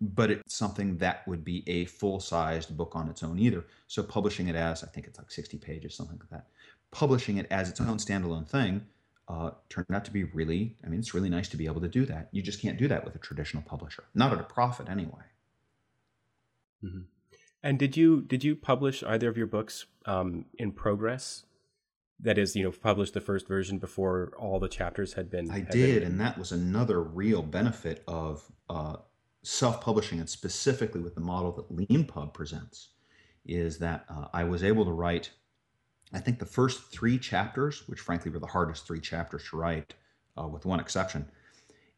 but 0.00 0.30
it's 0.30 0.54
something 0.54 0.98
that 0.98 1.26
would 1.26 1.44
be 1.44 1.62
a 1.68 1.86
full 1.86 2.20
sized 2.20 2.76
book 2.76 2.92
on 2.94 3.08
its 3.08 3.22
own 3.22 3.38
either. 3.38 3.64
So 3.86 4.02
publishing 4.02 4.48
it 4.48 4.56
as 4.56 4.84
I 4.84 4.88
think 4.88 5.06
it's 5.06 5.18
like 5.18 5.30
60 5.30 5.56
pages, 5.58 5.94
something 5.94 6.18
like 6.18 6.30
that. 6.30 6.48
Publishing 6.90 7.38
it 7.38 7.46
as 7.50 7.70
its 7.70 7.80
own 7.80 7.96
standalone 7.96 8.46
thing 8.46 8.82
uh, 9.28 9.50
turned 9.68 9.86
out 9.92 10.04
to 10.04 10.10
be 10.10 10.24
really, 10.24 10.76
I 10.84 10.88
mean, 10.88 11.00
it's 11.00 11.14
really 11.14 11.30
nice 11.30 11.48
to 11.48 11.56
be 11.56 11.66
able 11.66 11.80
to 11.80 11.88
do 11.88 12.04
that. 12.06 12.28
You 12.32 12.42
just 12.42 12.60
can't 12.60 12.78
do 12.78 12.88
that 12.88 13.04
with 13.04 13.14
a 13.14 13.18
traditional 13.18 13.62
publisher, 13.62 14.04
not 14.14 14.32
at 14.32 14.40
a 14.40 14.44
profit 14.44 14.88
anyway. 14.88 15.24
Mm-hmm. 16.84 17.02
And 17.62 17.78
did 17.78 17.96
you 17.96 18.22
did 18.22 18.42
you 18.42 18.56
publish 18.56 19.02
either 19.04 19.28
of 19.28 19.36
your 19.36 19.46
books 19.46 19.86
um, 20.04 20.46
in 20.58 20.72
progress? 20.72 21.44
That 22.18 22.38
is, 22.38 22.54
you 22.54 22.62
know, 22.62 22.70
publish 22.70 23.10
the 23.10 23.20
first 23.20 23.48
version 23.48 23.78
before 23.78 24.32
all 24.38 24.60
the 24.60 24.68
chapters 24.68 25.14
had 25.14 25.30
been. 25.30 25.50
I 25.50 25.60
had 25.60 25.70
did, 25.70 26.00
been... 26.00 26.12
and 26.12 26.20
that 26.20 26.38
was 26.38 26.52
another 26.52 27.02
real 27.02 27.42
benefit 27.42 28.04
of 28.06 28.44
uh, 28.70 28.96
self-publishing, 29.42 30.20
and 30.20 30.28
specifically 30.28 31.00
with 31.00 31.14
the 31.14 31.20
model 31.20 31.50
that 31.52 31.74
LeanPub 31.74 32.32
presents, 32.32 32.90
is 33.44 33.78
that 33.78 34.04
uh, 34.08 34.26
I 34.32 34.44
was 34.44 34.62
able 34.62 34.84
to 34.84 34.92
write. 34.92 35.30
I 36.12 36.20
think 36.20 36.38
the 36.38 36.46
first 36.46 36.90
three 36.90 37.18
chapters, 37.18 37.88
which 37.88 38.00
frankly 38.00 38.30
were 38.30 38.38
the 38.38 38.46
hardest 38.46 38.86
three 38.86 39.00
chapters 39.00 39.44
to 39.48 39.56
write, 39.56 39.94
uh, 40.38 40.46
with 40.46 40.66
one 40.66 40.80
exception, 40.80 41.30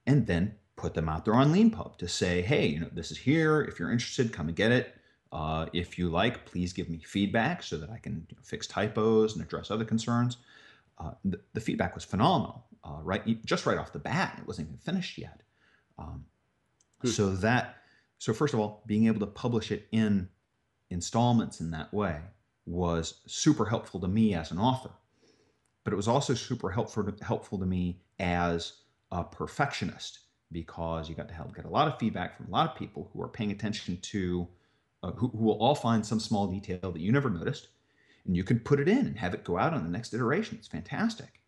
and 0.06 0.26
then 0.26 0.54
put 0.76 0.94
them 0.94 1.08
out 1.08 1.24
there 1.24 1.34
on 1.34 1.52
LeanPub 1.52 1.98
to 1.98 2.08
say, 2.08 2.42
hey, 2.42 2.66
you 2.66 2.80
know, 2.80 2.88
this 2.92 3.10
is 3.10 3.18
here. 3.18 3.62
If 3.62 3.78
you're 3.78 3.90
interested, 3.90 4.32
come 4.32 4.48
and 4.48 4.56
get 4.56 4.72
it. 4.72 4.94
Uh, 5.32 5.66
if 5.72 5.98
you 5.98 6.08
like, 6.08 6.44
please 6.46 6.72
give 6.72 6.88
me 6.88 6.98
feedback 6.98 7.62
so 7.62 7.76
that 7.76 7.90
I 7.90 7.98
can 7.98 8.26
you 8.28 8.36
know, 8.36 8.42
fix 8.42 8.66
typos 8.66 9.34
and 9.34 9.44
address 9.44 9.70
other 9.70 9.84
concerns. 9.84 10.36
Uh, 10.98 11.10
the, 11.24 11.40
the, 11.54 11.60
feedback 11.60 11.96
was 11.96 12.04
phenomenal, 12.04 12.64
uh, 12.84 12.98
right? 13.02 13.44
Just 13.44 13.66
right 13.66 13.76
off 13.76 13.92
the 13.92 13.98
bat, 13.98 14.36
it 14.38 14.46
wasn't 14.46 14.68
even 14.68 14.78
finished 14.78 15.18
yet. 15.18 15.42
Um, 15.98 16.24
hmm. 17.00 17.08
So 17.08 17.30
that, 17.30 17.78
so 18.18 18.32
first 18.32 18.54
of 18.54 18.60
all, 18.60 18.84
being 18.86 19.08
able 19.08 19.18
to 19.20 19.26
publish 19.26 19.72
it 19.72 19.88
in 19.90 20.28
installments 20.90 21.60
in 21.60 21.72
that 21.72 21.92
way 21.92 22.20
was 22.66 23.20
super 23.26 23.66
helpful 23.66 24.00
to 24.00 24.08
me 24.08 24.34
as 24.34 24.50
an 24.50 24.58
author, 24.58 24.90
but 25.84 25.92
it 25.92 25.96
was 25.96 26.08
also 26.08 26.34
super 26.34 26.70
helpful 26.70 27.12
helpful 27.22 27.58
to 27.58 27.66
me 27.66 28.00
as 28.18 28.74
a 29.10 29.22
perfectionist 29.22 30.20
because 30.50 31.08
you 31.08 31.14
got 31.14 31.28
to 31.28 31.34
help 31.34 31.54
get 31.54 31.64
a 31.64 31.68
lot 31.68 31.88
of 31.88 31.98
feedback 31.98 32.36
from 32.36 32.46
a 32.46 32.50
lot 32.50 32.70
of 32.70 32.76
people 32.76 33.10
who 33.12 33.22
are 33.22 33.28
paying 33.28 33.50
attention 33.50 33.98
to 34.00 34.48
uh, 35.02 35.12
who, 35.12 35.28
who 35.28 35.44
will 35.44 35.58
all 35.58 35.74
find 35.74 36.06
some 36.06 36.18
small 36.18 36.46
detail 36.46 36.90
that 36.90 37.00
you 37.00 37.12
never 37.12 37.28
noticed, 37.28 37.68
and 38.24 38.36
you 38.36 38.42
can 38.44 38.58
put 38.58 38.80
it 38.80 38.88
in 38.88 39.06
and 39.06 39.18
have 39.18 39.34
it 39.34 39.44
go 39.44 39.58
out 39.58 39.74
on 39.74 39.82
the 39.82 39.90
next 39.90 40.14
iteration. 40.14 40.56
It's 40.58 40.68
fantastic. 40.68 41.40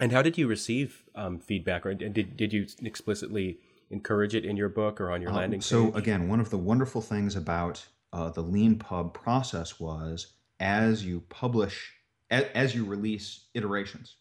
And 0.00 0.10
how 0.10 0.22
did 0.22 0.36
you 0.36 0.48
receive 0.48 1.04
um, 1.14 1.38
feedback, 1.38 1.86
or 1.86 1.94
did 1.94 2.36
did 2.36 2.52
you 2.52 2.66
explicitly 2.82 3.60
encourage 3.90 4.34
it 4.34 4.44
in 4.44 4.56
your 4.56 4.68
book 4.68 5.00
or 5.00 5.12
on 5.12 5.20
your 5.20 5.30
um, 5.30 5.36
landing 5.36 5.60
page? 5.60 5.66
So 5.66 5.94
again, 5.94 6.28
one 6.28 6.40
of 6.40 6.50
the 6.50 6.58
wonderful 6.58 7.00
things 7.00 7.36
about 7.36 7.86
uh, 8.12 8.30
the 8.30 8.44
LeanPub 8.44 9.14
process 9.14 9.80
was 9.80 10.34
as 10.60 11.04
you 11.04 11.20
publish, 11.28 11.92
as, 12.30 12.74
you 12.74 12.84
release 12.84 13.46
iterations, 13.54 14.16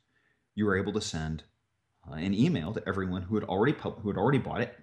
you 0.56 0.66
were 0.66 0.78
able 0.78 0.94
to 0.94 1.02
send 1.02 1.44
uh, 2.10 2.16
an 2.16 2.34
email 2.34 2.74
to 2.74 2.88
everyone 2.88 3.22
who 3.22 3.36
had 3.36 3.44
already 3.44 3.74
pub- 3.74 4.02
who 4.02 4.10
had 4.10 4.18
already 4.18 4.40
bought 4.40 4.62
it 4.62 4.78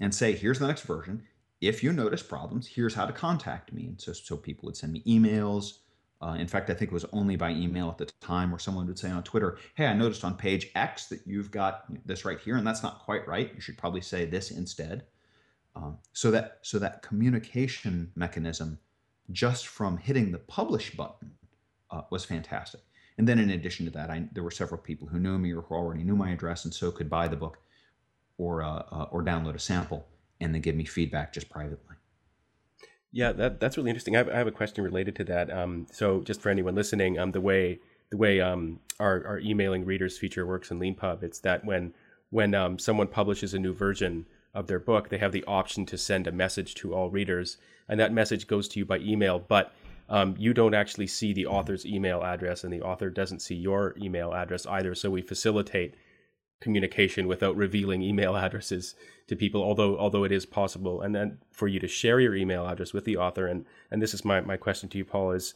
and 0.00 0.14
say, 0.14 0.32
"Here's 0.32 0.58
the 0.58 0.66
next 0.66 0.82
version 0.82 1.22
if 1.62 1.84
you 1.84 1.92
notice 1.92 2.24
problems, 2.24 2.66
here's 2.66 2.94
how 2.94 3.06
to 3.06 3.12
contact 3.12 3.72
me. 3.72 3.86
And 3.86 4.00
so, 4.00 4.12
so 4.12 4.36
people 4.36 4.66
would 4.66 4.76
send 4.76 4.92
me 4.92 5.02
emails. 5.06 5.78
Uh, 6.20 6.34
in 6.38 6.48
fact, 6.48 6.68
I 6.68 6.74
think 6.74 6.90
it 6.90 6.94
was 6.94 7.06
only 7.12 7.36
by 7.36 7.50
email 7.50 7.88
at 7.88 7.98
the 7.98 8.06
time 8.20 8.50
where 8.50 8.58
someone 8.58 8.86
would 8.88 8.98
say 8.98 9.10
on 9.10 9.22
Twitter, 9.22 9.58
Hey, 9.76 9.86
I 9.86 9.94
noticed 9.94 10.24
on 10.24 10.36
page 10.36 10.70
X 10.74 11.06
that 11.06 11.20
you've 11.24 11.52
got 11.52 11.84
this 12.04 12.24
right 12.24 12.40
here, 12.40 12.56
and 12.56 12.66
that's 12.66 12.82
not 12.82 12.98
quite 12.98 13.26
right. 13.28 13.52
You 13.54 13.60
should 13.60 13.78
probably 13.78 14.00
say 14.00 14.24
this 14.24 14.50
instead. 14.50 15.04
Um, 15.74 15.98
so 16.12 16.30
that 16.30 16.58
so 16.62 16.78
that 16.78 17.02
communication 17.02 18.12
mechanism 18.14 18.78
just 19.30 19.66
from 19.66 19.96
hitting 19.96 20.32
the 20.32 20.38
publish 20.38 20.94
button 20.94 21.32
uh, 21.90 22.02
was 22.10 22.24
fantastic. 22.24 22.80
And 23.18 23.28
then 23.28 23.38
in 23.38 23.50
addition 23.50 23.86
to 23.86 23.92
that, 23.92 24.10
I, 24.10 24.28
there 24.32 24.42
were 24.42 24.50
several 24.50 24.80
people 24.80 25.08
who 25.08 25.18
knew 25.18 25.38
me 25.38 25.52
or 25.52 25.62
who 25.62 25.74
already 25.74 26.02
knew 26.02 26.16
my 26.16 26.30
address 26.30 26.64
and 26.64 26.74
so 26.74 26.90
could 26.90 27.08
buy 27.08 27.28
the 27.28 27.36
book 27.36 27.58
or 28.38 28.62
uh, 28.62 28.82
uh 28.90 29.06
or 29.10 29.22
download 29.22 29.54
a 29.54 29.58
sample 29.58 30.06
and 30.40 30.54
then 30.54 30.60
give 30.60 30.74
me 30.74 30.84
feedback 30.84 31.32
just 31.32 31.48
privately. 31.48 31.96
Yeah, 33.12 33.32
that, 33.32 33.60
that's 33.60 33.76
really 33.76 33.90
interesting. 33.90 34.16
I 34.16 34.18
have, 34.18 34.28
I 34.30 34.38
have, 34.38 34.46
a 34.46 34.52
question 34.52 34.82
related 34.82 35.14
to 35.16 35.24
that. 35.24 35.50
Um, 35.50 35.86
so, 35.92 36.22
just 36.22 36.40
for 36.40 36.48
anyone 36.48 36.74
listening, 36.74 37.18
um, 37.18 37.32
the 37.32 37.42
way 37.42 37.78
the 38.10 38.16
way 38.16 38.40
um, 38.40 38.80
our, 38.98 39.26
our 39.26 39.38
emailing 39.38 39.84
readers 39.84 40.18
feature 40.18 40.46
works 40.46 40.70
in 40.70 40.78
LeanPub, 40.80 41.22
it's 41.22 41.38
that 41.40 41.64
when 41.64 41.92
when 42.30 42.54
um, 42.54 42.78
someone 42.78 43.06
publishes 43.06 43.52
a 43.52 43.58
new 43.58 43.74
version 43.74 44.24
of 44.54 44.66
their 44.66 44.78
book, 44.78 45.08
they 45.08 45.18
have 45.18 45.32
the 45.32 45.44
option 45.44 45.86
to 45.86 45.98
send 45.98 46.26
a 46.26 46.32
message 46.32 46.74
to 46.74 46.94
all 46.94 47.10
readers, 47.10 47.56
and 47.88 47.98
that 47.98 48.12
message 48.12 48.46
goes 48.46 48.68
to 48.68 48.78
you 48.78 48.84
by 48.84 48.98
email. 48.98 49.38
But 49.38 49.72
um, 50.08 50.34
you 50.38 50.52
don't 50.52 50.74
actually 50.74 51.06
see 51.06 51.32
the 51.32 51.46
author's 51.46 51.86
email 51.86 52.22
address, 52.22 52.64
and 52.64 52.72
the 52.72 52.82
author 52.82 53.08
doesn't 53.10 53.40
see 53.40 53.54
your 53.54 53.94
email 53.98 54.34
address 54.34 54.66
either. 54.66 54.94
So 54.94 55.10
we 55.10 55.22
facilitate 55.22 55.94
communication 56.60 57.26
without 57.26 57.56
revealing 57.56 58.02
email 58.02 58.36
addresses 58.46 58.94
to 59.26 59.36
people 59.36 59.62
although 59.62 59.98
although 59.98 60.24
it 60.24 60.32
is 60.32 60.46
possible 60.46 61.00
and 61.02 61.14
then 61.14 61.38
for 61.50 61.66
you 61.66 61.80
to 61.80 61.88
share 61.88 62.20
your 62.20 62.36
email 62.36 62.66
address 62.66 62.92
with 62.92 63.04
the 63.04 63.16
author 63.16 63.46
and 63.46 63.66
and 63.90 64.00
this 64.00 64.14
is 64.14 64.24
my 64.24 64.40
my 64.40 64.56
question 64.56 64.88
to 64.88 64.98
you 64.98 65.04
Paul 65.04 65.32
is 65.32 65.54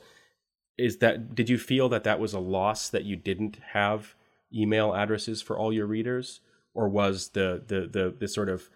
is 0.77 0.99
that 0.99 1.35
did 1.35 1.49
you 1.49 1.59
feel 1.59 1.89
that 1.89 2.05
that 2.05 2.19
was 2.19 2.33
a 2.33 2.41
loss 2.41 2.89
that 2.89 3.05
you 3.05 3.15
didn't 3.15 3.59
have 3.73 4.15
email 4.53 4.95
addresses 4.95 5.41
for 5.41 5.57
all 5.57 5.73
your 5.73 5.87
readers 5.87 6.41
or 6.75 6.89
was 6.89 7.31
the 7.31 7.63
the 7.67 7.87
the, 7.87 8.15
the 8.19 8.29
sort 8.29 8.49
of 8.49 8.69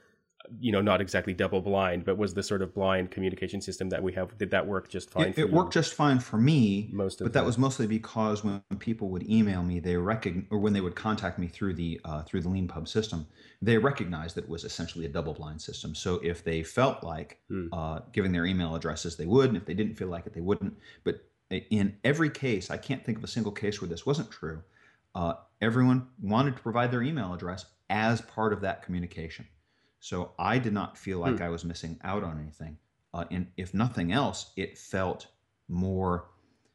you 0.58 0.72
know, 0.72 0.80
not 0.80 1.00
exactly 1.00 1.32
double 1.34 1.60
blind, 1.60 2.04
but 2.04 2.16
was 2.16 2.34
the 2.34 2.42
sort 2.42 2.62
of 2.62 2.74
blind 2.74 3.10
communication 3.10 3.60
system 3.60 3.88
that 3.90 4.02
we 4.02 4.12
have. 4.12 4.36
Did 4.38 4.50
that 4.50 4.66
work 4.66 4.88
just 4.88 5.10
fine? 5.10 5.28
It, 5.30 5.38
it 5.38 5.52
worked 5.52 5.72
just 5.72 5.94
fine 5.94 6.18
for 6.18 6.38
me. 6.38 6.90
Most 6.92 7.20
of 7.20 7.26
but 7.26 7.32
that 7.34 7.44
was 7.44 7.58
mostly 7.58 7.86
because 7.86 8.42
when 8.42 8.62
people 8.78 9.08
would 9.10 9.28
email 9.28 9.62
me, 9.62 9.80
they 9.80 9.96
recognize, 9.96 10.46
or 10.50 10.58
when 10.58 10.72
they 10.72 10.80
would 10.80 10.96
contact 10.96 11.38
me 11.38 11.46
through 11.48 11.74
the 11.74 12.00
uh, 12.04 12.22
through 12.22 12.40
the 12.40 12.48
LeanPub 12.48 12.88
system, 12.88 13.26
they 13.62 13.78
recognized 13.78 14.34
that 14.36 14.44
it 14.44 14.50
was 14.50 14.64
essentially 14.64 15.04
a 15.04 15.08
double 15.08 15.34
blind 15.34 15.60
system. 15.60 15.94
So 15.94 16.16
if 16.22 16.42
they 16.44 16.62
felt 16.62 17.04
like 17.04 17.40
Hmm. 17.48 17.68
uh, 17.72 18.00
giving 18.12 18.32
their 18.32 18.46
email 18.46 18.74
addresses, 18.74 19.16
they 19.16 19.26
would, 19.26 19.48
and 19.48 19.56
if 19.56 19.64
they 19.66 19.74
didn't 19.74 19.94
feel 19.94 20.08
like 20.08 20.26
it, 20.26 20.32
they 20.34 20.40
wouldn't. 20.40 20.76
But 21.04 21.24
in 21.50 21.96
every 22.04 22.30
case, 22.30 22.70
I 22.70 22.76
can't 22.76 23.04
think 23.04 23.18
of 23.18 23.24
a 23.24 23.28
single 23.28 23.52
case 23.52 23.80
where 23.80 23.88
this 23.88 24.06
wasn't 24.06 24.30
true. 24.30 24.62
Uh, 25.14 25.34
everyone 25.60 26.08
wanted 26.20 26.56
to 26.56 26.62
provide 26.62 26.90
their 26.92 27.02
email 27.02 27.34
address 27.34 27.66
as 27.88 28.20
part 28.22 28.52
of 28.52 28.60
that 28.60 28.82
communication. 28.82 29.46
So 30.00 30.32
I 30.38 30.58
did 30.58 30.72
not 30.72 30.98
feel 30.98 31.18
like 31.18 31.38
Hmm. 31.38 31.42
I 31.42 31.48
was 31.48 31.64
missing 31.64 31.98
out 32.02 32.24
on 32.24 32.40
anything. 32.40 32.78
Uh, 33.12 33.24
and 33.30 33.46
if 33.56 33.74
nothing 33.74 34.12
else, 34.12 34.52
it 34.56 34.78
felt 34.78 35.26
more 35.68 36.30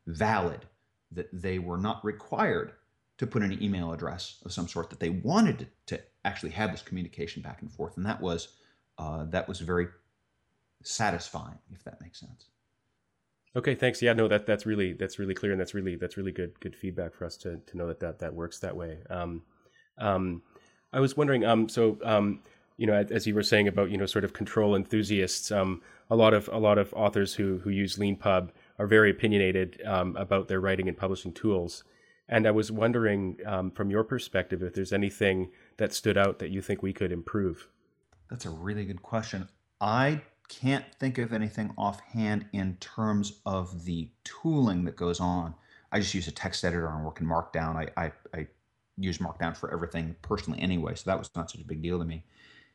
valid 0.08 0.66
that 1.12 1.30
they 1.34 1.60
were 1.60 1.78
not 1.78 2.04
required 2.06 2.74
to 3.18 3.28
put 3.28 3.42
an 3.44 3.62
email 3.64 3.92
address 3.94 4.42
of 4.46 4.52
some 4.52 4.68
sort 4.68 4.90
that 4.90 5.00
they 5.00 5.10
wanted 5.10 5.60
to, 5.60 5.68
to 5.98 6.04
actually 6.26 6.52
have 6.52 6.72
this 6.72 6.82
communication 6.82 7.42
back 7.42 7.62
and 7.62 7.72
forth 7.72 7.98
and 7.98 8.06
that 8.06 8.20
was 8.22 8.50
uh, 8.98 9.26
that 9.26 9.48
was 9.48 9.60
very 9.62 9.88
satisfying 10.84 11.58
if 11.72 11.84
that 11.84 12.00
makes 12.02 12.20
sense 12.20 12.50
Okay, 13.56 13.74
thanks. 13.74 14.02
Yeah, 14.02 14.14
no, 14.14 14.28
that 14.28 14.46
that's 14.46 14.66
really 14.66 14.94
that's 14.94 15.18
really 15.18 15.34
clear, 15.34 15.54
and 15.54 15.62
that's 15.62 15.74
really 15.74 15.96
that's 15.96 16.18
really 16.18 16.34
good 16.34 16.60
good 16.60 16.76
feedback 16.76 17.14
for 17.16 17.26
us 17.26 17.38
to 17.38 17.58
to 17.66 17.78
know 17.78 17.88
that 17.88 18.02
that, 18.02 18.20
that 18.20 18.34
works 18.34 18.60
that 18.60 18.76
way. 18.76 19.00
Um, 19.10 19.44
um, 19.98 20.42
I 20.92 21.00
was 21.00 21.16
wondering, 21.16 21.46
um, 21.46 21.70
so 21.70 21.98
um, 22.04 22.42
you 22.78 22.86
know, 22.86 22.94
as, 22.94 23.26
you 23.26 23.34
were 23.34 23.44
saying 23.44 23.68
about 23.68 23.90
you 23.90 23.98
know 23.98 24.06
sort 24.06 24.24
of 24.26 24.34
control 24.34 24.76
enthusiasts, 24.76 25.52
um, 25.52 25.82
a 26.10 26.16
lot 26.16 26.34
of 26.34 26.50
a 26.52 26.58
lot 26.58 26.78
of 26.78 26.94
authors 26.94 27.34
who 27.36 27.60
who 27.60 27.70
use 27.70 27.98
LeanPub 27.98 28.50
are 28.80 28.88
very 28.88 29.10
opinionated 29.12 29.82
um, 29.86 30.16
about 30.18 30.48
their 30.48 30.60
writing 30.60 30.88
and 30.88 30.98
publishing 30.98 31.32
tools, 31.32 31.84
and 32.28 32.46
I 32.48 32.52
was 32.52 32.72
wondering 32.72 33.38
um, 33.46 33.72
from 33.72 33.90
your 33.90 34.04
perspective 34.04 34.62
if 34.62 34.74
there's 34.74 34.94
anything 34.94 35.52
that 35.78 35.94
stood 35.94 36.18
out 36.18 36.40
that 36.40 36.50
you 36.50 36.62
think 36.62 36.84
we 36.84 36.94
could 36.94 37.12
improve. 37.12 37.70
that's 38.30 38.46
a 38.46 38.50
really 38.50 38.86
good 38.86 39.02
question. 39.02 39.48
I 39.80 40.22
can't 40.50 40.86
think 41.00 41.18
of 41.18 41.34
anything 41.34 41.74
offhand 41.78 42.46
in 42.54 42.78
terms 42.80 43.40
of 43.46 43.86
the 43.86 44.10
tooling 44.24 44.84
that 44.86 44.96
goes 44.96 45.20
on. 45.20 45.56
I 45.92 46.00
just 46.00 46.14
use 46.14 46.28
a 46.28 46.32
text 46.32 46.64
editor 46.64 46.88
and 46.88 47.06
work 47.06 47.22
in 47.22 47.28
markdown. 47.28 47.76
I 47.78 48.06
i, 48.06 48.12
I 48.34 48.48
use 48.98 49.18
markdown 49.18 49.56
for 49.56 49.74
everything 49.74 50.16
personally 50.22 50.60
anyway 50.62 50.96
so 50.96 51.04
that 51.06 51.20
was 51.20 51.30
not 51.36 51.52
such 51.52 51.62
a 51.62 51.66
big 51.66 51.82
deal 51.82 52.00
to 52.00 52.06
me 52.06 52.24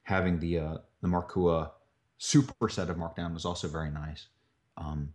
having 0.03 0.39
the 0.39 0.59
uh, 0.59 0.79
the 1.03 1.09
markua 1.09 1.71
superset 2.19 2.89
of 2.89 2.97
markdown 2.97 3.33
was 3.35 3.45
also 3.45 3.69
very 3.69 3.91
nice. 3.91 4.27
Um, 4.77 5.13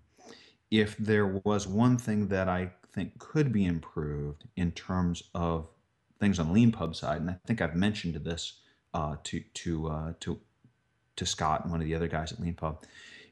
if 0.71 0.97
there 0.97 1.41
was 1.45 1.67
one 1.67 1.97
thing 1.97 2.27
that 2.27 2.49
i 2.49 2.71
think 2.91 3.17
could 3.19 3.51
be 3.51 3.65
improved 3.65 4.45
in 4.55 4.71
terms 4.71 5.23
of 5.35 5.67
things 6.19 6.39
on 6.39 6.47
leanpub 6.53 6.95
side 6.95 7.21
and 7.21 7.29
i 7.29 7.37
think 7.45 7.61
i've 7.61 7.75
mentioned 7.75 8.15
this 8.15 8.61
uh, 8.95 9.17
to 9.23 9.41
to 9.53 9.87
uh, 9.87 10.13
to 10.21 10.39
to 11.17 11.25
Scott 11.25 11.63
and 11.63 11.71
one 11.71 11.81
of 11.81 11.85
the 11.85 11.95
other 11.95 12.07
guys 12.07 12.31
at 12.31 12.39
LeanPub, 12.39 12.83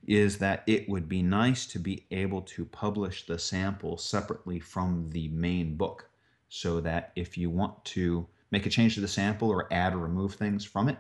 is 0.06 0.38
that 0.38 0.64
it 0.68 0.88
would 0.90 1.08
be 1.08 1.22
nice 1.22 1.66
to 1.68 1.80
be 1.80 2.06
able 2.12 2.42
to 2.42 2.66
publish 2.66 3.26
the 3.26 3.40
sample 3.40 3.98
separately 3.98 4.60
from 4.60 5.10
the 5.12 5.30
main 5.30 5.76
book, 5.76 6.10
so 6.50 6.82
that 6.82 7.12
if 7.16 7.38
you 7.38 7.50
want 7.50 7.84
to 7.86 8.28
make 8.52 8.66
a 8.66 8.70
change 8.70 8.96
to 8.96 9.02
the 9.02 9.08
sample 9.08 9.50
or 9.50 9.72
add 9.72 9.94
or 9.94 9.98
remove 9.98 10.36
things 10.36 10.66
from 10.66 10.90
it, 10.90 10.98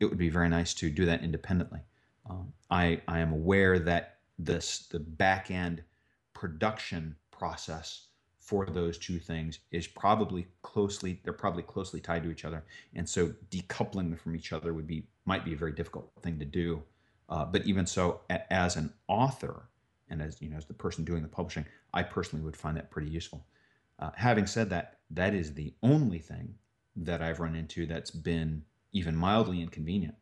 it 0.00 0.06
would 0.06 0.18
be 0.18 0.28
very 0.28 0.48
nice 0.48 0.74
to 0.74 0.90
do 0.90 1.06
that 1.06 1.22
independently. 1.22 1.80
Um, 2.28 2.52
I 2.70 3.00
I 3.06 3.20
am 3.20 3.32
aware 3.32 3.78
that 3.78 4.18
this 4.38 4.86
the 4.90 4.98
back 4.98 5.50
end 5.50 5.82
production 6.32 7.16
process 7.30 8.06
for 8.44 8.66
those 8.66 8.98
two 8.98 9.18
things 9.18 9.60
is 9.70 9.86
probably 9.86 10.46
closely 10.62 11.20
they're 11.24 11.32
probably 11.32 11.62
closely 11.62 12.00
tied 12.00 12.22
to 12.22 12.30
each 12.30 12.44
other. 12.44 12.64
And 12.94 13.08
so 13.08 13.32
decoupling 13.50 14.10
them 14.10 14.16
from 14.16 14.36
each 14.36 14.52
other 14.52 14.74
would 14.74 14.86
be 14.86 15.06
might 15.24 15.44
be 15.44 15.54
a 15.54 15.56
very 15.56 15.72
difficult 15.72 16.10
thing 16.20 16.38
to 16.38 16.44
do. 16.44 16.82
Uh, 17.28 17.46
but 17.46 17.64
even 17.64 17.86
so 17.86 18.20
a, 18.28 18.52
as 18.52 18.76
an 18.76 18.92
author 19.08 19.68
and 20.10 20.20
as 20.20 20.42
you 20.42 20.50
know 20.50 20.58
as 20.58 20.66
the 20.66 20.74
person 20.74 21.04
doing 21.04 21.22
the 21.22 21.28
publishing 21.28 21.64
i 21.94 22.02
personally 22.02 22.44
would 22.44 22.56
find 22.56 22.76
that 22.76 22.90
pretty 22.90 23.08
useful. 23.08 23.46
Uh, 23.98 24.10
having 24.16 24.46
said 24.46 24.68
that 24.70 24.98
that 25.10 25.34
is 25.34 25.54
the 25.54 25.72
only 25.82 26.18
thing 26.18 26.54
that 26.96 27.22
i've 27.22 27.40
run 27.40 27.54
into 27.54 27.86
that's 27.86 28.10
been 28.10 28.62
even 28.94 29.14
mildly 29.14 29.60
inconvenient 29.60 30.14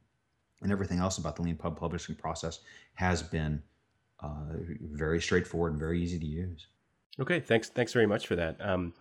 and 0.63 0.73
everything 0.73 0.99
else 0.99 1.19
about 1.19 1.37
the 1.37 1.43
lean 1.43 1.57
pub 1.57 1.79
publishing 1.79 2.17
process 2.17 2.59
has 2.95 3.23
been 3.23 3.63
uh, 4.21 4.57
very 4.93 5.21
straightforward 5.21 5.73
and 5.73 5.81
very 5.81 6.03
easy 6.03 6.19
to 6.19 6.27
use 6.27 6.67
Okay, 7.21 7.41
thanks. 7.41 7.69
Thanks 7.69 7.93
very 7.93 8.07
much 8.07 8.27
for 8.27 8.37
that. 8.37 8.57
Um, 8.61 8.95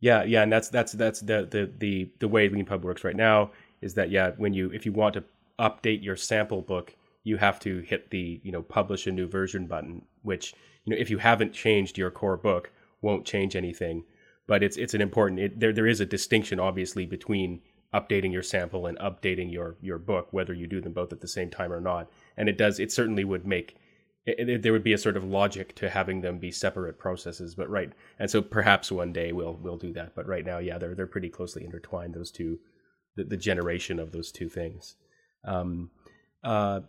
yeah, 0.00 0.24
yeah, 0.24 0.42
and 0.42 0.52
that's 0.52 0.68
that's 0.68 0.92
that's 0.92 1.20
the 1.20 1.46
the 1.50 1.70
the 1.78 2.10
the 2.18 2.28
way 2.28 2.48
LeanPub 2.48 2.82
works 2.82 3.04
right 3.04 3.16
now 3.16 3.52
is 3.80 3.94
that 3.94 4.10
yeah, 4.10 4.32
when 4.36 4.52
you 4.52 4.70
if 4.72 4.84
you 4.84 4.92
want 4.92 5.14
to 5.14 5.24
update 5.58 6.02
your 6.02 6.16
sample 6.16 6.62
book, 6.62 6.94
you 7.22 7.36
have 7.36 7.60
to 7.60 7.78
hit 7.80 8.10
the 8.10 8.40
you 8.42 8.50
know 8.50 8.62
publish 8.62 9.06
a 9.06 9.12
new 9.12 9.28
version 9.28 9.66
button, 9.66 10.04
which 10.22 10.54
you 10.84 10.92
know 10.92 11.00
if 11.00 11.10
you 11.10 11.18
haven't 11.18 11.52
changed 11.52 11.96
your 11.96 12.10
core 12.10 12.36
book, 12.36 12.70
won't 13.02 13.24
change 13.24 13.54
anything. 13.54 14.04
But 14.46 14.62
it's 14.62 14.76
it's 14.76 14.94
an 14.94 15.00
important 15.00 15.40
it, 15.40 15.60
there 15.60 15.72
there 15.72 15.86
is 15.86 16.00
a 16.00 16.06
distinction 16.06 16.58
obviously 16.58 17.06
between 17.06 17.62
updating 17.94 18.32
your 18.32 18.42
sample 18.42 18.86
and 18.86 18.98
updating 18.98 19.52
your 19.52 19.76
your 19.80 19.98
book, 19.98 20.28
whether 20.32 20.52
you 20.52 20.66
do 20.66 20.80
them 20.80 20.92
both 20.92 21.12
at 21.12 21.20
the 21.20 21.28
same 21.28 21.50
time 21.50 21.72
or 21.72 21.80
not. 21.80 22.10
And 22.36 22.48
it 22.48 22.58
does 22.58 22.80
it 22.80 22.92
certainly 22.92 23.24
would 23.24 23.46
make 23.46 23.76
it, 24.26 24.48
it, 24.48 24.62
there 24.62 24.72
would 24.72 24.84
be 24.84 24.92
a 24.94 24.98
sort 24.98 25.16
of 25.16 25.24
logic 25.24 25.74
to 25.76 25.90
having 25.90 26.20
them 26.22 26.38
be 26.38 26.50
separate 26.50 26.98
processes, 26.98 27.54
but 27.54 27.68
right, 27.68 27.92
and 28.18 28.30
so 28.30 28.40
perhaps 28.40 28.90
one 28.90 29.12
day 29.12 29.32
we'll 29.32 29.54
we'll 29.54 29.76
do 29.76 29.92
that. 29.92 30.14
But 30.14 30.26
right 30.26 30.44
now, 30.44 30.58
yeah, 30.58 30.78
they're 30.78 30.94
they're 30.94 31.06
pretty 31.06 31.28
closely 31.28 31.64
intertwined. 31.64 32.14
Those 32.14 32.30
two, 32.30 32.58
the, 33.16 33.24
the 33.24 33.36
generation 33.36 33.98
of 33.98 34.12
those 34.12 34.32
two 34.32 34.48
things. 34.48 34.96
Um, 35.44 35.90
uh, 36.42 36.80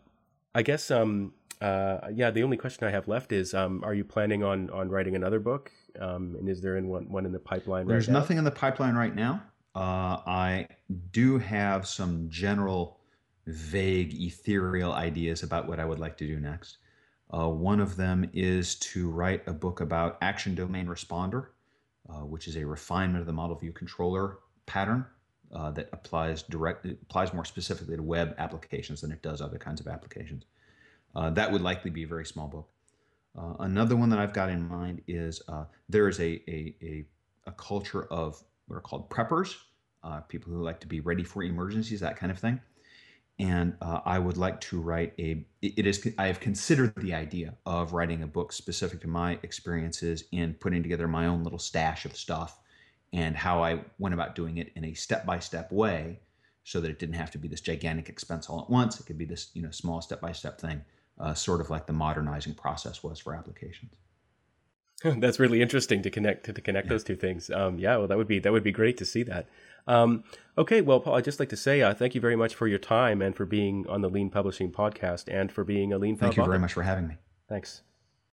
I 0.54 0.62
guess, 0.62 0.90
um, 0.90 1.34
uh, 1.62 2.00
yeah, 2.14 2.32
the 2.32 2.44
only 2.44 2.56
question 2.56 2.88
I 2.88 2.92
have 2.92 3.10
left 3.10 3.34
is, 3.34 3.54
um, 3.54 3.84
are 3.84 3.94
you 3.94 4.06
planning 4.06 4.44
on 4.44 4.70
on 4.70 4.90
writing 4.90 5.16
another 5.16 5.40
book? 5.40 5.72
Um, 6.00 6.36
and 6.40 6.48
is 6.48 6.62
there 6.62 6.78
in 6.78 6.88
one 6.88 7.10
one 7.10 7.26
in 7.26 7.34
the 7.34 7.40
pipeline? 7.40 7.86
There's 7.86 8.08
right 8.08 8.14
now? 8.14 8.20
nothing 8.20 8.38
in 8.38 8.46
the 8.46 8.52
pipeline 8.52 8.96
right 8.96 9.14
now. 9.14 9.44
Uh, 9.76 10.22
I 10.26 10.68
do 11.12 11.38
have 11.38 11.86
some 11.86 12.30
general, 12.30 12.98
vague, 13.46 14.14
ethereal 14.14 14.94
ideas 14.94 15.44
about 15.44 15.68
what 15.68 15.80
I 15.80 15.86
would 15.86 16.00
like 16.00 16.18
to 16.18 16.28
do 16.28 16.40
next. 16.40 16.78
Uh, 17.34 17.50
one 17.50 17.82
of 17.82 17.98
them 17.98 18.30
is 18.34 18.76
to 18.76 19.10
write 19.10 19.46
a 19.48 19.54
book 19.54 19.82
about 19.82 20.18
action 20.22 20.56
domain 20.56 20.88
responder, 20.88 21.48
uh, 22.10 22.20
which 22.20 22.48
is 22.48 22.56
a 22.56 22.66
refinement 22.66 23.20
of 23.20 23.26
the 23.26 23.34
model 23.34 23.58
view 23.58 23.74
controller 23.74 24.38
pattern 24.66 25.06
uh, 25.54 25.72
that 25.72 25.90
applies 25.92 26.44
direct 26.44 26.86
applies 26.86 27.34
more 27.34 27.46
specifically 27.46 27.98
to 27.98 28.04
web 28.04 28.34
applications 28.38 29.02
than 29.02 29.12
it 29.12 29.22
does 29.22 29.42
other 29.42 29.58
kinds 29.58 29.82
of 29.82 29.88
applications. 29.88 30.46
Uh, 31.16 31.30
that 31.32 31.52
would 31.52 31.62
likely 31.62 31.92
be 31.92 32.04
a 32.04 32.08
very 32.08 32.26
small 32.26 32.48
book. 32.48 32.70
Another 33.60 33.98
one 33.98 34.10
that 34.10 34.20
I've 34.20 34.32
got 34.32 34.50
in 34.50 34.66
mind 34.66 35.02
is 35.08 35.42
there 35.90 36.08
is 36.08 36.20
a, 36.22 36.42
a, 36.50 36.74
a, 36.82 37.06
a 37.48 37.52
culture 37.52 38.06
of 38.06 38.42
what 38.68 38.78
are 38.78 38.82
called 38.82 39.10
preppers, 39.10 39.56
uh, 40.04 40.22
people 40.22 40.52
who 40.52 40.62
like 40.62 40.80
to 40.82 40.88
be 40.88 41.00
ready 41.00 41.24
for 41.24 41.44
emergencies, 41.44 42.00
that 42.00 42.18
kind 42.18 42.32
of 42.32 42.40
thing 42.40 42.60
and 43.40 43.76
uh, 43.82 44.00
I 44.06 44.20
would 44.20 44.38
like 44.38 44.62
to 44.62 44.80
write 44.80 45.14
a. 45.20 45.46
It 45.62 45.86
is 45.86 46.08
I 46.18 46.28
have 46.28 46.40
considered 46.40 46.94
the 46.96 47.14
idea 47.14 47.54
of 47.66 47.94
writing 47.94 48.24
a 48.24 48.28
book 48.28 48.54
specific 48.54 49.02
to 49.02 49.08
my 49.08 49.40
experiences 49.44 50.24
in 50.32 50.54
putting 50.54 50.84
together 50.84 51.08
my 51.08 51.26
own 51.26 51.44
little 51.44 51.60
stash 51.60 52.06
of 52.06 52.16
stuff, 52.16 52.60
and 53.12 53.36
how 53.36 53.62
I 53.62 53.82
went 54.00 54.14
about 54.14 54.36
doing 54.36 54.58
it 54.58 54.72
in 54.76 54.86
a 54.86 54.94
step 54.94 55.26
by 55.26 55.40
step 55.40 55.72
way, 55.72 56.20
so 56.64 56.80
that 56.80 56.90
it 56.90 56.98
didn't 56.98 57.16
have 57.16 57.32
to 57.32 57.38
be 57.38 57.50
this 57.50 57.62
gigantic 57.62 58.08
expense 58.08 58.50
all 58.50 58.62
at 58.62 58.70
once. 58.70 59.00
It 59.00 59.06
could 59.06 59.18
be 59.18 59.26
this 59.26 59.52
you 59.54 59.62
know 59.62 59.72
small 59.72 60.02
step 60.02 60.22
by 60.22 60.32
step 60.32 60.60
thing, 60.60 60.82
uh, 61.20 61.34
sort 61.34 61.60
of 61.60 61.70
like 61.70 61.88
the 61.88 61.94
modernizing 61.94 62.54
process 62.54 63.04
was 63.04 63.20
for 63.20 63.36
applications. 63.36 63.92
That's 65.04 65.40
really 65.40 65.62
interesting 65.62 66.02
to 66.04 66.10
connect 66.10 66.46
to, 66.46 66.54
to 66.54 66.62
connect 66.62 66.88
Yeah. 66.88 66.94
those 66.94 67.04
two 67.04 67.16
things. 67.16 67.50
Um, 67.50 67.78
yeah, 67.80 67.98
well, 67.98 68.08
that 68.08 68.18
would 68.18 68.28
be 68.28 68.40
that 68.40 68.52
would 68.52 68.64
be 68.64 68.72
great 68.72 68.98
to 68.98 69.06
see 69.06 69.24
that. 69.24 69.48
Um, 69.88 70.24
okay, 70.58 70.82
well, 70.82 71.00
Paul, 71.00 71.16
I'd 71.16 71.24
just 71.26 71.40
like 71.40 71.50
to 71.50 71.58
say 71.58 71.82
uh, 71.82 71.94
thank 71.94 72.16
you 72.16 72.22
very 72.22 72.36
much 72.36 72.56
for 72.56 72.68
your 72.68 72.80
time 72.80 73.22
and 73.22 73.36
for 73.36 73.46
being 73.46 73.86
on 73.88 74.02
the 74.02 74.10
Lean 74.10 74.30
Publishing 74.30 74.72
podcast 74.72 75.32
and 75.32 75.52
for 75.52 75.64
being 75.64 75.94
a 75.94 75.98
Lean 75.98 76.18
Thank 76.18 76.38
you 76.38 76.46
very 76.46 76.60
much 76.60 76.74
for 76.74 76.84
having 76.84 77.08
me. 77.08 77.18
Thanks. 77.48 77.82